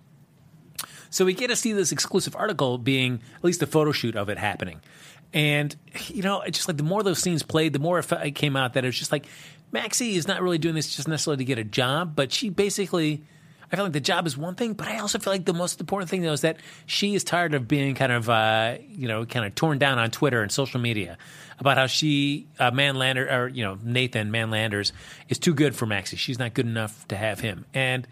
So 1.09 1.25
we 1.25 1.33
get 1.33 1.47
to 1.47 1.55
see 1.55 1.73
this 1.73 1.91
exclusive 1.91 2.35
article 2.35 2.77
being 2.77 3.21
at 3.37 3.43
least 3.43 3.61
a 3.63 3.67
photo 3.67 3.91
shoot 3.91 4.15
of 4.15 4.29
it 4.29 4.37
happening. 4.37 4.81
And, 5.33 5.75
you 6.07 6.21
know, 6.21 6.41
it's 6.41 6.57
just 6.57 6.67
like 6.67 6.77
the 6.77 6.83
more 6.83 7.03
those 7.03 7.19
scenes 7.19 7.43
played, 7.43 7.73
the 7.73 7.79
more 7.79 7.99
it 7.99 8.35
came 8.35 8.55
out 8.55 8.73
that 8.73 8.85
it 8.85 8.87
was 8.87 8.97
just 8.97 9.11
like, 9.11 9.25
Maxie 9.71 10.15
is 10.15 10.27
not 10.27 10.41
really 10.41 10.57
doing 10.57 10.75
this 10.75 10.95
just 10.95 11.07
necessarily 11.07 11.37
to 11.37 11.45
get 11.45 11.59
a 11.59 11.63
job, 11.63 12.15
but 12.15 12.31
she 12.31 12.49
basically. 12.49 13.23
I 13.69 13.75
feel 13.75 13.83
like 13.83 13.91
the 13.91 13.99
job 13.99 14.25
is 14.25 14.37
one 14.37 14.55
thing, 14.55 14.75
but 14.75 14.87
I 14.87 14.99
also 14.99 15.19
feel 15.19 15.33
like 15.33 15.43
the 15.43 15.53
most 15.53 15.81
important 15.81 16.09
thing 16.09 16.21
though 16.21 16.31
is 16.31 16.39
that 16.39 16.55
she 16.85 17.15
is 17.15 17.25
tired 17.25 17.53
of 17.53 17.67
being 17.67 17.95
kind 17.95 18.13
of, 18.13 18.29
uh, 18.29 18.77
you 18.87 19.09
know, 19.09 19.25
kind 19.25 19.45
of 19.45 19.55
torn 19.55 19.77
down 19.77 19.99
on 19.99 20.09
Twitter 20.09 20.41
and 20.41 20.49
social 20.49 20.79
media 20.79 21.17
about 21.59 21.75
how 21.75 21.85
she, 21.85 22.47
uh, 22.59 22.71
Manlander, 22.71 23.29
or 23.29 23.49
you 23.49 23.65
know, 23.65 23.77
Nathan 23.83 24.31
Manlanders 24.31 24.93
is 25.27 25.37
too 25.37 25.53
good 25.53 25.75
for 25.75 25.85
Maxie. 25.85 26.15
She's 26.15 26.39
not 26.39 26.53
good 26.53 26.65
enough 26.65 27.05
to 27.09 27.17
have 27.17 27.41
him, 27.41 27.65
and 27.73 28.07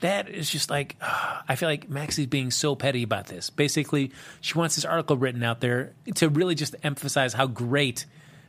that 0.00 0.28
is 0.28 0.50
just 0.50 0.70
like 0.70 0.96
uh, 1.00 1.40
I 1.48 1.54
feel 1.56 1.68
like 1.68 1.88
Maxie's 1.88 2.26
being 2.26 2.50
so 2.50 2.74
petty 2.74 3.02
about 3.02 3.26
this. 3.26 3.50
Basically, 3.50 4.10
she 4.40 4.54
wants 4.54 4.74
this 4.74 4.84
article 4.84 5.16
written 5.16 5.42
out 5.42 5.60
there 5.60 5.94
to 6.16 6.28
really 6.28 6.54
just 6.54 6.74
emphasize 6.82 7.32
how 7.32 7.46
great 7.46 8.06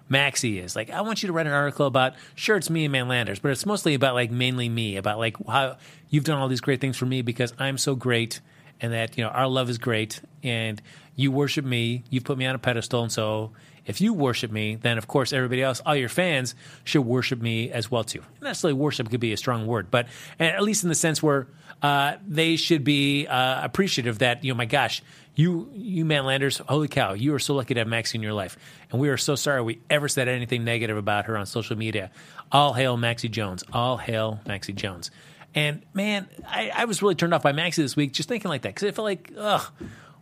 Maxie 0.09 0.59
is. 0.59 0.75
Like, 0.75 0.89
I 0.89 1.01
want 1.01 1.21
you 1.21 1.27
to 1.27 1.33
write 1.33 1.47
an 1.47 1.53
article 1.53 1.85
about, 1.85 2.13
sure, 2.35 2.57
it's 2.57 2.69
me 2.69 2.85
and 2.85 2.93
Manlanders, 2.93 3.41
but 3.41 3.51
it's 3.51 3.65
mostly 3.65 3.93
about 3.93 4.13
like 4.13 4.31
mainly 4.31 4.69
me, 4.69 4.97
about 4.97 5.17
like 5.17 5.35
how 5.47 5.77
you've 6.09 6.23
done 6.23 6.39
all 6.39 6.47
these 6.47 6.61
great 6.61 6.81
things 6.81 6.97
for 6.97 7.05
me 7.05 7.21
because 7.21 7.53
I'm 7.59 7.77
so 7.77 7.95
great 7.95 8.41
and 8.79 8.93
that, 8.93 9.17
you 9.17 9.23
know, 9.23 9.29
our 9.29 9.47
love 9.47 9.69
is 9.69 9.77
great 9.77 10.21
and 10.43 10.81
you 11.15 11.31
worship 11.31 11.65
me, 11.65 12.03
You've 12.09 12.23
put 12.23 12.37
me 12.37 12.45
on 12.45 12.55
a 12.55 12.59
pedestal. 12.59 13.01
And 13.03 13.11
so 13.11 13.51
if 13.85 14.01
you 14.01 14.13
worship 14.13 14.51
me, 14.51 14.75
then 14.75 14.97
of 14.97 15.07
course 15.07 15.33
everybody 15.33 15.63
else, 15.63 15.81
all 15.85 15.95
your 15.95 16.09
fans 16.09 16.53
should 16.83 17.01
worship 17.01 17.41
me 17.41 17.71
as 17.71 17.89
well 17.89 18.03
too. 18.03 18.19
Not 18.41 18.49
necessarily 18.49 18.79
worship 18.79 19.09
could 19.09 19.19
be 19.19 19.33
a 19.33 19.37
strong 19.37 19.65
word, 19.65 19.89
but 19.89 20.07
at 20.39 20.61
least 20.61 20.83
in 20.83 20.89
the 20.89 20.95
sense 20.95 21.23
where 21.23 21.47
uh, 21.81 22.15
they 22.25 22.55
should 22.55 22.83
be 22.83 23.27
uh, 23.27 23.63
appreciative 23.63 24.19
that, 24.19 24.43
you 24.43 24.51
know, 24.51 24.57
my 24.57 24.65
gosh, 24.65 25.01
you, 25.35 25.69
you 25.73 26.03
Manlanders, 26.05 26.59
holy 26.67 26.87
cow, 26.87 27.13
you 27.13 27.33
are 27.35 27.39
so 27.39 27.53
lucky 27.53 27.75
to 27.75 27.81
have 27.81 27.87
Maxie 27.87 28.17
in 28.17 28.23
your 28.23 28.33
life. 28.33 28.57
And 28.91 28.99
we 28.99 29.09
are 29.09 29.17
so 29.17 29.35
sorry 29.35 29.61
we 29.61 29.79
ever 29.89 30.07
said 30.07 30.27
anything 30.27 30.63
negative 30.63 30.97
about 30.97 31.25
her 31.25 31.37
on 31.37 31.45
social 31.45 31.77
media. 31.77 32.09
All 32.51 32.73
hail 32.73 32.97
Maxie 32.97 33.29
Jones. 33.29 33.63
All 33.71 33.97
hail 33.97 34.39
Maxie 34.47 34.73
Jones. 34.73 35.11
And 35.53 35.83
man, 35.93 36.27
I, 36.47 36.71
I 36.73 36.85
was 36.85 37.01
really 37.01 37.15
turned 37.15 37.33
off 37.33 37.43
by 37.43 37.51
Maxie 37.51 37.81
this 37.81 37.95
week 37.95 38.13
just 38.13 38.29
thinking 38.29 38.49
like 38.49 38.63
that 38.63 38.69
because 38.73 38.87
I 38.87 38.91
felt 38.91 39.05
like, 39.05 39.31
ugh, 39.37 39.61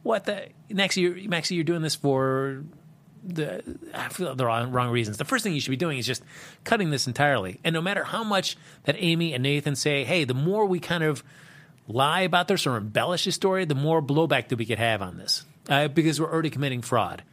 what 0.04 0.26
the 0.26 0.50
Maxie, 0.70 1.02
you're, 1.02 1.30
Maxie, 1.30 1.56
you're 1.56 1.63
doing 1.63 1.82
this 1.82 1.96
for 1.96 2.63
the 3.24 3.63
I 3.94 4.10
feel 4.10 4.36
the 4.36 4.46
wrong, 4.46 4.72
wrong 4.72 4.91
reasons. 4.91 5.18
The 5.18 5.26
first 5.26 5.44
thing 5.44 5.54
you 5.54 5.60
should 5.60 5.72
be 5.72 5.78
doing 5.78 5.98
is 5.98 6.06
just 6.06 6.24
cutting 6.63 6.89
this 6.89 7.08
entirely. 7.08 7.60
And 7.63 7.74
no 7.74 7.82
matter 7.82 8.04
how 8.04 8.24
much 8.24 8.58
that 8.84 8.96
Amy 9.00 9.34
and 9.34 9.44
Nathan 9.44 9.76
say, 9.76 10.04
hey, 10.04 10.26
the 10.26 10.34
more 10.34 10.65
we 10.65 10.80
kind 10.80 11.04
of 11.04 11.24
lie 11.88 12.21
about 12.21 12.48
this 12.48 12.65
or 12.65 12.78
embellish 12.78 13.26
the 13.26 13.32
story, 13.32 13.65
the 13.65 13.76
more 13.76 14.02
blowback 14.02 14.50
that 14.50 14.58
we 14.58 14.65
could 14.65 14.80
have 14.80 15.02
on 15.02 15.17
this 15.17 15.45
uh, 15.69 15.88
because 15.88 16.19
we're 16.19 16.32
already 16.32 16.50
committing 16.50 16.82
fraud. 16.82 17.24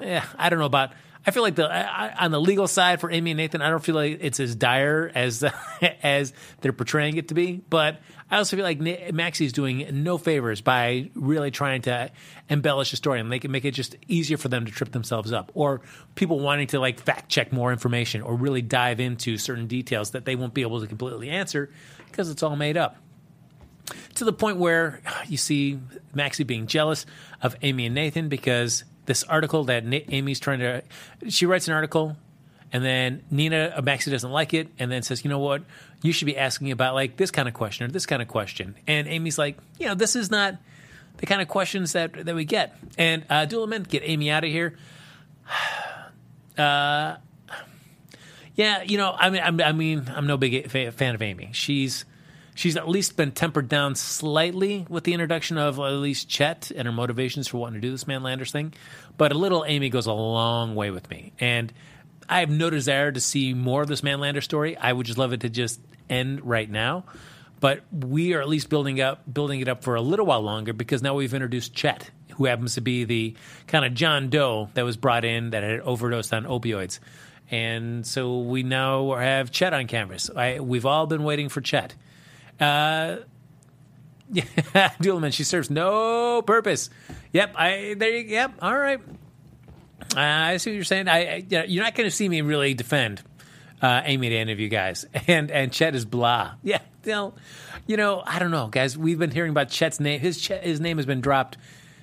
Yeah, 0.00 0.24
I 0.36 0.48
don't 0.48 0.58
know 0.58 0.66
about. 0.66 0.92
I 1.26 1.30
feel 1.30 1.42
like 1.42 1.56
the 1.56 1.68
I, 1.68 2.24
on 2.24 2.30
the 2.30 2.40
legal 2.40 2.68
side 2.68 3.00
for 3.00 3.10
Amy 3.10 3.32
and 3.32 3.38
Nathan, 3.38 3.60
I 3.60 3.68
don't 3.68 3.84
feel 3.84 3.96
like 3.96 4.18
it's 4.22 4.38
as 4.40 4.54
dire 4.54 5.10
as 5.14 5.44
as 6.02 6.32
they're 6.60 6.72
portraying 6.72 7.16
it 7.16 7.28
to 7.28 7.34
be. 7.34 7.60
But 7.68 8.00
I 8.30 8.38
also 8.38 8.56
feel 8.56 8.64
like 8.64 8.80
Maxie's 9.12 9.52
doing 9.52 10.04
no 10.04 10.16
favors 10.16 10.60
by 10.60 11.10
really 11.14 11.50
trying 11.50 11.82
to 11.82 12.10
embellish 12.48 12.92
the 12.92 12.96
story 12.96 13.20
and 13.20 13.28
make 13.28 13.44
it 13.44 13.48
make 13.48 13.64
it 13.64 13.72
just 13.72 13.96
easier 14.06 14.36
for 14.36 14.48
them 14.48 14.66
to 14.66 14.72
trip 14.72 14.92
themselves 14.92 15.32
up, 15.32 15.50
or 15.54 15.80
people 16.14 16.38
wanting 16.38 16.68
to 16.68 16.78
like 16.78 17.00
fact 17.00 17.28
check 17.28 17.52
more 17.52 17.72
information 17.72 18.22
or 18.22 18.34
really 18.36 18.62
dive 18.62 19.00
into 19.00 19.36
certain 19.36 19.66
details 19.66 20.12
that 20.12 20.24
they 20.24 20.36
won't 20.36 20.54
be 20.54 20.62
able 20.62 20.80
to 20.80 20.86
completely 20.86 21.28
answer 21.28 21.70
because 22.06 22.30
it's 22.30 22.44
all 22.44 22.56
made 22.56 22.76
up 22.76 22.96
to 24.16 24.24
the 24.24 24.32
point 24.32 24.58
where 24.58 25.00
you 25.26 25.36
see 25.36 25.78
Maxie 26.14 26.44
being 26.44 26.66
jealous 26.66 27.06
of 27.42 27.56
Amy 27.62 27.86
and 27.86 27.94
Nathan 27.94 28.28
because 28.28 28.84
this 29.06 29.24
article 29.24 29.64
that 29.64 29.84
Na- 29.84 29.98
Amy's 30.08 30.40
trying 30.40 30.58
to, 30.60 30.82
she 31.28 31.46
writes 31.46 31.68
an 31.68 31.74
article 31.74 32.16
and 32.72 32.84
then 32.84 33.22
Nina 33.30 33.72
uh, 33.76 33.82
Maxie 33.82 34.10
doesn't 34.10 34.30
like 34.30 34.52
it 34.54 34.68
and 34.78 34.92
then 34.92 35.02
says, 35.02 35.24
you 35.24 35.30
know 35.30 35.38
what, 35.38 35.62
you 36.02 36.12
should 36.12 36.26
be 36.26 36.36
asking 36.36 36.70
about 36.70 36.94
like 36.94 37.16
this 37.16 37.30
kind 37.30 37.48
of 37.48 37.54
question 37.54 37.86
or 37.86 37.88
this 37.90 38.06
kind 38.06 38.20
of 38.20 38.28
question. 38.28 38.74
And 38.86 39.08
Amy's 39.08 39.38
like, 39.38 39.56
you 39.78 39.86
know, 39.86 39.94
this 39.94 40.16
is 40.16 40.30
not 40.30 40.56
the 41.16 41.26
kind 41.26 41.40
of 41.40 41.48
questions 41.48 41.92
that 41.92 42.26
that 42.26 42.34
we 42.34 42.44
get. 42.44 42.76
And 42.96 43.24
uh, 43.30 43.46
Dulaman, 43.46 43.84
get 43.84 44.02
Amy 44.04 44.30
out 44.30 44.44
of 44.44 44.50
here. 44.50 44.76
Uh, 46.56 47.16
yeah, 48.56 48.82
you 48.82 48.98
know, 48.98 49.14
I 49.16 49.30
mean, 49.30 49.40
I 49.40 49.70
mean, 49.70 50.10
I'm 50.12 50.26
no 50.26 50.36
big 50.36 50.68
fan 50.68 51.14
of 51.14 51.22
Amy. 51.22 51.50
She's 51.52 52.04
she's 52.58 52.76
at 52.76 52.88
least 52.88 53.16
been 53.16 53.30
tempered 53.30 53.68
down 53.68 53.94
slightly 53.94 54.84
with 54.88 55.04
the 55.04 55.12
introduction 55.12 55.56
of 55.58 55.78
at 55.78 55.92
least 55.92 56.28
Chet 56.28 56.72
and 56.74 56.86
her 56.86 56.92
motivations 56.92 57.46
for 57.46 57.58
wanting 57.58 57.80
to 57.80 57.86
do 57.86 57.92
this 57.92 58.08
Man 58.08 58.24
Landers 58.24 58.50
thing. 58.50 58.74
But 59.16 59.30
a 59.30 59.36
little 59.36 59.64
Amy 59.64 59.90
goes 59.90 60.06
a 60.06 60.12
long 60.12 60.74
way 60.74 60.90
with 60.90 61.08
me. 61.08 61.32
And 61.38 61.72
I 62.28 62.40
have 62.40 62.50
no 62.50 62.68
desire 62.68 63.12
to 63.12 63.20
see 63.20 63.54
more 63.54 63.82
of 63.82 63.88
this 63.88 64.02
Man 64.02 64.18
Manlander 64.18 64.42
story. 64.42 64.76
I 64.76 64.92
would 64.92 65.06
just 65.06 65.18
love 65.18 65.32
it 65.32 65.42
to 65.42 65.48
just 65.48 65.80
end 66.10 66.44
right 66.44 66.68
now. 66.68 67.04
But 67.60 67.82
we 67.92 68.34
are 68.34 68.40
at 68.40 68.48
least 68.48 68.68
building 68.68 69.00
up, 69.00 69.22
building 69.32 69.60
it 69.60 69.68
up 69.68 69.84
for 69.84 69.94
a 69.94 70.02
little 70.02 70.26
while 70.26 70.42
longer 70.42 70.72
because 70.72 71.00
now 71.00 71.14
we've 71.14 71.34
introduced 71.34 71.74
Chet, 71.74 72.10
who 72.32 72.46
happens 72.46 72.74
to 72.74 72.80
be 72.80 73.04
the 73.04 73.36
kind 73.68 73.84
of 73.84 73.94
John 73.94 74.30
Doe 74.30 74.68
that 74.74 74.84
was 74.84 74.96
brought 74.96 75.24
in 75.24 75.50
that 75.50 75.62
had 75.62 75.80
overdosed 75.80 76.34
on 76.34 76.44
opioids, 76.44 76.98
and 77.50 78.06
so 78.06 78.40
we 78.40 78.62
now 78.62 79.14
have 79.14 79.50
Chet 79.50 79.72
on 79.72 79.88
canvas. 79.88 80.30
I, 80.34 80.60
we've 80.60 80.86
all 80.86 81.06
been 81.06 81.24
waiting 81.24 81.48
for 81.48 81.60
Chet. 81.60 81.94
Uh, 82.60 83.18
yeah, 84.32 84.44
Duelman, 85.00 85.32
she 85.32 85.44
serves 85.44 85.70
no 85.70 86.42
purpose. 86.42 86.90
Yep, 87.32 87.54
I 87.56 87.94
there. 87.96 88.10
You, 88.10 88.28
yep, 88.28 88.54
all 88.60 88.76
right. 88.76 89.00
Uh, 90.16 90.20
I 90.20 90.56
see 90.58 90.70
what 90.70 90.74
you're 90.74 90.84
saying. 90.84 91.08
I, 91.08 91.36
I 91.36 91.64
you're 91.66 91.84
not 91.84 91.94
going 91.94 92.08
to 92.08 92.14
see 92.14 92.28
me 92.28 92.40
really 92.42 92.74
defend 92.74 93.22
uh, 93.80 94.02
Amy 94.04 94.28
to 94.30 94.36
any 94.36 94.52
of 94.52 94.60
you 94.60 94.68
guys, 94.68 95.06
and 95.26 95.50
and 95.50 95.72
Chet 95.72 95.94
is 95.94 96.04
blah. 96.04 96.52
Yeah, 96.62 96.80
you 97.04 97.12
know, 97.12 97.34
you 97.86 97.96
know, 97.96 98.22
I 98.26 98.38
don't 98.38 98.50
know, 98.50 98.68
guys. 98.68 98.98
We've 98.98 99.18
been 99.18 99.30
hearing 99.30 99.50
about 99.50 99.70
Chet's 99.70 100.00
name. 100.00 100.20
His 100.20 100.38
Chet, 100.38 100.62
his 100.62 100.80
name 100.80 100.98
has 100.98 101.06
been 101.06 101.20
dropped 101.20 101.56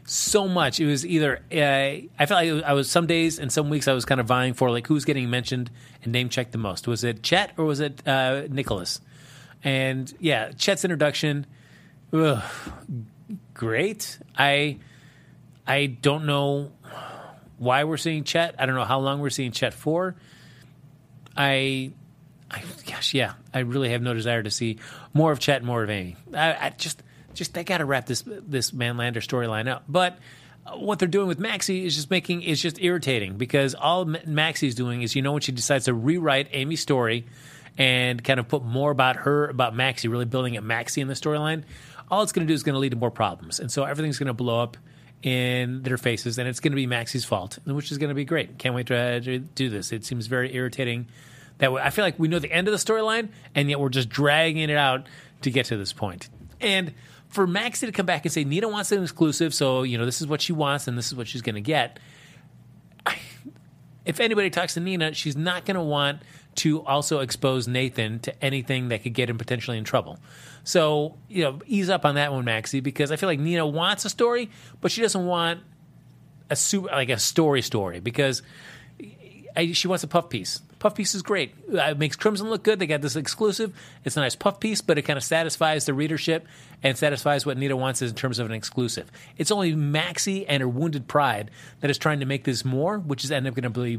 so 0.06 0.48
much. 0.48 0.80
It 0.80 0.86
was 0.86 1.06
either 1.06 1.41
uh, 1.52 1.56
I 2.18 2.26
felt 2.26 2.44
like 2.44 2.63
I 2.63 2.74
was 2.74 2.89
some 2.89 3.08
days 3.08 3.39
and 3.39 3.52
some 3.52 3.70
weeks 3.70 3.88
I 3.88 3.94
was 3.94 4.06
kind 4.06 4.22
of 4.22 4.28
vying 4.28 4.54
for 4.54 4.72
like 4.72 4.88
who's 4.88 5.06
getting 5.06 5.30
mentioned 5.30 5.70
and 6.04 6.12
name 6.12 6.30
checked 6.30 6.52
the 6.54 6.58
most. 6.58 6.88
Was 6.88 7.04
it 7.04 7.24
Chet 7.24 7.52
or 7.58 7.65
was 7.65 7.80
it 7.80 8.08
uh, 8.08 8.44
Nicholas? 8.50 9.02
And 9.65 10.13
yeah, 10.19 10.51
Chet's 10.51 10.86
introduction, 10.86 11.47
ugh, 12.13 12.43
great. 13.54 14.19
I 14.38 14.78
I 15.67 15.88
don't 15.88 16.25
know 16.25 16.71
why 17.58 17.84
we're 17.84 17.97
seeing 17.97 18.23
Chet. 18.23 18.56
I 18.60 18.67
don't 18.67 18.75
know 18.75 18.86
how 18.86 18.99
long 18.99 19.19
we're 19.19 19.32
seeing 19.32 19.51
Chet 19.51 19.73
for. 19.73 20.15
I, 21.36 21.91
I 22.51 22.62
gosh, 22.86 23.15
yeah, 23.15 23.34
I 23.54 23.60
really 23.60 23.89
have 23.89 24.04
no 24.04 24.13
desire 24.13 24.43
to 24.43 24.51
see 24.51 24.78
more 25.13 25.32
of 25.32 25.39
Chet, 25.39 25.63
more 25.63 25.84
of 25.84 25.89
Amy. 25.89 26.15
I, 26.34 26.67
I 26.67 26.69
just, 26.78 27.01
just 27.34 27.56
they 27.56 27.63
got 27.63 27.80
to 27.80 27.86
wrap 27.86 28.06
this 28.06 28.23
this 28.25 28.69
Manlander 28.69 29.17
storyline 29.17 29.67
up. 29.67 29.86
But 29.89 30.19
what 30.75 30.99
they're 30.99 31.08
doing 31.08 31.28
with 31.28 31.39
Maxie 31.39 31.86
is 31.86 31.95
just 31.95 32.12
making 32.12 32.43
is 32.43 32.62
just 32.62 32.80
irritating 32.80 33.38
because 33.38 33.73
all 33.73 34.06
Maxie's 34.06 34.75
doing 34.75 35.01
is 35.01 35.15
you 35.15 35.23
know 35.23 35.32
when 35.32 35.41
she 35.41 35.51
decides 35.51 35.86
to 35.86 35.93
rewrite 35.93 36.49
Amy's 36.51 36.82
story 36.82 37.25
and 37.78 38.24
kind 38.24 38.40
of 38.40 38.48
put 38.48 38.64
more 38.64 38.92
about 38.92 39.18
her 39.18 39.48
about 39.48 39.76
Maxie, 39.76 40.08
really 40.08 40.26
building 40.26 40.58
up 40.58 40.64
Maxie 40.64 41.02
in 41.02 41.08
the 41.08 41.14
storyline. 41.14 41.64
All 42.10 42.22
it's 42.22 42.32
going 42.32 42.46
to 42.46 42.52
do 42.52 42.54
is 42.54 42.64
going 42.64 42.74
to 42.74 42.80
lead 42.80 42.92
to 42.92 42.96
more 42.96 43.12
problems, 43.12 43.60
and 43.60 43.72
so 43.72 43.84
everything's 43.84 44.20
going 44.20 44.28
to 44.28 44.34
blow 44.34 44.62
up 44.62 44.78
in 45.24 45.82
their 45.82 45.98
faces, 45.98 46.38
and 46.38 46.48
it's 46.48 46.60
going 46.60 46.72
to 46.72 46.76
be 46.76 46.86
Maxie's 46.86 47.26
fault, 47.26 47.58
which 47.66 47.92
is 47.92 47.98
going 47.98 48.10
to 48.10 48.16
be 48.16 48.26
great. 48.26 48.58
Can't 48.60 48.76
wait 48.76 48.88
to, 48.88 49.20
to 49.22 49.40
do 49.40 49.70
this. 49.70 49.92
It 49.92 50.06
seems 50.06 50.28
very 50.28 50.54
irritating 50.56 51.08
that 51.58 51.72
I 51.72 51.90
feel 51.90 52.06
like 52.06 52.20
we 52.20 52.28
know 52.28 52.40
the 52.40 52.52
end 52.52 52.68
of 52.68 52.72
the 52.72 52.78
storyline, 52.78 53.30
and 53.56 53.70
yet 53.70 53.80
we're 53.80 53.90
just 53.90 54.10
dragging 54.10 54.70
it 54.70 54.78
out 54.78 55.08
to 55.42 55.50
get 55.50 55.68
to 55.68 55.78
this 55.78 55.94
point. 55.94 56.30
And 56.62 56.94
for 57.30 57.48
Maxie 57.48 57.86
to 57.86 57.92
come 57.92 58.06
back 58.06 58.26
and 58.26 58.32
say 58.32 58.44
Nina 58.44 58.68
wants 58.68 58.92
an 58.92 59.02
exclusive, 59.02 59.54
so 59.54 59.84
you 59.84 59.98
know 59.98 60.06
this 60.06 60.22
is 60.22 60.28
what 60.28 60.42
she 60.42 60.54
wants 60.54 60.88
and 60.88 60.98
this 60.98 61.08
is 61.08 61.16
what 61.16 61.28
she's 61.28 61.42
going 61.42 61.56
to 61.56 61.62
get. 61.62 62.00
If 64.06 64.20
anybody 64.20 64.52
talks 64.52 64.76
to 64.76 64.80
Nina, 64.80 65.16
she's 65.16 65.36
not 65.36 65.66
going 65.66 65.78
to 65.78 65.82
want 65.82 66.22
to 66.56 66.84
also 66.86 67.20
expose 67.20 67.68
Nathan 67.68 68.20
to 68.20 68.44
anything 68.44 68.89
that 68.89 69.04
could 69.04 69.13
get 69.13 69.30
him 69.30 69.38
potentially 69.38 69.78
in 69.78 69.84
trouble. 69.84 70.20
So, 70.63 71.18
you 71.28 71.44
know, 71.44 71.60
ease 71.68 71.89
up 71.89 72.06
on 72.06 72.15
that 72.15 72.32
one, 72.32 72.46
Maxie, 72.46 72.80
because 72.80 73.12
I 73.12 73.18
feel 73.18 73.28
like 73.28 73.39
Nina 73.39 73.68
wants 73.68 74.06
a 74.06 74.10
story, 74.10 74.50
but 74.82 74.91
she 74.91 75.02
doesn't 75.02 75.26
want 75.26 75.62
a 76.50 76.56
super 76.56 76.88
like 76.89 77.10
a 77.10 77.18
story 77.18 77.62
story 77.62 78.00
because 78.00 78.41
I, 79.56 79.72
she 79.74 79.88
wants 79.88 80.04
a 80.04 80.08
puff 80.08 80.30
piece. 80.30 80.62
Puff 80.86 80.93
piece 80.93 81.15
is 81.15 81.24
great. 81.24 81.56
It 81.67 81.98
makes 81.98 82.15
Crimson 82.15 82.48
look 82.48 82.62
good. 82.62 82.78
They 82.78 82.86
got 82.86 83.02
this 83.02 83.15
exclusive. 83.15 83.74
It's 84.04 84.17
a 84.17 84.19
nice 84.19 84.36
puff 84.36 84.60
piece, 84.60 84.82
but 84.82 85.00
it 85.00 85.02
kind 85.02 85.17
of 85.17 85.24
satisfies 85.24 85.88
the 85.88 85.95
readership 85.95 86.45
and 86.84 86.95
satisfies 86.95 87.43
what 87.43 87.58
Nina 87.58 87.76
wants 87.76 88.04
in 88.04 88.13
terms 88.13 88.38
of 88.38 88.45
an 88.45 88.52
exclusive. 88.52 89.12
It's 89.36 89.50
only 89.50 89.74
Maxie 89.74 90.45
and 90.45 90.62
her 90.62 90.69
wounded 90.69 91.08
pride 91.08 91.50
that 91.80 91.89
is 91.89 91.98
trying 91.98 92.19
to 92.19 92.28
make 92.28 92.43
this 92.43 92.63
more, 92.63 93.00
which 93.00 93.24
is 93.24 93.32
end 93.32 93.48
up 93.48 93.56
going 93.56 93.63
to 93.63 93.69
be, 93.71 93.95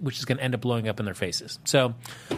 which 0.00 0.18
is 0.18 0.24
going 0.24 0.38
to 0.38 0.42
end 0.42 0.56
up 0.56 0.60
blowing 0.60 0.88
up 0.88 0.98
in 0.98 1.04
their 1.04 1.14
faces. 1.14 1.60
So 1.62 1.94
uh, 2.30 2.34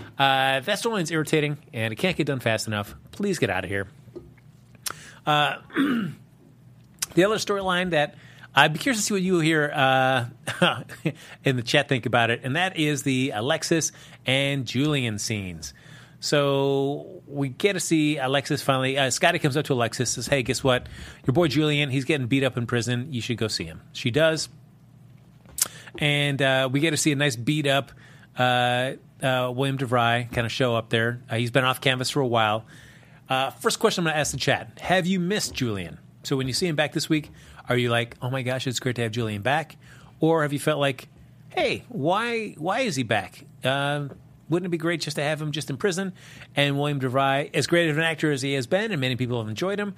that 0.61 0.67
storyline's 0.67 1.11
irritating, 1.11 1.57
and 1.73 1.91
it 1.91 1.97
can't 1.97 2.19
get 2.19 2.27
done 2.27 2.41
fast 2.41 2.67
enough. 2.67 2.95
Please 3.13 3.39
get 3.39 3.49
out 3.49 3.65
of 3.65 3.71
here. 3.71 3.89
Uh, 5.25 5.57
the 7.15 7.25
other 7.25 7.37
storyline 7.37 7.93
that 7.93 8.15
I'd 8.59 8.73
be 8.73 8.79
curious 8.79 9.03
to 9.03 9.07
see 9.07 9.13
what 9.13 9.23
you 9.23 9.41
hear 9.41 9.71
uh, 9.73 10.25
in 11.45 11.57
the 11.57 11.63
chat 11.63 11.91
think 11.91 12.07
about 12.07 12.31
it, 12.31 12.41
and 12.43 12.57
that 12.57 12.79
is 12.79 13.03
the 13.03 13.33
Alexis 13.35 13.93
and 14.25 14.65
Julian 14.65 15.19
scenes. 15.19 15.75
So 16.21 17.23
we 17.27 17.51
get 17.51 17.75
to 17.75 17.81
see 17.81 18.17
Alexis 18.17 18.63
finally. 18.63 18.97
Uh, 18.97 19.11
Scotty 19.11 19.39
comes 19.39 19.59
up 19.59 19.67
to 19.67 19.75
Alexis, 19.75 20.11
says, 20.13 20.27
"Hey, 20.27 20.43
guess 20.43 20.65
what? 20.65 20.89
Your 21.27 21.35
boy 21.35 21.49
Julian, 21.49 21.91
he's 21.91 22.07
getting 22.07 22.29
beat 22.29 22.45
up 22.45 22.57
in 22.57 22.67
prison. 22.67 23.13
You 23.13 23.21
should 23.21 23.37
go 23.37 23.47
see 23.49 23.65
him." 23.65 23.83
She 23.93 24.11
does, 24.11 24.49
and 25.99 26.41
uh, 26.41 26.71
we 26.73 26.81
get 26.81 26.93
to 26.93 26.97
see 26.97 27.13
a 27.13 27.17
nice 27.17 27.37
beat 27.37 27.67
up 27.67 27.93
uh, 28.39 28.93
uh 29.23 29.53
William 29.55 29.77
DeVry 29.77 30.33
kind 30.33 30.47
of 30.47 30.51
show 30.51 30.75
up 30.75 30.89
there. 30.89 31.21
Uh, 31.29 31.37
he's 31.37 31.51
been 31.51 31.65
off 31.65 31.83
canvas 31.83 32.09
for 32.09 32.21
a 32.21 32.27
while. 32.27 32.65
Uh, 33.29 33.51
first 33.51 33.81
question 33.81 34.03
I'm 34.03 34.05
going 34.07 34.15
to 34.15 34.21
ask 34.21 34.33
the 34.33 34.39
chat: 34.39 34.79
Have 34.81 35.07
you 35.07 35.21
missed 35.21 35.53
Julian? 35.53 35.99
So 36.23 36.37
when 36.37 36.49
you 36.49 36.55
see 36.55 36.67
him 36.67 36.75
back 36.75 36.93
this 36.93 37.09
week, 37.09 37.31
are 37.69 37.77
you 37.77 37.91
like, 37.91 38.17
oh 38.23 38.31
my 38.31 38.43
gosh, 38.43 38.67
it's 38.67 38.81
great 38.81 38.97
to 38.97 39.03
have 39.03 39.13
Julian 39.13 39.43
back, 39.43 39.77
or 40.21 40.43
have 40.43 40.53
you 40.53 40.59
felt 40.59 40.79
like, 40.81 41.09
hey, 41.51 41.85
why 41.89 42.55
why 42.59 42.81
is 42.81 42.97
he 42.97 43.03
back? 43.03 43.45
Uh, 43.65 44.09
wouldn't 44.49 44.67
it 44.67 44.71
be 44.71 44.79
great 44.79 45.01
just 45.01 45.17
to 45.17 45.23
have 45.23 45.43
him 45.43 45.51
just 45.51 45.71
in 45.71 45.77
prison? 45.77 46.13
And 46.55 46.79
William 46.79 47.01
DeVry, 47.01 47.51
as 47.55 47.67
great 47.67 47.91
of 47.91 47.99
an 47.99 48.05
actor 48.05 48.31
as 48.31 48.43
he 48.43 48.53
has 48.55 48.67
been, 48.67 48.93
and 48.93 49.01
many 49.01 49.17
people 49.17 49.39
have 49.39 49.49
enjoyed 49.49 49.79
him, 49.79 49.95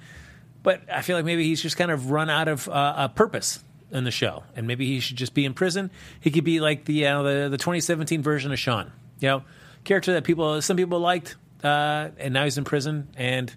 but 0.63 0.81
I 0.91 1.01
feel 1.01 1.15
like 1.15 1.25
maybe 1.25 1.43
he's 1.43 1.61
just 1.61 1.77
kind 1.77 1.91
of 1.91 2.11
run 2.11 2.29
out 2.29 2.47
of 2.47 2.67
uh, 2.67 2.93
a 2.97 3.09
purpose 3.09 3.63
in 3.91 4.03
the 4.03 4.11
show, 4.11 4.43
and 4.55 4.67
maybe 4.67 4.85
he 4.85 4.99
should 4.99 5.17
just 5.17 5.33
be 5.33 5.45
in 5.45 5.53
prison. 5.53 5.91
He 6.19 6.31
could 6.31 6.43
be 6.43 6.59
like 6.59 6.85
the 6.85 7.05
uh, 7.07 7.23
the, 7.23 7.49
the 7.49 7.57
2017 7.57 8.21
version 8.21 8.51
of 8.51 8.59
Sean, 8.59 8.91
you 9.19 9.27
know, 9.27 9.43
character 9.83 10.13
that 10.13 10.23
people 10.23 10.61
some 10.61 10.77
people 10.77 10.99
liked, 10.99 11.35
uh, 11.63 12.09
and 12.17 12.33
now 12.33 12.43
he's 12.43 12.57
in 12.57 12.63
prison 12.63 13.07
and 13.15 13.53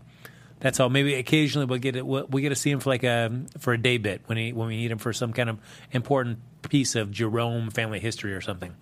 that's 0.63 0.79
all. 0.79 0.89
Maybe 0.89 1.15
occasionally 1.15 1.67
we'll 1.67 1.81
get 1.81 1.97
it. 1.97 2.07
We'll, 2.07 2.25
we 2.29 2.41
get 2.41 2.51
to 2.51 2.55
see 2.55 2.71
him 2.71 2.79
for 2.79 2.91
like 2.91 3.03
a 3.03 3.33
for 3.59 3.73
a 3.73 3.79
day 3.79 3.99
bit 3.99 4.23
when 4.27 4.39
he 4.39 4.53
when 4.53 4.69
we 4.69 4.77
need 4.77 4.93
him 4.93 4.99
for 4.99 5.13
some 5.13 5.33
kind 5.33 5.51
of 5.51 5.59
important 5.91 6.39
piece 6.69 6.95
of 6.95 7.11
Jerome 7.11 7.71
family 7.71 7.99
history 7.99 8.33
or 8.33 8.41
something. 8.41 8.73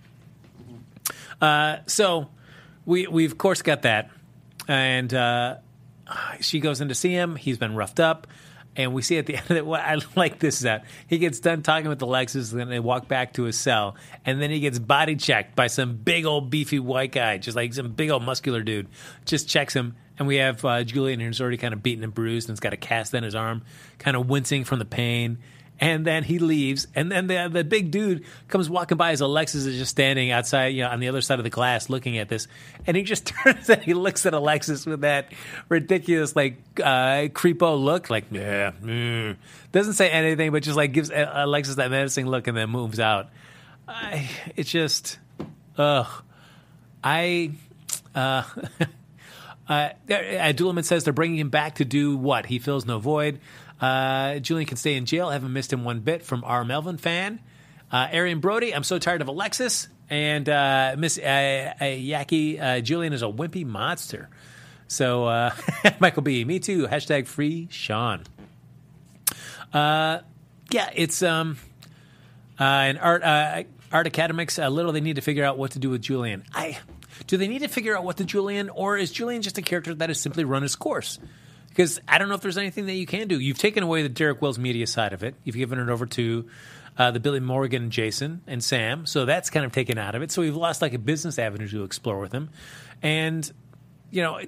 Uh, 1.40 1.78
so 1.86 2.28
we 2.84 3.06
we 3.06 3.24
of 3.24 3.38
course 3.38 3.62
got 3.62 3.82
that, 3.82 4.10
and 4.68 5.12
uh, 5.14 5.56
she 6.40 6.60
goes 6.60 6.82
in 6.82 6.88
to 6.88 6.94
see 6.94 7.12
him. 7.12 7.34
He's 7.34 7.56
been 7.56 7.74
roughed 7.74 7.98
up. 7.98 8.26
And 8.76 8.94
we 8.94 9.02
see 9.02 9.18
at 9.18 9.26
the 9.26 9.34
end 9.36 9.50
of 9.50 9.56
it, 9.56 9.66
what 9.66 9.80
I 9.80 9.96
like 10.14 10.38
this 10.38 10.56
is 10.56 10.60
that 10.60 10.84
he 11.08 11.18
gets 11.18 11.40
done 11.40 11.62
talking 11.62 11.88
with 11.88 11.98
the 11.98 12.06
Alexis, 12.06 12.52
and 12.52 12.60
then 12.60 12.68
they 12.68 12.78
walk 12.78 13.08
back 13.08 13.32
to 13.32 13.42
his 13.42 13.58
cell, 13.58 13.96
and 14.24 14.40
then 14.40 14.50
he 14.50 14.60
gets 14.60 14.78
body 14.78 15.16
checked 15.16 15.56
by 15.56 15.66
some 15.66 15.96
big 15.96 16.24
old 16.24 16.50
beefy 16.50 16.78
white 16.78 17.10
guy, 17.10 17.38
just 17.38 17.56
like 17.56 17.74
some 17.74 17.90
big 17.90 18.10
old 18.10 18.22
muscular 18.22 18.62
dude, 18.62 18.86
just 19.24 19.48
checks 19.48 19.74
him, 19.74 19.96
and 20.20 20.28
we 20.28 20.36
have 20.36 20.62
uh, 20.66 20.84
Julian 20.84 21.18
who's 21.18 21.40
already 21.40 21.56
kind 21.56 21.72
of 21.72 21.82
beaten 21.82 22.04
and 22.04 22.14
bruised 22.14 22.48
and 22.48 22.52
has 22.52 22.60
got 22.60 22.74
a 22.74 22.76
cast 22.76 23.14
on 23.14 23.22
his 23.22 23.34
arm, 23.34 23.62
kind 23.98 24.16
of 24.18 24.28
wincing 24.28 24.64
from 24.64 24.78
the 24.78 24.84
pain. 24.84 25.38
And 25.80 26.06
then 26.06 26.24
he 26.24 26.38
leaves, 26.38 26.86
and 26.94 27.10
then 27.10 27.26
the 27.26 27.48
the 27.50 27.64
big 27.64 27.90
dude 27.90 28.26
comes 28.48 28.68
walking 28.68 28.98
by 28.98 29.12
as 29.12 29.22
Alexis 29.22 29.64
is 29.64 29.78
just 29.78 29.92
standing 29.92 30.30
outside, 30.30 30.74
you 30.74 30.82
know, 30.82 30.90
on 30.90 31.00
the 31.00 31.08
other 31.08 31.22
side 31.22 31.38
of 31.38 31.42
the 31.44 31.48
glass, 31.48 31.88
looking 31.88 32.18
at 32.18 32.28
this, 32.28 32.48
and 32.86 32.98
he 32.98 33.02
just 33.02 33.24
turns 33.44 33.70
and 33.70 33.82
he 33.82 33.94
looks 33.94 34.26
at 34.26 34.34
Alexis 34.34 34.84
with 34.84 35.00
that 35.00 35.32
ridiculous, 35.70 36.36
like 36.36 36.58
uh, 36.80 37.32
creepo 37.32 37.82
look, 37.82 38.10
like 38.10 38.26
yeah, 38.30 38.72
mm. 38.72 39.36
doesn't 39.72 39.94
say 39.94 40.10
anything, 40.10 40.52
but 40.52 40.62
just 40.62 40.76
like 40.76 40.92
gives 40.92 41.10
Alexis 41.10 41.76
that 41.76 41.90
menacing 41.90 42.26
look, 42.26 42.46
and 42.46 42.54
then 42.54 42.68
moves 42.68 43.00
out. 43.00 43.30
I, 43.88 44.28
it's 44.56 44.70
just, 44.70 45.18
ugh, 45.78 46.08
I. 47.02 47.52
Uh, 48.14 48.42
Uh, 49.70 49.90
uh 50.10 50.82
says 50.82 51.04
they're 51.04 51.12
bringing 51.12 51.38
him 51.38 51.48
back 51.48 51.76
to 51.76 51.84
do 51.84 52.16
what? 52.16 52.44
He 52.44 52.58
fills 52.58 52.84
no 52.84 52.98
void. 52.98 53.38
Uh, 53.80 54.40
Julian 54.40 54.66
can 54.66 54.76
stay 54.76 54.96
in 54.96 55.06
jail. 55.06 55.30
Haven't 55.30 55.52
missed 55.52 55.72
him 55.72 55.84
one 55.84 56.00
bit 56.00 56.24
from 56.24 56.42
our 56.44 56.64
Melvin 56.64 56.98
fan. 56.98 57.40
Uh, 57.90 58.08
Arian 58.10 58.40
Brody, 58.40 58.74
I'm 58.74 58.84
so 58.84 58.98
tired 58.98 59.22
of 59.22 59.28
Alexis. 59.28 59.88
And 60.10 60.48
uh, 60.48 60.96
Miss 60.98 61.18
uh, 61.18 61.22
uh 61.22 61.84
Yaki, 61.84 62.60
uh, 62.60 62.80
Julian 62.80 63.12
is 63.12 63.22
a 63.22 63.26
wimpy 63.26 63.64
monster. 63.64 64.28
So, 64.88 65.26
uh, 65.26 65.54
Michael 66.00 66.22
B., 66.22 66.44
me 66.44 66.58
too. 66.58 66.88
Hashtag 66.88 67.28
free 67.28 67.68
Sean. 67.70 68.24
yeah, 69.72 70.20
it's 70.94 71.22
um, 71.22 71.58
an 72.58 72.98
art 72.98 73.22
art 73.92 74.06
academics. 74.06 74.58
A 74.58 74.68
little 74.68 74.90
they 74.90 75.00
need 75.00 75.16
to 75.16 75.22
figure 75.22 75.44
out 75.44 75.58
what 75.58 75.72
to 75.72 75.78
do 75.78 75.90
with 75.90 76.02
Julian. 76.02 76.42
I 76.52 76.76
do 77.30 77.36
they 77.36 77.46
need 77.46 77.60
to 77.60 77.68
figure 77.68 77.96
out 77.96 78.02
what 78.02 78.16
the 78.16 78.24
Julian, 78.24 78.70
or 78.70 78.98
is 78.98 79.12
Julian 79.12 79.40
just 79.40 79.56
a 79.56 79.62
character 79.62 79.94
that 79.94 80.08
has 80.08 80.20
simply 80.20 80.42
run 80.42 80.62
his 80.62 80.74
course? 80.74 81.20
Because 81.68 82.00
I 82.08 82.18
don't 82.18 82.28
know 82.28 82.34
if 82.34 82.40
there's 82.40 82.58
anything 82.58 82.86
that 82.86 82.94
you 82.94 83.06
can 83.06 83.28
do. 83.28 83.38
You've 83.38 83.56
taken 83.56 83.84
away 83.84 84.02
the 84.02 84.08
Derek 84.08 84.42
Wells 84.42 84.58
media 84.58 84.84
side 84.88 85.12
of 85.12 85.22
it. 85.22 85.36
You've 85.44 85.54
given 85.54 85.78
it 85.78 85.88
over 85.88 86.06
to 86.06 86.48
uh, 86.98 87.12
the 87.12 87.20
Billy 87.20 87.38
Morgan, 87.38 87.92
Jason, 87.92 88.40
and 88.48 88.64
Sam. 88.64 89.06
So 89.06 89.26
that's 89.26 89.48
kind 89.48 89.64
of 89.64 89.70
taken 89.70 89.96
out 89.96 90.16
of 90.16 90.22
it. 90.22 90.32
So 90.32 90.42
we've 90.42 90.56
lost 90.56 90.82
like 90.82 90.92
a 90.92 90.98
business 90.98 91.38
avenue 91.38 91.68
to 91.68 91.84
explore 91.84 92.18
with 92.18 92.32
him, 92.32 92.50
and 93.00 93.48
you 94.10 94.22
know. 94.22 94.40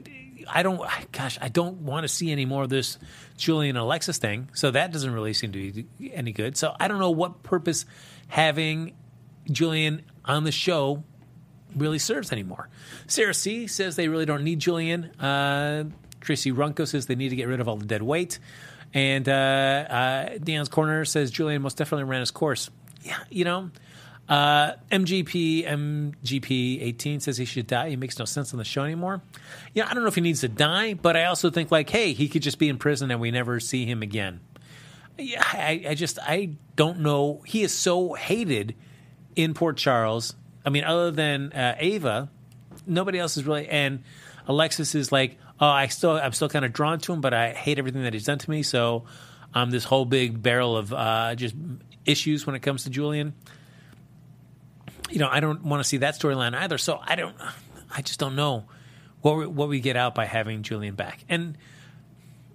I 0.50 0.64
don't, 0.64 0.82
gosh, 1.12 1.38
I 1.40 1.46
don't 1.46 1.82
want 1.82 2.02
to 2.02 2.08
see 2.08 2.32
any 2.32 2.46
more 2.46 2.64
of 2.64 2.68
this 2.68 2.98
Julian 3.36 3.76
Alexis 3.76 4.18
thing. 4.18 4.50
So 4.54 4.72
that 4.72 4.90
doesn't 4.90 5.12
really 5.12 5.34
seem 5.34 5.52
to 5.52 5.84
be 6.00 6.12
any 6.12 6.32
good. 6.32 6.56
So 6.56 6.74
I 6.80 6.88
don't 6.88 6.98
know 6.98 7.12
what 7.12 7.44
purpose 7.44 7.86
having 8.26 8.94
Julian 9.52 10.02
on 10.24 10.42
the 10.42 10.50
show 10.50 11.04
really 11.76 11.98
serves 11.98 12.32
anymore. 12.32 12.68
Sarah 13.06 13.34
C 13.34 13.66
says 13.66 13.96
they 13.96 14.08
really 14.08 14.26
don't 14.26 14.44
need 14.44 14.58
Julian. 14.58 15.04
Uh, 15.20 15.84
Tracy 16.20 16.52
Runko 16.52 16.86
says 16.86 17.06
they 17.06 17.14
need 17.14 17.30
to 17.30 17.36
get 17.36 17.48
rid 17.48 17.60
of 17.60 17.68
all 17.68 17.76
the 17.76 17.86
dead 17.86 18.02
weight. 18.02 18.38
And 18.94 19.28
uh, 19.28 19.32
uh, 19.32 20.38
Dion's 20.38 20.68
Corner 20.68 21.04
says 21.04 21.30
Julian 21.30 21.62
most 21.62 21.76
definitely 21.76 22.04
ran 22.04 22.20
his 22.20 22.30
course. 22.30 22.70
Yeah, 23.02 23.18
you 23.30 23.44
know, 23.44 23.70
uh, 24.28 24.72
MGP 24.90 25.66
MGP 25.66 26.82
18 26.82 27.20
says 27.20 27.36
he 27.36 27.44
should 27.44 27.66
die. 27.66 27.90
He 27.90 27.96
makes 27.96 28.18
no 28.18 28.24
sense 28.24 28.52
on 28.52 28.58
the 28.58 28.64
show 28.64 28.84
anymore. 28.84 29.22
Yeah, 29.74 29.88
I 29.88 29.94
don't 29.94 30.02
know 30.02 30.08
if 30.08 30.14
he 30.14 30.20
needs 30.20 30.40
to 30.40 30.48
die, 30.48 30.94
but 30.94 31.16
I 31.16 31.24
also 31.24 31.50
think 31.50 31.70
like, 31.70 31.90
hey, 31.90 32.12
he 32.12 32.28
could 32.28 32.42
just 32.42 32.58
be 32.58 32.68
in 32.68 32.78
prison 32.78 33.10
and 33.10 33.20
we 33.20 33.30
never 33.30 33.58
see 33.60 33.84
him 33.84 34.02
again. 34.02 34.40
Yeah, 35.18 35.42
I, 35.44 35.84
I 35.90 35.94
just 35.94 36.18
I 36.20 36.50
don't 36.76 37.00
know. 37.00 37.42
He 37.46 37.62
is 37.62 37.76
so 37.76 38.14
hated 38.14 38.74
in 39.36 39.54
Port 39.54 39.76
Charles. 39.76 40.34
I 40.64 40.70
mean, 40.70 40.84
other 40.84 41.10
than 41.10 41.52
uh, 41.52 41.76
Ava, 41.78 42.30
nobody 42.86 43.18
else 43.18 43.36
is 43.36 43.44
really. 43.44 43.68
And 43.68 44.04
Alexis 44.46 44.94
is 44.94 45.12
like, 45.12 45.38
oh, 45.60 45.66
I 45.66 45.88
still 45.88 46.12
I'm 46.12 46.32
still 46.32 46.48
kind 46.48 46.64
of 46.64 46.72
drawn 46.72 46.98
to 47.00 47.12
him, 47.12 47.20
but 47.20 47.34
I 47.34 47.52
hate 47.52 47.78
everything 47.78 48.02
that 48.04 48.12
he's 48.12 48.24
done 48.24 48.38
to 48.38 48.50
me. 48.50 48.62
So 48.62 49.04
I'm 49.54 49.70
this 49.70 49.84
whole 49.84 50.04
big 50.04 50.42
barrel 50.42 50.76
of 50.76 50.92
uh, 50.92 51.34
just 51.34 51.54
issues 52.04 52.46
when 52.46 52.56
it 52.56 52.60
comes 52.60 52.84
to 52.84 52.90
Julian 52.90 53.34
you 55.12 55.18
know, 55.18 55.28
I 55.30 55.40
don't 55.40 55.62
want 55.62 55.82
to 55.82 55.88
see 55.88 55.98
that 55.98 56.14
storyline 56.18 56.54
either. 56.54 56.78
So 56.78 56.98
I 57.02 57.16
don't, 57.16 57.36
I 57.90 58.02
just 58.02 58.18
don't 58.18 58.34
know 58.34 58.64
what 59.20 59.36
we, 59.36 59.46
what 59.46 59.68
we 59.68 59.80
get 59.80 59.96
out 59.96 60.14
by 60.14 60.24
having 60.24 60.62
Julian 60.62 60.94
back. 60.94 61.24
And 61.28 61.58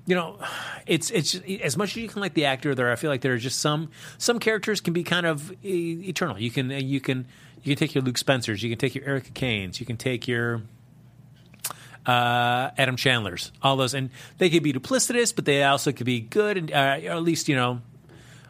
you 0.08 0.16
know, 0.16 0.39
it's 0.88 1.12
it's 1.12 1.36
as 1.62 1.78
much 1.78 1.91
as 1.91 1.97
you 1.97 2.08
can 2.08 2.22
like 2.22 2.34
the 2.34 2.45
actor. 2.45 2.74
There, 2.74 2.91
I 2.91 2.95
feel 2.95 3.12
like 3.12 3.22
there 3.22 3.34
are 3.34 3.38
just 3.38 3.60
some 3.60 3.91
some 4.18 4.39
characters 4.39 4.82
can 4.82 4.93
be 4.93 5.03
kind 5.03 5.28
of 5.28 5.53
eternal. 5.64 6.39
You 6.39 6.49
can 6.49 6.72
you 6.72 6.99
can 6.99 7.28
you 7.62 7.76
can 7.76 7.78
take 7.78 7.93
your 7.93 8.03
Luke 8.03 8.18
Spencers, 8.18 8.64
you 8.64 8.70
can 8.70 8.80
take 8.80 8.95
your 8.95 9.05
Erica 9.05 9.32
Kanes, 9.32 9.80
you 9.80 9.86
can 9.86 9.97
take 9.97 10.28
your 10.28 10.62
uh, 12.05 12.72
Adam 12.78 12.95
Chandler's, 12.95 13.51
all 13.62 13.76
those, 13.76 13.93
and 13.93 14.10
they 14.38 14.49
could 14.49 14.64
be 14.64 14.72
duplicitous, 14.72 15.36
but 15.36 15.43
they 15.43 15.62
also 15.64 15.91
could 15.91 16.05
be 16.05 16.22
good, 16.22 16.58
and 16.58 16.72
uh, 16.72 16.99
or 17.03 17.12
at 17.12 17.24
least 17.24 17.49
you 17.49 17.55
know 17.55 17.82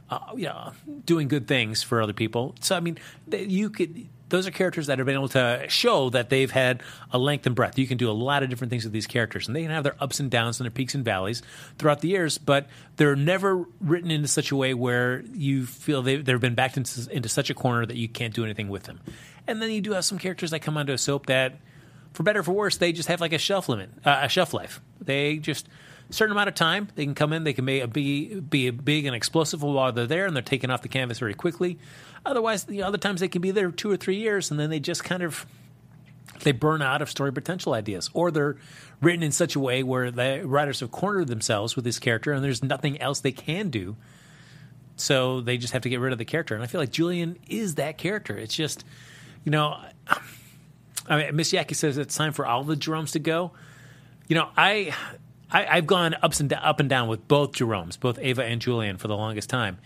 uh, 0.09 0.19
you 0.35 0.45
know, 0.45 0.71
doing 1.05 1.27
good 1.27 1.47
things 1.47 1.83
for 1.83 2.01
other 2.01 2.13
people. 2.13 2.55
So 2.61 2.75
I 2.75 2.79
mean, 2.79 2.97
you 3.31 3.69
could. 3.69 4.07
Those 4.29 4.45
are 4.45 4.51
characters 4.51 4.87
that 4.87 4.97
have 4.97 5.05
been 5.05 5.15
able 5.15 5.29
to 5.29 5.65
show 5.69 6.09
that 6.09 6.29
they've 6.29 6.51
had 6.51 6.83
a 7.11 7.17
length 7.17 7.45
and 7.45 7.55
breadth. 7.55 7.79
You 7.79 7.87
can 7.87 7.97
do 7.97 8.09
a 8.09 8.11
lot 8.11 8.43
of 8.43 8.49
different 8.49 8.71
things 8.71 8.83
with 8.83 8.91
these 8.91 9.07
characters, 9.07 9.47
and 9.47 9.55
they 9.55 9.61
can 9.61 9.71
have 9.71 9.83
their 9.83 9.95
ups 9.99 10.19
and 10.19 10.29
downs 10.29 10.59
and 10.59 10.65
their 10.65 10.71
peaks 10.71 10.95
and 10.95 11.05
valleys 11.05 11.41
throughout 11.77 12.01
the 12.01 12.09
years. 12.09 12.37
But 12.37 12.67
they're 12.97 13.15
never 13.15 13.65
written 13.79 14.11
into 14.11 14.27
such 14.27 14.51
a 14.51 14.55
way 14.55 14.73
where 14.73 15.21
you 15.33 15.65
feel 15.65 16.01
they, 16.01 16.17
they've 16.17 16.39
been 16.39 16.55
backed 16.55 16.77
into, 16.77 17.09
into 17.11 17.29
such 17.29 17.49
a 17.49 17.53
corner 17.53 17.85
that 17.85 17.95
you 17.95 18.09
can't 18.09 18.33
do 18.33 18.43
anything 18.43 18.67
with 18.69 18.83
them. 18.83 18.99
And 19.47 19.61
then 19.61 19.71
you 19.71 19.81
do 19.81 19.93
have 19.93 20.03
some 20.03 20.17
characters 20.17 20.51
that 20.51 20.59
come 20.59 20.77
onto 20.77 20.91
a 20.91 20.97
soap 20.97 21.27
that, 21.27 21.59
for 22.13 22.23
better 22.23 22.41
or 22.41 22.43
for 22.43 22.51
worse, 22.51 22.77
they 22.77 22.91
just 22.91 23.07
have 23.07 23.21
like 23.21 23.33
a 23.33 23.37
shelf 23.37 23.69
limit, 23.69 23.89
uh, 24.03 24.19
a 24.23 24.29
shelf 24.29 24.53
life. 24.53 24.81
They 24.99 25.37
just 25.37 25.69
certain 26.09 26.31
amount 26.31 26.49
of 26.49 26.55
time. 26.55 26.87
They 26.95 27.05
can 27.05 27.15
come 27.15 27.33
in, 27.33 27.43
they 27.43 27.53
can 27.53 27.65
be, 27.65 27.85
be, 27.85 28.39
be 28.39 28.69
big 28.69 29.05
and 29.05 29.15
explosive 29.15 29.63
while 29.63 29.91
they're 29.91 30.07
there, 30.07 30.25
and 30.25 30.35
they're 30.35 30.43
taken 30.43 30.71
off 30.71 30.81
the 30.81 30.87
canvas 30.87 31.19
very 31.19 31.33
quickly. 31.33 31.79
Otherwise, 32.25 32.65
you 32.69 32.81
know, 32.81 32.87
other 32.87 32.97
times 32.97 33.19
they 33.19 33.27
can 33.27 33.41
be 33.41 33.51
there 33.51 33.71
two 33.71 33.91
or 33.91 33.97
three 33.97 34.17
years, 34.17 34.51
and 34.51 34.59
then 34.59 34.69
they 34.69 34.79
just 34.79 35.03
kind 35.03 35.23
of 35.23 35.45
they 36.43 36.51
burn 36.51 36.81
out 36.81 37.01
of 37.01 37.09
story 37.09 37.31
potential 37.31 37.73
ideas, 37.73 38.09
or 38.13 38.31
they're 38.31 38.57
written 39.01 39.23
in 39.23 39.31
such 39.31 39.55
a 39.55 39.59
way 39.59 39.83
where 39.83 40.11
the 40.11 40.41
writers 40.45 40.79
have 40.81 40.91
cornered 40.91 41.27
themselves 41.27 41.75
with 41.75 41.85
this 41.85 41.99
character, 41.99 42.31
and 42.31 42.43
there's 42.43 42.63
nothing 42.63 42.99
else 43.01 43.19
they 43.19 43.31
can 43.31 43.69
do. 43.69 43.95
So 44.95 45.41
they 45.41 45.57
just 45.57 45.73
have 45.73 45.83
to 45.83 45.89
get 45.89 45.99
rid 45.99 46.11
of 46.11 46.17
the 46.17 46.25
character, 46.25 46.55
and 46.55 46.63
I 46.63 46.67
feel 46.67 46.81
like 46.81 46.91
Julian 46.91 47.37
is 47.47 47.75
that 47.75 47.97
character. 47.97 48.37
It's 48.37 48.55
just, 48.55 48.83
you 49.43 49.51
know, 49.51 49.77
I 51.09 51.23
mean, 51.23 51.35
Miss 51.35 51.51
Yaki 51.51 51.75
says 51.75 51.97
it's 51.97 52.15
time 52.15 52.33
for 52.33 52.45
all 52.45 52.63
the 52.63 52.75
Jeromes 52.75 53.11
to 53.11 53.19
go. 53.19 53.51
You 54.27 54.35
know, 54.35 54.49
I 54.57 54.93
I, 55.49 55.75
have 55.75 55.87
gone 55.87 56.15
ups 56.21 56.39
and 56.39 56.51
up 56.51 56.79
and 56.79 56.89
down 56.89 57.07
with 57.07 57.27
both 57.27 57.53
Jeromes, 57.53 57.99
both 57.99 58.19
Ava 58.19 58.43
and 58.43 58.61
Julian, 58.61 58.97
for 58.97 59.07
the 59.07 59.15
longest 59.15 59.49
time, 59.49 59.77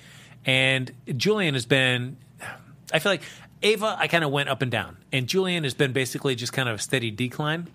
and 0.45 0.91
Julian 1.17 1.53
has 1.53 1.65
been. 1.65 2.17
I 2.93 2.99
feel 2.99 3.11
like 3.13 3.23
Ava, 3.63 3.95
I 3.97 4.07
kind 4.07 4.23
of 4.23 4.31
went 4.31 4.49
up 4.49 4.61
and 4.61 4.71
down, 4.71 4.97
and 5.11 5.27
Julian 5.27 5.63
has 5.63 5.73
been 5.73 5.93
basically 5.93 6.35
just 6.35 6.51
kind 6.53 6.67
of 6.67 6.75
a 6.75 6.79
steady 6.79 7.11
decline, 7.11 7.69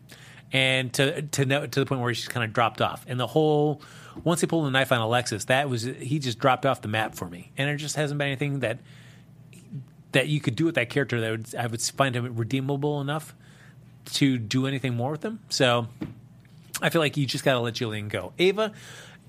and 0.53 0.93
to 0.95 1.23
to 1.23 1.45
know, 1.45 1.67
to 1.67 1.81
the 1.81 1.87
point 1.87 2.01
where 2.01 2.11
he's 2.11 2.29
kind 2.29 2.45
of 2.45 2.53
dropped 2.53 2.81
off. 2.81 3.05
And 3.09 3.19
the 3.19 3.27
whole 3.27 3.81
once 4.25 4.41
he 4.41 4.47
pulled 4.47 4.67
the 4.67 4.71
knife 4.71 4.93
on 4.93 5.01
Alexis, 5.01 5.47
that 5.47 5.69
was 5.69 5.83
he 5.83 6.19
just 6.19 6.39
dropped 6.39 6.67
off 6.67 6.83
the 6.83 6.89
map 6.89 7.15
for 7.15 7.29
me, 7.29 7.53
and 7.57 7.71
it 7.71 7.77
just 7.77 7.97
hasn't 7.97 8.19
been 8.19 8.29
anything 8.29 8.61
that 8.61 8.81
that 10.13 10.29
you 10.29 10.41
could 10.41 10.57
do 10.57 10.65
with 10.65 10.77
that 10.77 10.89
character 10.89 11.21
that 11.21 11.31
would, 11.31 11.55
I 11.55 11.67
would 11.67 11.83
find 11.83 12.15
him 12.17 12.37
redeemable 12.37 13.01
enough 13.01 13.35
to 14.15 14.39
do 14.39 14.67
anything 14.67 14.95
more 14.95 15.11
with 15.11 15.23
him. 15.23 15.41
So 15.51 15.89
I 16.81 16.89
feel 16.91 17.03
like 17.03 17.17
you 17.17 17.27
just 17.27 17.45
got 17.45 17.55
to 17.55 17.61
let 17.61 17.75
Julian 17.75 18.09
go. 18.09 18.33
Ava, 18.39 18.73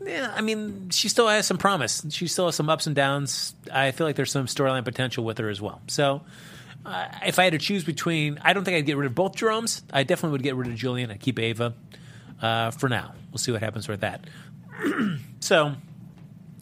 yeah, 0.04 0.34
I 0.36 0.42
mean, 0.42 0.90
she 0.90 1.10
still 1.10 1.28
has 1.28 1.48
some 1.48 1.58
promise. 1.58 2.06
She 2.10 2.28
still 2.28 2.46
has 2.46 2.56
some 2.56 2.70
ups 2.70 2.88
and 2.88 2.96
downs. 2.96 3.56
I 3.72 3.92
feel 3.92 4.08
like 4.08 4.16
there's 4.16 4.32
some 4.32 4.46
storyline 4.46 4.86
potential 4.86 5.24
with 5.24 5.38
her 5.40 5.50
as 5.50 5.62
well. 5.62 5.82
So, 5.88 6.22
uh, 6.86 7.08
if 7.26 7.40
I 7.40 7.46
had 7.46 7.54
to 7.54 7.60
choose 7.60 7.84
between, 7.84 8.40
I 8.42 8.54
don't 8.54 8.64
think 8.64 8.78
I'd 8.78 8.86
get 8.86 8.98
rid 8.98 9.08
of 9.08 9.16
both 9.16 9.36
Jeromes. 9.36 9.82
I 9.92 10.04
definitely 10.04 10.34
would 10.34 10.44
get 10.44 10.56
rid 10.56 10.68
of 10.68 10.76
Julian. 10.76 11.12
I'd 11.12 11.20
keep 11.20 11.40
Ava 11.40 11.74
uh, 12.42 12.72
for 12.72 12.90
now. 12.90 13.14
We'll 13.32 13.40
see 13.40 13.52
what 13.52 13.62
happens 13.62 13.88
with 13.88 14.02
that. 14.02 14.26
so, 15.40 15.74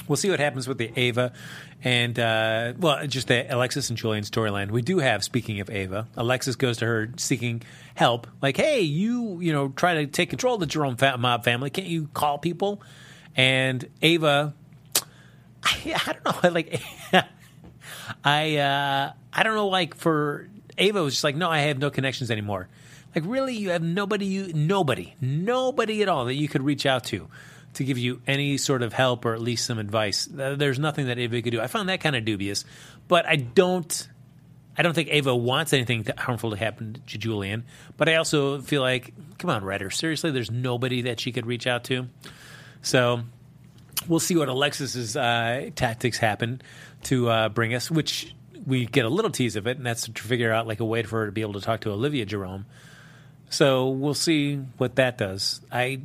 we'll 0.08 0.18
see 0.18 0.30
what 0.30 0.40
happens 0.40 0.68
with 0.68 0.78
the 0.78 0.92
Ava 0.96 1.34
and 1.86 2.18
uh, 2.18 2.74
well, 2.80 3.06
just 3.06 3.28
the 3.28 3.46
Alexis 3.54 3.90
and 3.90 3.98
Julian 3.98 4.24
storyline. 4.24 4.72
We 4.72 4.82
do 4.82 4.98
have. 4.98 5.24
Speaking 5.24 5.60
of 5.60 5.70
Ava, 5.70 6.08
Alexis 6.18 6.56
goes 6.56 6.78
to 6.78 6.86
her 6.86 7.10
seeking 7.18 7.62
help. 7.94 8.28
Like, 8.42 8.58
hey, 8.58 8.82
you 8.82 9.40
you 9.40 9.54
know 9.54 9.70
try 9.70 9.94
to 9.94 10.08
take 10.08 10.32
control 10.32 10.56
of 10.56 10.62
the 10.62 10.66
Jerome 10.66 10.98
mob 11.20 11.44
family. 11.44 11.70
Can't 11.70 11.88
you 11.88 12.10
call 12.14 12.40
people? 12.40 12.82
And 13.36 13.88
Ava, 14.02 14.54
I, 15.64 15.96
I 15.96 16.14
don't 16.14 16.26
know. 16.44 16.50
Like, 16.52 16.82
I 18.24 18.58
uh, 18.58 19.14
I 19.34 19.44
don't 19.44 19.56
know. 19.56 19.68
Like 19.68 19.96
for 19.96 20.48
Ava 20.78 21.04
was 21.04 21.14
just 21.14 21.24
like, 21.24 21.36
no, 21.36 21.50
I 21.50 21.60
have 21.60 21.78
no 21.80 21.90
connections 21.90 22.32
anymore. 22.32 22.70
Like, 23.14 23.24
really, 23.26 23.56
you 23.56 23.70
have 23.70 23.82
nobody, 23.82 24.26
you 24.26 24.54
nobody, 24.54 25.16
nobody 25.22 26.02
at 26.02 26.10
all 26.10 26.26
that 26.26 26.36
you 26.36 26.48
could 26.48 26.64
reach 26.64 26.86
out 26.86 27.06
to 27.06 27.28
to 27.76 27.84
give 27.84 27.98
you 27.98 28.22
any 28.26 28.58
sort 28.58 28.82
of 28.82 28.94
help 28.94 29.26
or 29.26 29.34
at 29.34 29.42
least 29.42 29.66
some 29.66 29.80
advice. 29.80 30.28
There's 30.32 30.80
nothing 30.80 31.08
that 31.08 31.18
Ava 31.18 31.42
could 31.42 31.52
do. 31.52 31.62
I 31.62 31.68
found 31.68 31.90
that 31.90 32.02
kind 32.02 32.16
of 32.16 32.26
dubious, 32.26 32.66
but 33.08 33.26
I 33.26 33.36
don't. 33.36 34.10
I 34.78 34.82
don't 34.82 34.94
think 34.94 35.08
Ava 35.10 35.34
wants 35.34 35.72
anything 35.72 36.06
harmful 36.18 36.52
to 36.52 36.58
happen 36.58 37.02
to 37.08 37.18
Julian, 37.18 37.64
but 37.96 38.10
I 38.10 38.16
also 38.16 38.60
feel 38.60 38.82
like, 38.82 39.14
come 39.38 39.50
on, 39.50 39.64
writer, 39.64 39.90
seriously, 39.90 40.32
there's 40.32 40.52
nobody 40.52 41.04
that 41.04 41.22
she 41.22 41.32
could 41.32 41.46
reach 41.46 41.66
out 41.66 41.86
to. 41.86 42.10
So 42.86 43.22
we'll 44.08 44.20
see 44.20 44.36
what 44.36 44.48
Alexis's 44.48 45.18
uh, 45.18 45.72
tactics 45.76 46.20
happen 46.20 46.62
to 47.06 47.28
uh, 47.30 47.50
bring 47.50 47.74
us, 47.74 47.90
which 47.90 48.34
we 48.68 48.86
get 48.86 49.06
a 49.06 49.10
little 49.10 49.32
tease 49.32 49.56
of 49.56 49.66
it, 49.66 49.78
and 49.78 49.86
that's 49.86 50.04
to 50.08 50.24
figure 50.24 50.54
out 50.54 50.68
like 50.68 50.80
a 50.80 50.86
way 50.86 51.02
for 51.02 51.22
her 51.22 51.26
to 51.26 51.32
be 51.32 51.42
able 51.42 51.54
to 51.54 51.62
talk 51.62 51.82
to 51.82 51.92
Olivia 51.92 52.26
Jerome. 52.26 52.68
So 53.50 53.90
we'll 53.90 54.14
see 54.14 54.58
what 54.78 54.98
that 54.98 55.18
does. 55.18 55.62
I 55.72 56.02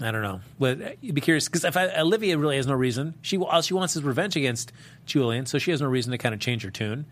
I 0.00 0.10
don't 0.10 0.22
know. 0.22 0.40
But 0.58 0.96
you'd 1.00 1.14
be 1.14 1.20
curious 1.20 1.46
because 1.46 1.64
if 1.64 1.76
I, 1.76 2.00
Olivia 2.00 2.36
really 2.36 2.56
has 2.56 2.66
no 2.66 2.74
reason, 2.74 3.14
she 3.22 3.38
all 3.38 3.62
she 3.62 3.74
wants 3.74 3.94
is 3.94 4.02
revenge 4.02 4.34
against 4.34 4.72
Julian, 5.06 5.46
so 5.46 5.58
she 5.58 5.70
has 5.70 5.80
no 5.80 5.86
reason 5.86 6.10
to 6.10 6.18
kind 6.18 6.34
of 6.34 6.40
change 6.40 6.64
her 6.64 6.70
tune. 6.70 7.06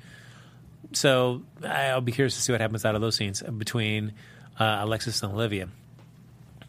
So 0.94 1.42
I'll 1.64 2.00
be 2.00 2.10
curious 2.10 2.34
to 2.34 2.40
see 2.40 2.50
what 2.50 2.60
happens 2.60 2.84
out 2.84 2.96
of 2.96 3.00
those 3.00 3.14
scenes 3.14 3.40
between 3.40 4.14
uh, 4.58 4.78
Alexis 4.80 5.22
and 5.22 5.32
Olivia. 5.32 5.68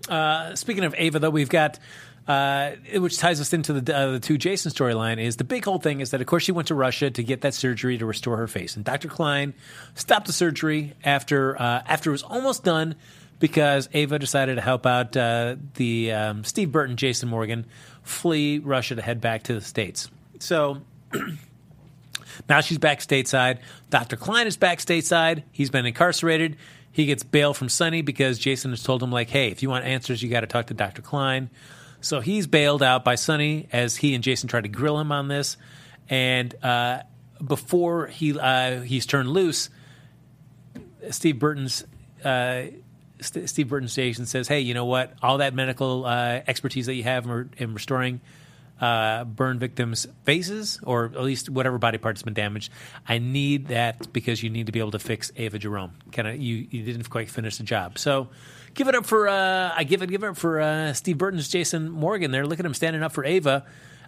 Uh, 0.08 0.54
speaking 0.56 0.84
of 0.84 0.94
Ava, 1.00 1.18
though, 1.18 1.32
we've 1.32 1.50
got. 1.50 1.80
Uh, 2.26 2.72
which 2.96 3.18
ties 3.18 3.42
us 3.42 3.52
into 3.52 3.74
the, 3.74 3.94
uh, 3.94 4.12
the 4.12 4.20
two 4.20 4.38
Jason 4.38 4.72
storyline 4.72 5.22
is 5.22 5.36
the 5.36 5.44
big 5.44 5.66
whole 5.66 5.78
thing 5.78 6.00
is 6.00 6.12
that 6.12 6.22
of 6.22 6.28
course 6.28 6.44
she 6.44 6.54
went 6.54 6.70
to 6.70 6.76
Russia 6.76 7.12
to 7.12 7.22
get 7.22 7.42
that 7.42 7.54
surgery 7.54 7.98
to 7.98 8.06
restore 8.06 8.38
her 8.38 8.48
face, 8.48 8.78
and 8.78 8.86
Dr. 8.86 9.10
Klein 9.10 9.54
stopped 9.96 10.28
the 10.28 10.34
surgery 10.34 10.94
after 11.04 11.62
uh, 11.62 11.84
after 11.86 12.12
it 12.12 12.14
was 12.14 12.24
almost 12.24 12.64
done 12.64 12.96
because 13.40 13.90
Ava 13.94 14.20
decided 14.20 14.56
to 14.56 14.62
help 14.62 14.86
out 14.86 15.18
uh, 15.18 15.58
the 15.74 16.14
um, 16.14 16.46
Steve 16.46 16.72
Burton, 16.72 16.96
Jason 16.96 17.28
Morgan, 17.28 17.66
flee 18.04 18.60
Russia 18.60 18.96
to 18.96 19.02
head 19.02 19.20
back 19.20 19.44
to 19.44 19.54
the 19.54 19.60
States. 19.60 20.10
So 20.40 20.82
now 22.50 22.62
she's 22.62 22.78
back 22.78 23.00
stateside. 23.00 23.60
Dr. 23.90 24.16
Klein 24.16 24.48
is 24.48 24.56
back 24.56 24.80
stateside. 24.80 25.44
He's 25.52 25.70
been 25.70 25.86
incarcerated. 25.86 26.56
He 26.94 27.06
gets 27.06 27.24
bail 27.24 27.54
from 27.54 27.70
Sonny 27.70 28.02
because 28.02 28.40
Jason 28.40 28.72
has 28.72 28.84
told 28.84 29.02
him, 29.02 29.12
like, 29.12 29.30
hey, 29.30 29.50
if 29.50 29.64
you 29.64 29.70
want 29.70 29.84
answers, 29.84 30.22
you 30.22 30.30
got 30.30 30.42
to 30.42 30.48
talk 30.48 30.68
to 30.68 30.74
Dr. 30.74 31.02
Klein. 31.02 31.50
So 32.04 32.20
he's 32.20 32.48
bailed 32.48 32.84
out 32.84 33.06
by 33.06 33.16
Sonny 33.16 33.68
as 33.72 33.96
he 33.96 34.14
and 34.14 34.24
Jason 34.24 34.50
try 34.50 34.60
to 34.60 34.68
grill 34.68 35.00
him 35.00 35.12
on 35.12 35.30
this. 35.30 35.56
And 36.10 36.54
uh, 36.64 37.04
before 37.44 38.08
he 38.08 38.38
uh, 38.38 38.82
he's 38.82 39.06
turned 39.06 39.30
loose, 39.30 39.70
Steve 41.12 41.40
Burton's 41.40 41.86
uh, 42.24 42.64
St- 43.22 43.50
Steve 43.50 43.70
Burton's 43.70 43.96
Jason 43.96 44.26
says, 44.26 44.50
"Hey, 44.50 44.60
you 44.60 44.74
know 44.74 44.84
what? 44.84 45.14
All 45.24 45.38
that 45.38 45.54
medical 45.54 46.06
uh, 46.06 46.42
expertise 46.46 46.88
that 46.88 46.96
you 46.96 47.04
have 47.04 47.24
in, 47.24 47.32
re- 47.32 47.46
in 47.58 47.74
restoring 47.74 48.20
uh, 48.82 49.24
burn 49.24 49.58
victims' 49.58 50.06
faces, 50.26 50.82
or 50.84 51.06
at 51.06 51.24
least 51.24 51.50
whatever 51.50 51.78
body 51.78 51.98
part 52.00 52.18
has 52.18 52.24
been 52.24 52.34
damaged, 52.34 52.70
I 53.08 53.20
need 53.20 53.68
that 53.68 54.12
because 54.12 54.44
you 54.44 54.50
need 54.50 54.66
to 54.66 54.74
be 54.74 54.80
able 54.80 54.92
to 54.92 55.00
fix 55.00 55.32
Ava 55.38 55.58
Jerome. 55.58 55.94
Kind 56.12 56.28
of, 56.28 56.36
you 56.36 56.68
you 56.70 56.84
didn't 56.84 57.10
quite 57.10 57.30
finish 57.30 57.58
the 57.58 57.64
job, 57.64 57.98
so." 57.98 58.28
Give 58.74 58.88
it 58.88 58.96
up 58.96 59.06
for 59.06 59.28
uh, 59.28 59.72
I 59.76 59.84
give 59.84 60.02
it 60.02 60.10
give 60.10 60.24
it 60.24 60.28
up 60.28 60.38
for 60.38 60.60
uh, 60.60 60.94
Steve 60.94 61.18
Burton's 61.18 61.48
Jason 61.48 61.92
Morgan 61.92 62.32
there. 62.32 62.46
Look 62.46 62.60
at 62.60 62.66
him 62.66 62.74
standing 62.74 63.04
up 63.04 63.12
for 63.12 63.24
Ava. 63.24 63.66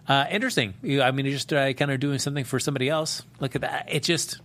Uh, 0.08 0.24
interesting. 0.30 0.74
I 0.84 1.10
mean, 1.10 1.26
he's 1.26 1.34
just 1.34 1.52
uh, 1.52 1.72
kind 1.72 1.90
of 1.90 2.00
doing 2.00 2.18
something 2.18 2.44
for 2.44 2.58
somebody 2.60 2.88
else. 2.88 3.22
Look 3.40 3.54
at 3.54 3.62
that. 3.62 3.88
It 3.90 4.02
just, 4.02 4.40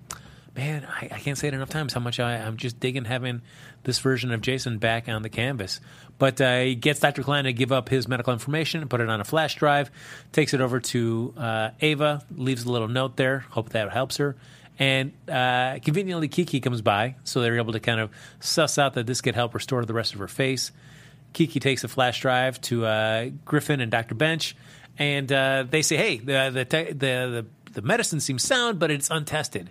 man, 0.55 0.87
I, 0.89 1.09
I 1.11 1.19
can't 1.19 1.37
say 1.37 1.47
it 1.47 1.53
enough 1.53 1.69
times 1.69 1.93
how 1.93 1.99
much 1.99 2.19
I, 2.19 2.35
I'm 2.37 2.57
just 2.57 2.79
digging 2.79 3.05
having 3.05 3.41
this 3.83 3.99
version 3.99 4.31
of 4.31 4.41
Jason 4.41 4.79
back 4.79 5.07
on 5.07 5.21
the 5.21 5.29
canvas. 5.29 5.79
But 6.17 6.41
uh, 6.41 6.61
he 6.61 6.75
gets 6.75 6.99
Dr. 6.99 7.23
Klein 7.23 7.45
to 7.45 7.53
give 7.53 7.71
up 7.71 7.89
his 7.89 8.07
medical 8.07 8.33
information, 8.33 8.87
put 8.87 9.01
it 9.01 9.09
on 9.09 9.21
a 9.21 9.23
flash 9.23 9.55
drive, 9.55 9.91
takes 10.31 10.53
it 10.53 10.61
over 10.61 10.79
to 10.79 11.33
uh, 11.37 11.69
Ava, 11.79 12.23
leaves 12.35 12.65
a 12.65 12.71
little 12.71 12.87
note 12.87 13.17
there. 13.17 13.45
Hope 13.51 13.69
that 13.69 13.91
helps 13.91 14.17
her. 14.17 14.35
And 14.79 15.11
uh, 15.29 15.79
conveniently, 15.83 16.27
Kiki 16.27 16.59
comes 16.59 16.81
by, 16.81 17.15
so 17.23 17.41
they're 17.41 17.57
able 17.57 17.73
to 17.73 17.79
kind 17.79 17.99
of 17.99 18.09
suss 18.39 18.77
out 18.77 18.93
that 18.95 19.05
this 19.05 19.21
could 19.21 19.35
help 19.35 19.53
restore 19.53 19.85
the 19.85 19.93
rest 19.93 20.13
of 20.13 20.19
her 20.19 20.27
face. 20.27 20.71
Kiki 21.33 21.59
takes 21.59 21.83
a 21.83 21.87
flash 21.87 22.21
drive 22.21 22.59
to 22.61 22.85
uh, 22.85 23.29
Griffin 23.45 23.79
and 23.79 23.91
Dr. 23.91 24.15
Bensch, 24.15 24.53
and 24.97 25.31
uh, 25.31 25.65
they 25.69 25.81
say, 25.81 25.97
"Hey, 25.97 26.17
the 26.17 26.51
the, 26.53 26.65
te- 26.65 26.91
the 26.93 26.93
the 26.93 27.45
the 27.73 27.81
medicine 27.81 28.19
seems 28.19 28.43
sound, 28.43 28.79
but 28.79 28.91
it's 28.91 29.09
untested." 29.09 29.69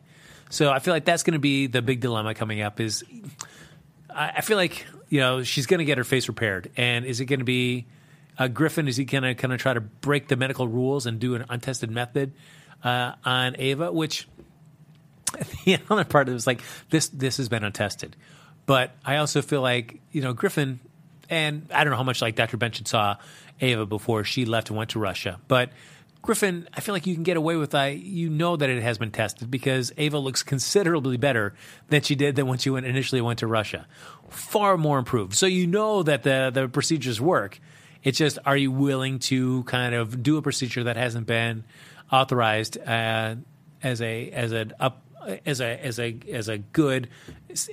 So 0.48 0.70
I 0.70 0.78
feel 0.78 0.94
like 0.94 1.04
that's 1.04 1.22
going 1.22 1.34
to 1.34 1.40
be 1.40 1.66
the 1.66 1.82
big 1.82 2.00
dilemma 2.00 2.34
coming 2.34 2.60
up. 2.60 2.80
Is 2.80 3.04
I, 4.08 4.32
I 4.36 4.40
feel 4.40 4.56
like 4.56 4.86
you 5.08 5.20
know 5.20 5.42
she's 5.42 5.66
going 5.66 5.78
to 5.78 5.84
get 5.84 5.98
her 5.98 6.04
face 6.04 6.28
repaired, 6.28 6.70
and 6.76 7.04
is 7.04 7.20
it 7.20 7.26
going 7.26 7.40
to 7.40 7.44
be 7.44 7.86
uh, 8.38 8.48
Griffin? 8.48 8.88
Is 8.88 8.96
he 8.96 9.04
going 9.04 9.22
to 9.22 9.34
kind 9.34 9.52
of 9.52 9.60
try 9.60 9.74
to 9.74 9.80
break 9.80 10.28
the 10.28 10.36
medical 10.36 10.66
rules 10.66 11.06
and 11.06 11.20
do 11.20 11.34
an 11.34 11.44
untested 11.48 11.90
method 11.90 12.32
uh, 12.82 13.12
on 13.24 13.56
Ava? 13.58 13.92
Which 13.92 14.26
the 15.64 15.78
other 15.88 16.04
part 16.04 16.28
of 16.28 16.32
it 16.32 16.34
was 16.34 16.46
like 16.46 16.62
this 16.90 17.08
this 17.08 17.36
has 17.38 17.48
been 17.48 17.64
untested. 17.64 18.16
But 18.66 18.92
I 19.04 19.16
also 19.16 19.42
feel 19.42 19.62
like, 19.62 20.00
you 20.12 20.22
know, 20.22 20.32
Griffin 20.32 20.80
and 21.28 21.66
I 21.72 21.84
don't 21.84 21.92
know 21.92 21.96
how 21.96 22.02
much 22.02 22.22
like 22.22 22.36
Dr. 22.36 22.56
Benson 22.56 22.86
saw 22.86 23.16
Ava 23.60 23.86
before 23.86 24.24
she 24.24 24.44
left 24.44 24.68
and 24.68 24.76
went 24.76 24.90
to 24.90 24.98
Russia. 24.98 25.40
But 25.48 25.70
Griffin, 26.22 26.68
I 26.74 26.80
feel 26.80 26.94
like 26.94 27.06
you 27.06 27.14
can 27.14 27.22
get 27.22 27.36
away 27.36 27.56
with 27.56 27.74
I 27.74 27.88
you 27.88 28.28
know 28.28 28.56
that 28.56 28.68
it 28.68 28.82
has 28.82 28.98
been 28.98 29.10
tested 29.10 29.50
because 29.50 29.92
Ava 29.96 30.18
looks 30.18 30.42
considerably 30.42 31.16
better 31.16 31.54
than 31.88 32.02
she 32.02 32.14
did 32.14 32.36
than 32.36 32.46
when 32.46 32.58
she 32.58 32.70
went 32.70 32.86
initially 32.86 33.20
went 33.20 33.38
to 33.38 33.46
Russia. 33.46 33.86
Far 34.28 34.76
more 34.76 34.98
improved. 34.98 35.34
So 35.34 35.46
you 35.46 35.66
know 35.66 36.02
that 36.02 36.22
the 36.22 36.50
the 36.52 36.68
procedures 36.68 37.20
work. 37.20 37.60
It's 38.02 38.18
just 38.18 38.38
are 38.44 38.56
you 38.56 38.70
willing 38.70 39.18
to 39.20 39.62
kind 39.64 39.94
of 39.94 40.22
do 40.22 40.36
a 40.36 40.42
procedure 40.42 40.84
that 40.84 40.96
hasn't 40.96 41.26
been 41.26 41.64
authorized 42.12 42.78
uh, 42.78 43.36
as 43.82 44.02
a 44.02 44.30
as 44.30 44.52
an 44.52 44.72
up 44.78 45.02
as 45.44 45.60
a 45.60 45.84
as 45.84 45.98
a 45.98 46.16
as 46.32 46.48
a 46.48 46.58
good 46.58 47.08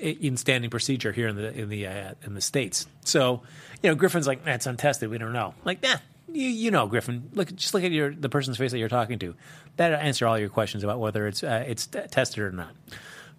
in 0.02 0.38
standing 0.38 0.70
procedure 0.70 1.12
here 1.12 1.28
in 1.28 1.36
the 1.36 1.54
in 1.54 1.70
the 1.70 1.88
uh, 1.88 2.14
in 2.24 2.34
the 2.34 2.42
states. 2.42 2.88
So 3.06 3.42
you 3.82 3.90
know 3.90 3.96
Griffin's 3.96 4.28
like 4.28 4.44
that's 4.44 4.66
untested. 4.66 5.10
We 5.10 5.18
don't 5.18 5.34
know. 5.34 5.54
Like 5.64 5.82
nah, 5.82 5.98
you 6.32 6.48
you 6.48 6.72
know 6.72 6.88
Griffin. 6.88 7.30
Look 7.34 7.56
just 7.56 7.74
look 7.74 7.84
at 7.84 7.92
your 7.92 8.14
the 8.14 8.30
person's 8.30 8.58
face 8.58 8.72
that 8.72 8.80
you're 8.80 8.90
talking 8.90 9.20
to. 9.20 9.36
That'll 9.78 10.00
answer 10.00 10.28
all 10.28 10.38
your 10.38 10.50
questions 10.50 10.84
about 10.84 11.00
whether 11.00 11.28
it's 11.28 11.44
uh, 11.44 11.64
it's 11.68 11.88
tested 11.88 12.40
or 12.40 12.52
not. 12.52 12.72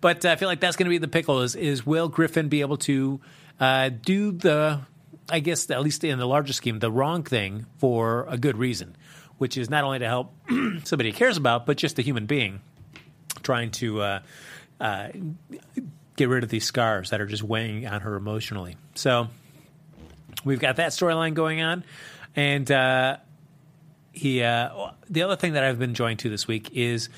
But 0.00 0.24
uh, 0.24 0.30
I 0.30 0.36
feel 0.36 0.48
like 0.48 0.61
that's 0.61 0.76
going 0.76 0.86
to 0.86 0.90
be 0.90 0.98
the 0.98 1.09
pickle. 1.09 1.42
Is 1.42 1.54
is 1.54 1.84
will 1.84 2.09
Griffin 2.09 2.48
be 2.48 2.61
able 2.61 2.78
to 2.78 3.20
uh, 3.61 3.90
do 3.90 4.32
the 4.32 4.80
I 5.28 5.40
guess 5.40 5.70
at 5.70 5.82
least 5.82 6.04
in 6.04 6.18
the 6.18 6.26
larger 6.26 6.52
scheme 6.52 6.78
the 6.78 6.90
wrong 6.90 7.22
thing 7.24 7.66
for 7.78 8.26
a 8.28 8.38
good 8.38 8.56
reason, 8.56 8.96
which 9.38 9.59
is 9.59 9.68
not 9.68 9.84
only 9.84 9.98
to 9.98 10.06
help 10.06 10.34
somebody 10.84 11.11
he 11.11 11.16
cares 11.16 11.36
about, 11.36 11.66
but 11.66 11.76
just 11.76 11.98
a 11.98 12.02
human 12.02 12.26
being 12.26 12.61
trying 13.43 13.70
to 13.72 14.01
uh, 14.01 14.20
uh, 14.80 15.09
get 16.16 16.28
rid 16.28 16.45
of 16.45 16.51
these 16.51 16.64
scars 16.64 17.11
that 17.11 17.20
are 17.20 17.26
just 17.26 17.43
weighing 17.43 17.86
on 17.86 18.01
her 18.03 18.16
emotionally. 18.16 18.76
So 18.95 19.28
we've 20.45 20.61
got 20.61 20.76
that 20.76 20.91
storyline 20.91 21.34
going 21.34 21.62
on, 21.62 21.84
and 22.36 22.70
uh, 22.70 23.16
he. 24.12 24.43
Uh, 24.43 24.91
the 25.09 25.22
other 25.22 25.36
thing 25.36 25.55
that 25.55 25.64
I've 25.64 25.78
been 25.78 25.91
enjoying 25.91 26.16
too 26.16 26.30
this 26.30 26.47
week 26.47 26.72
is 26.72 27.09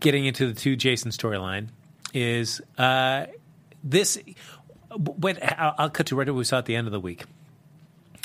getting 0.00 0.24
into 0.24 0.46
the 0.46 0.54
two 0.54 0.76
Jason 0.76 1.10
storyline. 1.10 1.68
Is 2.12 2.60
uh, 2.78 3.26
this? 3.82 4.18
I'll, 4.90 5.90
cut 5.90 6.06
to 6.06 6.16
right 6.16 6.28
what 6.28 6.36
we 6.36 6.44
saw 6.44 6.58
at 6.58 6.66
the 6.66 6.76
end 6.76 6.86
of 6.86 6.92
the 6.92 7.00
week, 7.00 7.24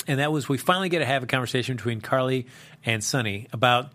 and 0.06 0.20
that 0.20 0.30
was 0.30 0.48
we 0.48 0.56
finally 0.56 0.88
get 0.88 1.00
to 1.00 1.04
have 1.06 1.24
a 1.24 1.26
conversation 1.26 1.76
between 1.76 2.00
Carly 2.00 2.46
and 2.84 3.02
Sonny 3.02 3.48
about 3.52 3.92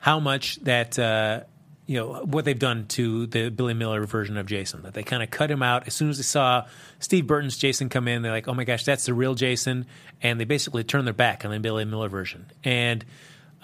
how 0.00 0.20
much 0.20 0.56
that 0.56 0.98
uh, 0.98 1.42
you 1.90 1.96
know 1.96 2.22
what 2.22 2.44
they've 2.44 2.56
done 2.56 2.86
to 2.86 3.26
the 3.26 3.48
Billy 3.48 3.74
Miller 3.74 4.06
version 4.06 4.36
of 4.36 4.46
Jason. 4.46 4.82
That 4.82 4.94
they 4.94 5.02
kind 5.02 5.24
of 5.24 5.30
cut 5.32 5.50
him 5.50 5.60
out 5.60 5.88
as 5.88 5.94
soon 5.94 6.08
as 6.08 6.18
they 6.18 6.22
saw 6.22 6.66
Steve 7.00 7.26
Burton's 7.26 7.58
Jason 7.58 7.88
come 7.88 8.06
in. 8.06 8.22
They're 8.22 8.30
like, 8.30 8.46
"Oh 8.46 8.54
my 8.54 8.62
gosh, 8.62 8.84
that's 8.84 9.06
the 9.06 9.12
real 9.12 9.34
Jason," 9.34 9.86
and 10.22 10.38
they 10.38 10.44
basically 10.44 10.84
turn 10.84 11.04
their 11.04 11.12
back 11.12 11.44
on 11.44 11.50
the 11.50 11.58
Billy 11.58 11.84
Miller 11.84 12.08
version. 12.08 12.46
And 12.62 13.04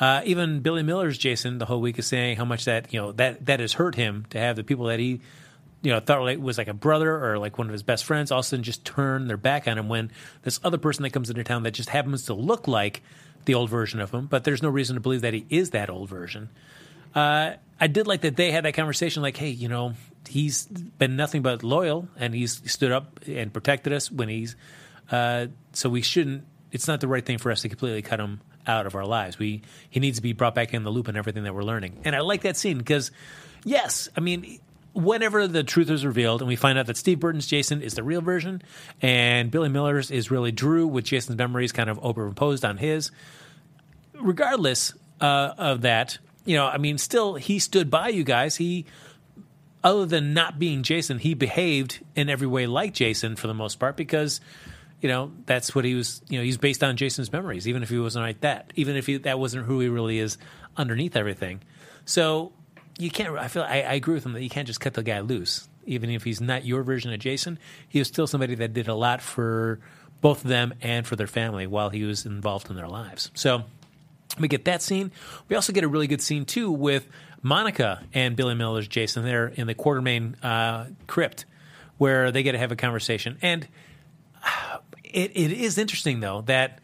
uh, 0.00 0.22
even 0.24 0.58
Billy 0.58 0.82
Miller's 0.82 1.18
Jason, 1.18 1.58
the 1.58 1.66
whole 1.66 1.80
week 1.80 2.00
is 2.00 2.08
saying 2.08 2.36
how 2.36 2.44
much 2.44 2.64
that 2.64 2.92
you 2.92 3.00
know 3.00 3.12
that 3.12 3.46
that 3.46 3.60
has 3.60 3.74
hurt 3.74 3.94
him 3.94 4.26
to 4.30 4.40
have 4.40 4.56
the 4.56 4.64
people 4.64 4.86
that 4.86 4.98
he 4.98 5.20
you 5.82 5.92
know 5.92 6.00
thought 6.00 6.20
like 6.22 6.40
was 6.40 6.58
like 6.58 6.66
a 6.66 6.74
brother 6.74 7.24
or 7.24 7.38
like 7.38 7.58
one 7.58 7.68
of 7.68 7.72
his 7.72 7.84
best 7.84 8.04
friends 8.04 8.32
all 8.32 8.40
of 8.40 8.44
a 8.44 8.48
sudden 8.48 8.64
just 8.64 8.84
turn 8.84 9.28
their 9.28 9.36
back 9.36 9.68
on 9.68 9.78
him 9.78 9.88
when 9.88 10.10
this 10.42 10.58
other 10.64 10.78
person 10.78 11.04
that 11.04 11.10
comes 11.10 11.30
into 11.30 11.44
town 11.44 11.62
that 11.62 11.74
just 11.74 11.90
happens 11.90 12.24
to 12.24 12.34
look 12.34 12.66
like 12.66 13.04
the 13.44 13.54
old 13.54 13.70
version 13.70 14.00
of 14.00 14.10
him, 14.10 14.26
but 14.26 14.42
there's 14.42 14.64
no 14.64 14.68
reason 14.68 14.94
to 14.94 15.00
believe 15.00 15.20
that 15.20 15.32
he 15.32 15.46
is 15.48 15.70
that 15.70 15.88
old 15.88 16.08
version. 16.08 16.48
Uh, 17.16 17.54
I 17.80 17.86
did 17.86 18.06
like 18.06 18.20
that 18.20 18.36
they 18.36 18.50
had 18.50 18.64
that 18.66 18.74
conversation, 18.74 19.22
like, 19.22 19.36
hey, 19.36 19.48
you 19.48 19.68
know, 19.68 19.94
he's 20.28 20.66
been 20.66 21.16
nothing 21.16 21.42
but 21.42 21.62
loyal, 21.62 22.08
and 22.16 22.34
he's 22.34 22.70
stood 22.70 22.92
up 22.92 23.20
and 23.26 23.52
protected 23.52 23.92
us 23.92 24.10
when 24.10 24.28
he's. 24.28 24.54
Uh, 25.10 25.46
so 25.72 25.88
we 25.88 26.02
shouldn't. 26.02 26.44
It's 26.72 26.86
not 26.86 27.00
the 27.00 27.08
right 27.08 27.24
thing 27.24 27.38
for 27.38 27.50
us 27.50 27.62
to 27.62 27.68
completely 27.68 28.02
cut 28.02 28.20
him 28.20 28.40
out 28.66 28.86
of 28.86 28.94
our 28.94 29.06
lives. 29.06 29.38
We 29.38 29.62
he 29.88 29.98
needs 29.98 30.18
to 30.18 30.22
be 30.22 30.34
brought 30.34 30.54
back 30.54 30.74
in 30.74 30.82
the 30.84 30.90
loop 30.90 31.08
and 31.08 31.16
everything 31.16 31.44
that 31.44 31.54
we're 31.54 31.62
learning. 31.62 32.00
And 32.04 32.14
I 32.14 32.20
like 32.20 32.42
that 32.42 32.56
scene 32.56 32.78
because, 32.78 33.10
yes, 33.64 34.08
I 34.16 34.20
mean. 34.20 34.60
Whenever 34.92 35.46
the 35.46 35.62
truth 35.62 35.90
is 35.90 36.06
revealed 36.06 36.40
and 36.40 36.48
we 36.48 36.56
find 36.56 36.78
out 36.78 36.86
that 36.86 36.96
Steve 36.96 37.20
Burton's 37.20 37.46
Jason 37.46 37.82
is 37.82 37.92
the 37.92 38.02
real 38.02 38.22
version 38.22 38.62
and 39.02 39.50
Billy 39.50 39.68
Miller's 39.68 40.10
is 40.10 40.30
really 40.30 40.52
Drew 40.52 40.86
with 40.86 41.04
Jason's 41.04 41.36
memories 41.36 41.70
kind 41.70 41.90
of 41.90 42.00
overimposed 42.00 42.66
on 42.66 42.78
his, 42.78 43.10
regardless 44.14 44.94
uh, 45.20 45.52
of 45.58 45.82
that, 45.82 46.16
you 46.46 46.56
know, 46.56 46.66
I 46.66 46.78
mean, 46.78 46.96
still 46.96 47.34
he 47.34 47.58
stood 47.58 47.90
by 47.90 48.08
you 48.08 48.24
guys. 48.24 48.56
He, 48.56 48.86
other 49.84 50.06
than 50.06 50.32
not 50.32 50.58
being 50.58 50.82
Jason, 50.82 51.18
he 51.18 51.34
behaved 51.34 52.00
in 52.14 52.30
every 52.30 52.46
way 52.46 52.66
like 52.66 52.94
Jason 52.94 53.36
for 53.36 53.46
the 53.46 53.54
most 53.54 53.78
part 53.78 53.96
because, 53.96 54.40
you 55.00 55.08
know, 55.08 55.32
that's 55.44 55.74
what 55.74 55.84
he 55.84 55.94
was. 55.94 56.22
You 56.28 56.38
know, 56.38 56.44
he's 56.44 56.56
based 56.56 56.82
on 56.82 56.96
Jason's 56.96 57.30
memories, 57.30 57.68
even 57.68 57.82
if 57.82 57.90
he 57.90 57.98
wasn't 57.98 58.24
like 58.24 58.40
that, 58.40 58.72
even 58.76 58.96
if 58.96 59.06
he, 59.06 59.18
that 59.18 59.38
wasn't 59.38 59.66
who 59.66 59.80
he 59.80 59.88
really 59.88 60.18
is 60.18 60.38
underneath 60.76 61.16
everything. 61.16 61.60
So 62.04 62.52
you 62.98 63.10
can't. 63.10 63.36
I 63.36 63.48
feel. 63.48 63.62
I, 63.62 63.82
I 63.82 63.94
agree 63.94 64.14
with 64.14 64.24
him 64.24 64.32
that 64.32 64.42
you 64.42 64.50
can't 64.50 64.66
just 64.66 64.80
cut 64.80 64.94
the 64.94 65.02
guy 65.02 65.20
loose, 65.20 65.68
even 65.84 66.10
if 66.10 66.24
he's 66.24 66.40
not 66.40 66.64
your 66.64 66.82
version 66.82 67.12
of 67.12 67.20
Jason. 67.20 67.58
He 67.88 67.98
was 67.98 68.08
still 68.08 68.26
somebody 68.26 68.54
that 68.56 68.72
did 68.72 68.88
a 68.88 68.94
lot 68.94 69.20
for 69.20 69.80
both 70.20 70.42
them 70.42 70.74
and 70.80 71.06
for 71.06 71.16
their 71.16 71.26
family 71.26 71.66
while 71.66 71.90
he 71.90 72.04
was 72.04 72.24
involved 72.24 72.70
in 72.70 72.76
their 72.76 72.88
lives. 72.88 73.30
So 73.34 73.64
we 74.38 74.48
get 74.48 74.64
that 74.66 74.82
scene. 74.82 75.12
We 75.48 75.56
also 75.56 75.72
get 75.72 75.84
a 75.84 75.88
really 75.88 76.06
good 76.06 76.20
scene 76.20 76.44
too 76.44 76.70
with 76.70 77.08
Monica 77.42 78.02
and 78.12 78.36
Billy 78.36 78.54
Miller's 78.54 78.88
Jason 78.88 79.24
there 79.24 79.48
in 79.48 79.66
the 79.66 79.74
Quartermaine 79.74 80.36
uh, 80.42 80.86
crypt, 81.06 81.44
where 81.98 82.30
they 82.30 82.42
get 82.42 82.52
to 82.52 82.58
have 82.58 82.72
a 82.72 82.76
conversation. 82.76 83.38
And 83.42 83.66
it, 85.04 85.32
it 85.34 85.52
is 85.52 85.78
interesting 85.78 86.20
though 86.20 86.42
that 86.42 86.80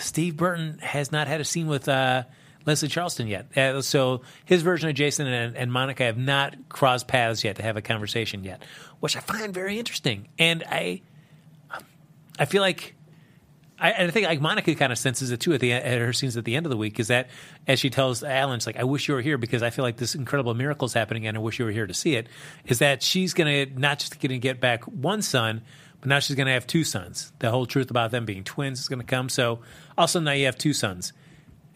Steve 0.00 0.36
Burton 0.36 0.78
has 0.80 1.12
not 1.12 1.26
had 1.26 1.40
a 1.40 1.44
scene 1.44 1.66
with 1.66 1.88
uh, 1.88 2.24
Leslie 2.66 2.88
Charleson 2.88 3.28
yet. 3.28 3.56
Uh, 3.56 3.82
so 3.82 4.22
his 4.44 4.62
version 4.62 4.88
of 4.88 4.94
Jason 4.94 5.26
and, 5.26 5.56
and 5.56 5.72
Monica 5.72 6.04
have 6.04 6.18
not 6.18 6.56
crossed 6.68 7.06
paths 7.06 7.44
yet 7.44 7.56
to 7.56 7.62
have 7.62 7.76
a 7.76 7.82
conversation 7.82 8.44
yet, 8.44 8.62
which 9.00 9.16
I 9.16 9.20
find 9.20 9.52
very 9.52 9.78
interesting. 9.78 10.28
And 10.38 10.64
I, 10.68 11.02
I 12.38 12.44
feel 12.46 12.62
like 12.62 12.94
I, 13.84 13.90
and 13.90 14.08
I 14.08 14.10
think 14.10 14.26
like 14.26 14.40
Monica 14.40 14.74
kind 14.74 14.92
of 14.92 14.96
senses 14.96 15.30
it 15.30 15.40
too 15.40 15.52
at 15.52 15.60
the 15.60 15.74
at 15.74 15.98
her 15.98 16.14
scenes 16.14 16.38
at 16.38 16.46
the 16.46 16.56
end 16.56 16.64
of 16.64 16.70
the 16.70 16.76
week 16.76 16.98
is 16.98 17.08
that 17.08 17.28
as 17.68 17.78
she 17.78 17.90
tells 17.90 18.24
Alan, 18.24 18.56
it's 18.56 18.66
like, 18.66 18.78
I 18.78 18.84
wish 18.84 19.08
you 19.08 19.14
were 19.14 19.20
here 19.20 19.36
because 19.36 19.62
I 19.62 19.68
feel 19.68 19.84
like 19.84 19.98
this 19.98 20.14
incredible 20.14 20.54
miracle 20.54 20.86
is 20.86 20.94
happening 20.94 21.26
and 21.26 21.36
I 21.36 21.40
wish 21.40 21.58
you 21.58 21.66
were 21.66 21.70
here 21.70 21.86
to 21.86 21.92
see 21.92 22.14
it. 22.16 22.28
Is 22.64 22.78
that 22.78 23.02
she's 23.02 23.34
going 23.34 23.68
to 23.68 23.78
not 23.78 23.98
just 23.98 24.18
going 24.20 24.30
to 24.30 24.38
get 24.38 24.58
back 24.58 24.84
one 24.84 25.20
son, 25.20 25.60
but 26.00 26.08
now 26.08 26.18
she's 26.18 26.34
going 26.34 26.46
to 26.46 26.54
have 26.54 26.66
two 26.66 26.82
sons. 26.82 27.30
The 27.40 27.50
whole 27.50 27.66
truth 27.66 27.90
about 27.90 28.10
them 28.10 28.24
being 28.24 28.42
twins 28.42 28.80
is 28.80 28.88
going 28.88 29.00
to 29.00 29.04
come. 29.04 29.28
So 29.28 29.58
also 29.98 30.18
now 30.18 30.32
you 30.32 30.46
have 30.46 30.56
two 30.56 30.72
sons, 30.72 31.12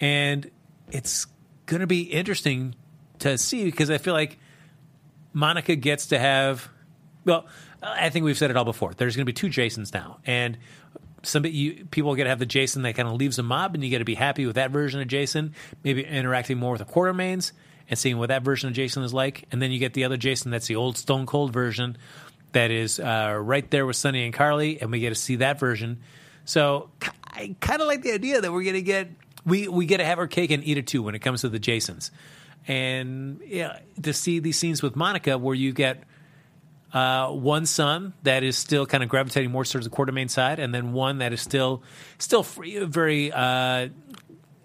and 0.00 0.50
it's 0.90 1.26
going 1.66 1.80
to 1.80 1.86
be 1.86 2.04
interesting 2.04 2.74
to 3.18 3.36
see 3.36 3.66
because 3.66 3.90
I 3.90 3.98
feel 3.98 4.14
like 4.14 4.38
Monica 5.34 5.76
gets 5.76 6.06
to 6.06 6.18
have. 6.18 6.70
Well, 7.26 7.46
I 7.82 8.08
think 8.08 8.24
we've 8.24 8.38
said 8.38 8.50
it 8.50 8.56
all 8.56 8.64
before. 8.64 8.94
There's 8.94 9.14
going 9.14 9.26
to 9.26 9.30
be 9.30 9.34
two 9.34 9.50
Jasons 9.50 9.92
now, 9.92 10.20
and 10.24 10.56
somebody 11.22 11.54
you, 11.54 11.86
people 11.90 12.14
get 12.14 12.24
to 12.24 12.30
have 12.30 12.38
the 12.38 12.46
Jason 12.46 12.82
that 12.82 12.94
kind 12.94 13.08
of 13.08 13.14
leaves 13.14 13.38
a 13.38 13.42
mob, 13.42 13.74
and 13.74 13.84
you 13.84 13.90
got 13.90 13.98
to 13.98 14.04
be 14.04 14.14
happy 14.14 14.46
with 14.46 14.56
that 14.56 14.70
version 14.70 15.00
of 15.00 15.08
Jason. 15.08 15.54
Maybe 15.84 16.04
interacting 16.04 16.58
more 16.58 16.72
with 16.72 16.86
the 16.86 16.92
Quartermaines 16.92 17.52
and 17.88 17.98
seeing 17.98 18.18
what 18.18 18.28
that 18.28 18.42
version 18.42 18.68
of 18.68 18.74
Jason 18.74 19.02
is 19.02 19.14
like, 19.14 19.44
and 19.50 19.60
then 19.62 19.70
you 19.70 19.78
get 19.78 19.94
the 19.94 20.04
other 20.04 20.16
Jason 20.16 20.50
that's 20.50 20.66
the 20.66 20.76
old 20.76 20.96
Stone 20.96 21.26
Cold 21.26 21.52
version 21.52 21.96
that 22.52 22.70
is 22.70 22.98
uh, 22.98 23.38
right 23.40 23.68
there 23.70 23.86
with 23.86 23.96
Sonny 23.96 24.24
and 24.24 24.34
Carly, 24.34 24.80
and 24.80 24.90
we 24.90 25.00
get 25.00 25.10
to 25.10 25.14
see 25.14 25.36
that 25.36 25.58
version. 25.58 26.00
So 26.44 26.90
I 27.24 27.54
kind 27.60 27.80
of 27.80 27.86
like 27.86 28.02
the 28.02 28.12
idea 28.12 28.40
that 28.40 28.52
we're 28.52 28.62
going 28.62 28.74
to 28.74 28.82
get 28.82 29.10
we 29.44 29.68
we 29.68 29.86
get 29.86 29.98
to 29.98 30.04
have 30.04 30.18
our 30.18 30.26
cake 30.26 30.50
and 30.50 30.64
eat 30.64 30.78
it 30.78 30.86
too 30.86 31.02
when 31.02 31.14
it 31.14 31.20
comes 31.20 31.42
to 31.42 31.48
the 31.48 31.58
Jasons, 31.58 32.10
and 32.66 33.40
yeah, 33.46 33.78
to 34.02 34.12
see 34.12 34.38
these 34.38 34.58
scenes 34.58 34.82
with 34.82 34.96
Monica 34.96 35.38
where 35.38 35.54
you 35.54 35.72
get 35.72 36.02
uh, 36.92 37.28
one 37.28 37.66
son 37.66 38.14
that 38.22 38.42
is 38.42 38.56
still 38.56 38.86
kind 38.86 39.02
of 39.02 39.08
gravitating 39.08 39.50
more 39.50 39.64
towards 39.64 39.86
the 39.86 39.94
Quartermaine 39.94 40.30
side, 40.30 40.58
and 40.58 40.74
then 40.74 40.92
one 40.92 41.18
that 41.18 41.32
is 41.32 41.40
still 41.40 41.82
still 42.18 42.42
free, 42.42 42.78
very. 42.84 43.30
Uh, 43.32 43.88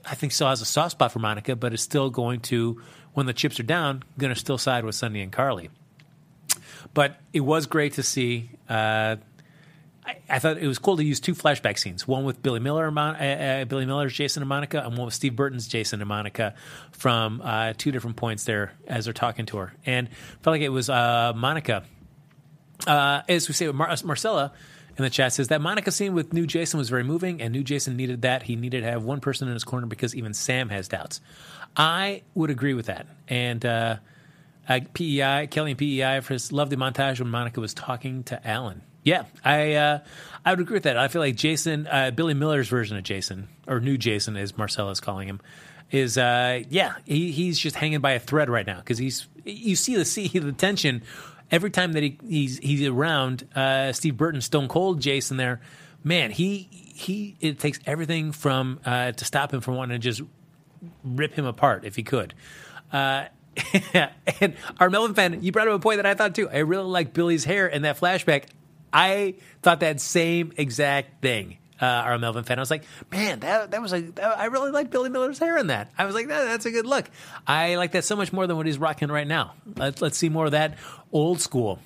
I 0.05 0.15
think 0.15 0.33
still 0.33 0.49
has 0.49 0.61
a 0.61 0.65
soft 0.65 0.91
spot 0.91 1.11
for 1.11 1.19
Monica, 1.19 1.55
but 1.55 1.73
is 1.73 1.81
still 1.81 2.09
going 2.09 2.41
to 2.41 2.81
when 3.13 3.25
the 3.25 3.33
chips 3.33 3.59
are 3.59 3.63
down, 3.63 4.03
going 4.17 4.33
to 4.33 4.39
still 4.39 4.57
side 4.57 4.83
with 4.85 4.95
Sonny 4.95 5.21
and 5.21 5.31
Carly. 5.31 5.69
But 6.93 7.19
it 7.31 7.41
was 7.41 7.65
great 7.65 7.93
to 7.93 8.03
see. 8.03 8.49
Uh, 8.69 9.17
I, 10.05 10.17
I, 10.29 10.39
thought 10.39 10.57
it 10.57 10.67
was 10.67 10.79
cool 10.79 10.97
to 10.97 11.03
use 11.03 11.19
two 11.21 11.33
flashback 11.33 11.77
scenes: 11.77 12.07
one 12.07 12.23
with 12.23 12.41
Billy 12.41 12.59
Miller, 12.59 12.87
uh, 12.87 13.01
uh, 13.01 13.65
Billy 13.65 13.85
Miller's 13.85 14.13
Jason 14.13 14.43
and 14.43 14.49
Monica, 14.49 14.81
and 14.85 14.97
one 14.97 15.05
with 15.05 15.13
Steve 15.13 15.35
Burton's 15.35 15.67
Jason 15.67 16.01
and 16.01 16.07
Monica 16.07 16.55
from 16.91 17.41
uh, 17.41 17.73
two 17.77 17.91
different 17.91 18.17
points 18.17 18.43
there 18.43 18.73
as 18.87 19.05
they're 19.05 19.13
talking 19.13 19.45
to 19.47 19.57
her. 19.57 19.73
And 19.85 20.09
felt 20.41 20.53
like 20.53 20.61
it 20.61 20.69
was 20.69 20.89
Monica, 20.89 21.83
uh, 22.87 23.21
as 23.27 23.47
we 23.47 23.53
say, 23.53 23.67
Mar- 23.67 23.95
Marcella 24.03 24.51
in 24.97 25.03
the 25.03 25.09
chat 25.09 25.33
says 25.33 25.47
that 25.47 25.61
Monica 25.61 25.91
scene 25.91 26.13
with 26.13 26.33
new 26.33 26.45
Jason 26.45 26.77
was 26.77 26.89
very 26.89 27.03
moving, 27.03 27.41
and 27.41 27.51
new 27.51 27.63
Jason 27.63 27.97
needed 27.97 28.21
that. 28.23 28.43
He 28.43 28.55
needed 28.55 28.81
to 28.81 28.91
have 28.91 29.03
one 29.03 29.19
person 29.19 29.47
in 29.47 29.53
his 29.53 29.63
corner 29.63 29.87
because 29.87 30.15
even 30.15 30.33
Sam 30.33 30.69
has 30.69 30.87
doubts. 30.87 31.21
I 31.75 32.21
would 32.35 32.49
agree 32.49 32.73
with 32.73 32.85
that, 32.85 33.07
and 33.27 33.65
uh, 33.65 33.97
uh, 34.69 34.79
PEI, 34.93 35.47
Kelly 35.49 35.71
and 35.71 35.77
PEI 35.77 36.19
for 36.21 36.33
his 36.33 36.51
lovely 36.51 36.77
montage 36.77 37.19
when 37.19 37.29
Monica 37.29 37.59
was 37.59 37.73
talking 37.73 38.23
to 38.25 38.47
Alan. 38.47 38.83
Yeah, 39.03 39.25
I 39.43 39.73
uh, 39.73 39.99
I 40.45 40.51
would 40.51 40.59
agree 40.59 40.75
with 40.75 40.83
that. 40.83 40.97
I 40.97 41.07
feel 41.07 41.21
like 41.21 41.35
Jason, 41.35 41.87
uh, 41.87 42.11
Billy 42.11 42.33
Miller's 42.33 42.69
version 42.69 42.95
of 42.95 43.03
Jason, 43.03 43.49
or 43.67 43.79
new 43.79 43.97
Jason, 43.97 44.37
as 44.37 44.57
Marcella's 44.57 44.99
calling 44.99 45.27
him, 45.27 45.41
is 45.91 46.17
uh, 46.17 46.61
yeah, 46.69 46.95
he, 47.05 47.31
he's 47.31 47.59
just 47.59 47.75
hanging 47.75 47.99
by 47.99 48.11
a 48.11 48.19
thread 48.19 48.49
right 48.49 48.65
now 48.65 48.77
because 48.77 48.97
he's 48.97 49.27
you 49.43 49.75
see 49.75 49.95
the 49.95 50.05
see 50.05 50.27
the 50.27 50.51
tension 50.51 51.03
every 51.53 51.69
time 51.69 51.93
that 51.93 52.03
he, 52.03 52.17
he's 52.27 52.57
he's 52.57 52.85
around 52.85 53.47
uh, 53.55 53.93
Steve 53.93 54.17
Burton, 54.17 54.41
Stone 54.41 54.67
Cold 54.67 54.99
Jason. 54.99 55.37
There, 55.37 55.61
man, 56.03 56.31
he 56.31 56.67
he 56.71 57.37
it 57.39 57.59
takes 57.59 57.79
everything 57.85 58.33
from 58.33 58.81
uh, 58.83 59.13
to 59.13 59.23
stop 59.23 59.53
him 59.53 59.61
from 59.61 59.75
wanting 59.75 59.95
to 59.95 59.99
just 59.99 60.21
rip 61.03 61.33
him 61.33 61.45
apart 61.45 61.85
if 61.85 61.95
he 61.95 62.03
could. 62.03 62.33
Uh, 62.91 63.25
and 64.41 64.55
our 64.79 64.89
Melvin 64.89 65.13
fan, 65.13 65.43
you 65.43 65.51
brought 65.51 65.67
up 65.67 65.75
a 65.75 65.79
point 65.79 65.97
that 65.97 66.07
I 66.07 66.15
thought 66.15 66.35
too. 66.35 66.49
I 66.49 66.57
really 66.57 66.89
like 66.89 67.13
Billy's 67.13 67.45
hair 67.45 67.67
in 67.67 67.83
that 67.83 67.99
flashback. 67.99 68.45
I 68.91 69.35
thought 69.61 69.79
that 69.79 70.01
same 70.01 70.53
exact 70.57 71.21
thing. 71.21 71.57
Uh, 71.83 72.13
a 72.13 72.17
Melvin 72.19 72.45
fan, 72.45 72.59
I 72.59 72.61
was 72.61 72.71
like, 72.71 72.85
man, 73.11 73.41
that 73.41 73.71
that 73.71 73.81
was 73.81 73.91
a. 73.91 73.99
That, 73.99 74.39
I 74.39 74.45
really 74.45 74.71
like 74.71 74.89
Billy 74.89 75.09
Miller's 75.09 75.37
hair 75.37 75.57
in 75.57 75.67
that. 75.67 75.91
I 75.97 76.05
was 76.05 76.15
like, 76.15 76.29
that, 76.29 76.45
that's 76.45 76.65
a 76.65 76.71
good 76.71 76.85
look. 76.85 77.09
I 77.45 77.75
like 77.75 77.91
that 77.91 78.05
so 78.05 78.15
much 78.15 78.31
more 78.31 78.47
than 78.47 78.55
what 78.55 78.65
he's 78.65 78.77
rocking 78.77 79.09
right 79.09 79.27
now. 79.27 79.53
Let's 79.75 80.01
let's 80.01 80.17
see 80.17 80.29
more 80.29 80.45
of 80.45 80.51
that 80.51 80.77
old 81.11 81.41
school. 81.41 81.79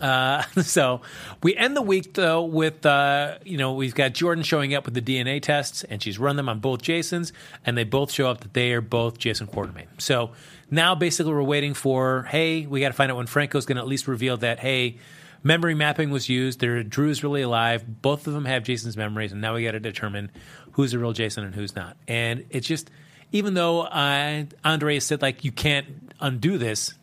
Uh, 0.00 0.42
so 0.62 1.00
we 1.42 1.56
end 1.56 1.76
the 1.76 1.82
week 1.82 2.14
though 2.14 2.44
with 2.44 2.86
uh, 2.86 3.38
you 3.44 3.58
know 3.58 3.74
we've 3.74 3.96
got 3.96 4.12
Jordan 4.12 4.44
showing 4.44 4.74
up 4.74 4.84
with 4.84 4.94
the 4.94 5.02
DNA 5.02 5.42
tests 5.42 5.82
and 5.82 6.00
she's 6.00 6.16
run 6.16 6.36
them 6.36 6.48
on 6.48 6.60
both 6.60 6.80
Jasons 6.80 7.32
and 7.66 7.76
they 7.76 7.84
both 7.84 8.12
show 8.12 8.30
up 8.30 8.42
that 8.42 8.54
they 8.54 8.72
are 8.74 8.80
both 8.80 9.18
Jason 9.18 9.48
Quartermaine. 9.48 9.88
So 9.98 10.30
now 10.70 10.94
basically 10.94 11.32
we're 11.32 11.42
waiting 11.42 11.74
for 11.74 12.22
hey 12.30 12.66
we 12.66 12.80
got 12.80 12.88
to 12.88 12.94
find 12.94 13.10
out 13.10 13.16
when 13.16 13.26
Franco's 13.26 13.66
going 13.66 13.76
to 13.76 13.82
at 13.82 13.88
least 13.88 14.06
reveal 14.06 14.36
that 14.36 14.60
hey 14.60 14.98
memory 15.44 15.74
mapping 15.74 16.10
was 16.10 16.28
used. 16.28 16.58
There, 16.58 16.82
Drew's 16.82 17.22
really 17.22 17.42
alive. 17.42 18.02
Both 18.02 18.26
of 18.26 18.32
them 18.32 18.46
have 18.46 18.64
Jason's 18.64 18.96
memories, 18.96 19.30
and 19.30 19.40
now 19.40 19.54
we 19.54 19.62
got 19.62 19.72
to 19.72 19.80
determine 19.80 20.32
who's 20.72 20.90
the 20.90 20.98
real 20.98 21.12
Jason 21.12 21.44
and 21.44 21.54
who's 21.54 21.76
not. 21.76 21.96
And 22.08 22.46
it's 22.50 22.66
just, 22.66 22.90
even 23.30 23.54
though 23.54 23.82
uh, 23.82 24.44
Andre 24.64 24.98
said 24.98 25.22
like 25.22 25.44
you 25.44 25.52
can't 25.52 26.12
undo 26.18 26.58
this, 26.58 26.94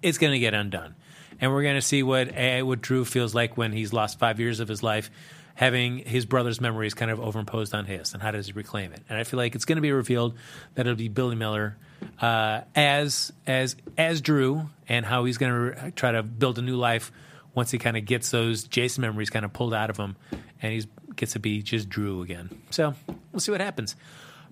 it's 0.00 0.16
going 0.16 0.32
to 0.32 0.38
get 0.38 0.54
undone, 0.54 0.94
and 1.40 1.52
we're 1.52 1.62
going 1.64 1.74
to 1.74 1.82
see 1.82 2.02
what 2.02 2.36
uh, 2.38 2.60
what 2.60 2.80
Drew 2.80 3.04
feels 3.04 3.34
like 3.34 3.56
when 3.58 3.72
he's 3.72 3.92
lost 3.92 4.18
five 4.18 4.40
years 4.40 4.60
of 4.60 4.68
his 4.68 4.82
life. 4.82 5.10
Having 5.56 6.00
his 6.00 6.26
brother's 6.26 6.60
memories 6.60 6.92
kind 6.92 7.10
of 7.10 7.18
overimposed 7.18 7.72
on 7.72 7.86
his, 7.86 8.12
and 8.12 8.22
how 8.22 8.30
does 8.30 8.44
he 8.44 8.52
reclaim 8.52 8.92
it? 8.92 9.00
And 9.08 9.18
I 9.18 9.24
feel 9.24 9.38
like 9.38 9.54
it's 9.54 9.64
going 9.64 9.76
to 9.76 9.82
be 9.82 9.90
revealed 9.90 10.34
that 10.74 10.86
it'll 10.86 10.98
be 10.98 11.08
Billy 11.08 11.34
Miller 11.34 11.78
uh, 12.20 12.60
as 12.74 13.32
as 13.46 13.74
as 13.96 14.20
Drew, 14.20 14.68
and 14.86 15.06
how 15.06 15.24
he's 15.24 15.38
going 15.38 15.52
to 15.52 15.58
re- 15.58 15.92
try 15.92 16.12
to 16.12 16.22
build 16.22 16.58
a 16.58 16.62
new 16.62 16.76
life 16.76 17.10
once 17.56 17.72
he 17.72 17.78
kind 17.78 17.96
of 17.96 18.04
gets 18.04 18.30
those 18.30 18.64
Jason 18.64 19.00
memories 19.00 19.30
kind 19.30 19.44
of 19.44 19.52
pulled 19.52 19.74
out 19.74 19.90
of 19.90 19.96
him, 19.96 20.14
and 20.62 20.72
he 20.72 20.84
gets 21.16 21.32
to 21.32 21.40
be 21.40 21.62
just 21.62 21.88
Drew 21.88 22.22
again. 22.22 22.50
So 22.70 22.94
we'll 23.32 23.40
see 23.40 23.50
what 23.50 23.60
happens. 23.60 23.96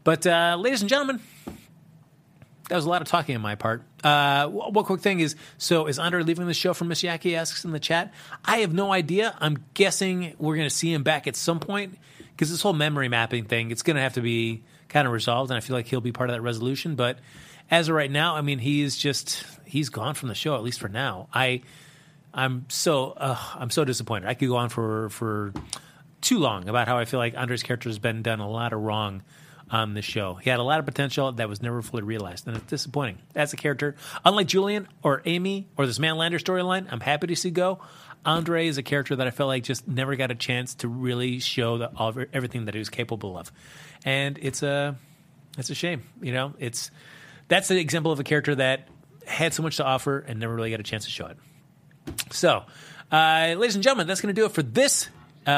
But 0.03 0.27
uh, 0.27 0.57
ladies 0.59 0.81
and 0.81 0.89
gentlemen, 0.89 1.21
that 2.69 2.77
was 2.77 2.87
a 2.87 2.89
lot 2.89 3.03
of 3.03 3.09
talking 3.09 3.37
on 3.37 3.43
my 3.43 3.55
part. 3.55 3.83
Uh, 4.03 4.49
one 4.49 4.85
quick 4.85 5.03
thing 5.03 5.21
is, 5.21 5.37
so 5.59 5.87
is 5.87 5.99
Andre 5.99 6.23
leaving 6.23 6.47
the 6.47 6.55
show 6.55 6.73
for 6.73 6.85
Miss 6.85 7.03
Yaki? 7.03 7.37
Asks 7.37 7.65
in 7.65 7.73
the 7.73 7.79
chat. 7.79 8.13
I 8.45 8.59
have 8.59 8.73
no 8.73 8.91
idea. 8.91 9.37
I'm 9.39 9.65
guessing 9.75 10.35
we're 10.39 10.57
going 10.57 10.69
to 10.69 10.75
see 10.75 10.93
him 10.93 11.03
back 11.03 11.27
at 11.27 11.37
some 11.37 11.61
point 11.61 11.99
because 12.33 12.51
this 12.51 12.63
whole 12.63 12.73
memory 12.73 13.09
mapping 13.09 13.45
thing, 13.45 13.71
it's 13.71 13.83
going 13.83 13.97
to 13.97 14.03
have 14.03 14.15
to 14.15 14.23
be 14.23 14.65
kind 14.89 15.07
of 15.07 15.13
resolved, 15.13 15.51
and 15.51 15.59
I 15.59 15.61
feel 15.61 15.77
like 15.77 15.87
he'll 15.87 16.01
be 16.01 16.13
part 16.13 16.31
of 16.31 16.37
that 16.37 16.43
resolution. 16.43 16.95
But 16.95 17.19
as 17.71 17.91
of 17.91 17.95
right 17.95 18.11
now, 18.11 18.37
I 18.37 18.41
mean, 18.41 18.59
he's 18.59 18.97
just 18.97 19.45
he's 19.67 19.91
gone 19.91 20.15
from 20.15 20.31
the 20.31 20.35
show 20.35 20.55
at 20.55 20.63
least 20.63 20.81
for 20.81 20.89
now. 20.89 21.29
I 21.35 21.63
I'm 22.35 22.67
so 22.69 23.13
uh, 23.13 23.39
I'm 23.55 23.71
so 23.71 23.85
disappointed. 23.85 24.29
I 24.29 24.35
could 24.35 24.49
go 24.49 24.57
on 24.57 24.69
for 24.69 25.09
for 25.11 25.53
too 26.21 26.39
long 26.39 26.69
about 26.69 26.89
how 26.89 26.99
I 26.99 27.05
feel 27.05 27.21
like 27.21 27.37
Andre's 27.37 27.63
character 27.63 27.89
has 27.89 27.99
been 27.99 28.23
done 28.23 28.41
a 28.41 28.49
lot 28.49 28.73
of 28.73 28.81
wrong 28.81 29.23
on 29.71 29.95
this 29.95 30.05
show. 30.05 30.35
He 30.35 30.51
had 30.51 30.59
a 30.59 30.63
lot 30.63 30.79
of 30.79 30.85
potential 30.85 31.31
that 31.33 31.49
was 31.49 31.63
never 31.63 31.81
fully 31.81 32.03
realized, 32.03 32.47
and 32.47 32.57
it's 32.57 32.67
disappointing. 32.67 33.19
As 33.35 33.53
a 33.53 33.57
character, 33.57 33.95
unlike 34.25 34.47
Julian 34.47 34.89
or 35.03 35.23
Amy 35.25 35.69
or 35.77 35.87
this 35.87 35.99
Man 35.99 36.17
Lander 36.17 36.39
storyline, 36.39 36.87
I'm 36.91 37.01
happy 37.01 37.29
to 37.29 37.37
see 37.37 37.51
go. 37.51 37.79
Andre 38.27 38.67
is 38.67 38.79
a 38.79 38.83
character 38.83 39.17
that 39.17 39.27
I 39.27 39.31
felt 39.31 39.49
like 39.49 39.65
just 39.65 39.87
never 39.87 40.17
got 40.17 40.31
a 40.31 40.35
chance 40.35 40.75
to 40.77 40.89
really 40.89 41.41
show 41.41 41.79
the, 41.79 41.91
all, 41.95 42.15
everything 42.33 42.65
that 42.65 42.75
he 42.75 42.79
was 42.79 42.89
capable 42.89 43.39
of, 43.39 43.53
and 44.05 44.39
it's 44.41 44.63
a 44.63 44.97
it's 45.57 45.71
a 45.71 45.75
shame. 45.75 46.03
You 46.21 46.33
know, 46.33 46.55
it's 46.59 46.91
that's 47.49 47.71
an 47.71 47.77
example 47.77 48.13
of 48.13 48.21
a 48.21 48.25
character 48.25 48.55
that 48.55 48.89
had 49.27 49.55
so 49.55 49.63
much 49.63 49.77
to 49.77 49.85
offer 49.85 50.19
and 50.19 50.41
never 50.41 50.55
really 50.55 50.71
got 50.71 50.81
a 50.81 50.85
chance 50.85 51.05
to 51.05 51.11
show 51.11 51.27
it. 51.27 51.37
So, 52.31 52.65
uh, 53.11 53.55
ladies 53.57 53.75
and 53.75 53.85
gentlemen, 53.85 54.07
that's 54.07 54.21
going 54.21 54.35
to 54.35 54.41
do 54.41 54.47
it 54.47 54.53
for 54.53 54.63
this 54.63 55.09
uh, 55.47 55.51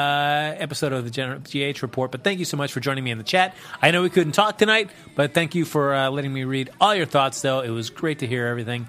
episode 0.57 0.93
of 0.93 1.03
the 1.03 1.09
Gen- 1.09 1.43
GH 1.43 1.81
Report. 1.81 2.11
But 2.11 2.23
thank 2.23 2.39
you 2.39 2.45
so 2.45 2.57
much 2.57 2.73
for 2.73 2.79
joining 2.79 3.03
me 3.03 3.11
in 3.11 3.17
the 3.17 3.23
chat. 3.23 3.55
I 3.81 3.91
know 3.91 4.01
we 4.01 4.09
couldn't 4.09 4.33
talk 4.33 4.57
tonight, 4.57 4.89
but 5.15 5.33
thank 5.33 5.55
you 5.55 5.65
for 5.65 5.93
uh, 5.93 6.09
letting 6.09 6.33
me 6.33 6.43
read 6.43 6.69
all 6.79 6.93
your 6.93 7.05
thoughts, 7.05 7.41
though. 7.41 7.61
It 7.61 7.69
was 7.69 7.89
great 7.89 8.19
to 8.19 8.27
hear 8.27 8.47
everything. 8.47 8.87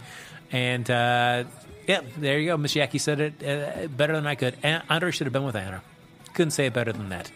And 0.51 0.91
uh, 0.91 1.45
yeah, 1.87 2.01
there 2.17 2.39
you 2.39 2.49
go. 2.49 2.57
Miss 2.57 2.75
Yaki 2.75 3.01
said 3.01 3.21
it 3.21 3.43
uh, 3.43 3.89
better 3.89 4.15
than 4.15 4.27
I 4.27 4.35
could. 4.35 4.57
And 4.63 4.83
Andre 4.89 5.11
should 5.11 5.27
have 5.27 5.33
been 5.33 5.45
with 5.45 5.57
Anna. 5.57 5.83
Couldn't 6.35 6.53
say 6.53 6.67
it 6.67 6.73
better 6.73 6.93
than 6.93 7.11
that. 7.11 7.31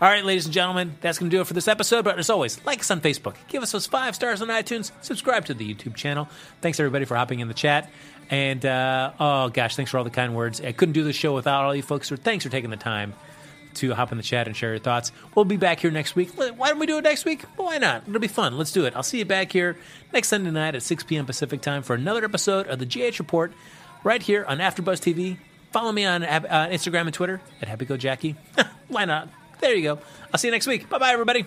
All 0.00 0.08
right, 0.08 0.24
ladies 0.24 0.44
and 0.44 0.54
gentlemen, 0.54 0.96
that's 1.00 1.18
going 1.18 1.28
to 1.28 1.36
do 1.36 1.40
it 1.40 1.46
for 1.48 1.54
this 1.54 1.66
episode. 1.66 2.04
But 2.04 2.20
as 2.20 2.30
always, 2.30 2.64
like 2.64 2.78
us 2.80 2.90
on 2.92 3.00
Facebook, 3.00 3.34
give 3.48 3.64
us 3.64 3.72
those 3.72 3.88
five 3.88 4.14
stars 4.14 4.40
on 4.40 4.46
iTunes, 4.46 4.92
subscribe 5.02 5.46
to 5.46 5.54
the 5.54 5.74
YouTube 5.74 5.96
channel. 5.96 6.28
Thanks 6.60 6.78
everybody 6.78 7.04
for 7.04 7.16
hopping 7.16 7.40
in 7.40 7.48
the 7.48 7.54
chat. 7.54 7.90
And 8.30 8.64
uh, 8.64 9.12
oh 9.18 9.48
gosh, 9.48 9.76
thanks 9.76 9.90
for 9.90 9.98
all 9.98 10.04
the 10.04 10.10
kind 10.10 10.34
words. 10.34 10.60
I 10.60 10.72
couldn't 10.72 10.92
do 10.92 11.04
this 11.04 11.16
show 11.16 11.34
without 11.34 11.64
all 11.64 11.74
you 11.74 11.82
folks. 11.82 12.08
So 12.08 12.16
thanks 12.16 12.44
for 12.44 12.50
taking 12.50 12.70
the 12.70 12.76
time 12.76 13.14
to 13.74 13.94
hop 13.94 14.10
in 14.12 14.18
the 14.18 14.24
chat 14.24 14.46
and 14.46 14.56
share 14.56 14.70
your 14.70 14.78
thoughts. 14.78 15.12
We'll 15.34 15.44
be 15.44 15.56
back 15.56 15.80
here 15.80 15.90
next 15.90 16.16
week. 16.16 16.30
Why 16.34 16.68
don't 16.68 16.78
we 16.78 16.86
do 16.86 16.98
it 16.98 17.02
next 17.02 17.24
week? 17.24 17.42
Why 17.56 17.78
not? 17.78 18.04
It'll 18.08 18.20
be 18.20 18.28
fun. 18.28 18.56
Let's 18.58 18.72
do 18.72 18.84
it. 18.86 18.94
I'll 18.96 19.02
see 19.02 19.18
you 19.18 19.24
back 19.24 19.52
here 19.52 19.76
next 20.12 20.28
Sunday 20.28 20.50
night 20.50 20.74
at 20.74 20.82
6 20.82 21.04
p.m. 21.04 21.26
Pacific 21.26 21.60
time 21.60 21.82
for 21.82 21.94
another 21.94 22.24
episode 22.24 22.66
of 22.66 22.78
the 22.78 22.86
GH 22.86 23.18
Report 23.18 23.52
right 24.04 24.22
here 24.22 24.44
on 24.44 24.58
AfterBuzz 24.58 25.00
TV. 25.00 25.38
Follow 25.70 25.92
me 25.92 26.04
on 26.04 26.22
uh, 26.22 26.68
Instagram 26.70 27.02
and 27.02 27.14
Twitter 27.14 27.40
at 27.60 27.68
HappyGoJackie. 27.68 28.36
why 28.88 29.04
not? 29.04 29.28
There 29.60 29.74
you 29.74 29.82
go. 29.82 29.98
I'll 30.32 30.38
see 30.38 30.48
you 30.48 30.52
next 30.52 30.66
week. 30.66 30.88
Bye 30.88 30.98
bye, 30.98 31.12
everybody. 31.12 31.46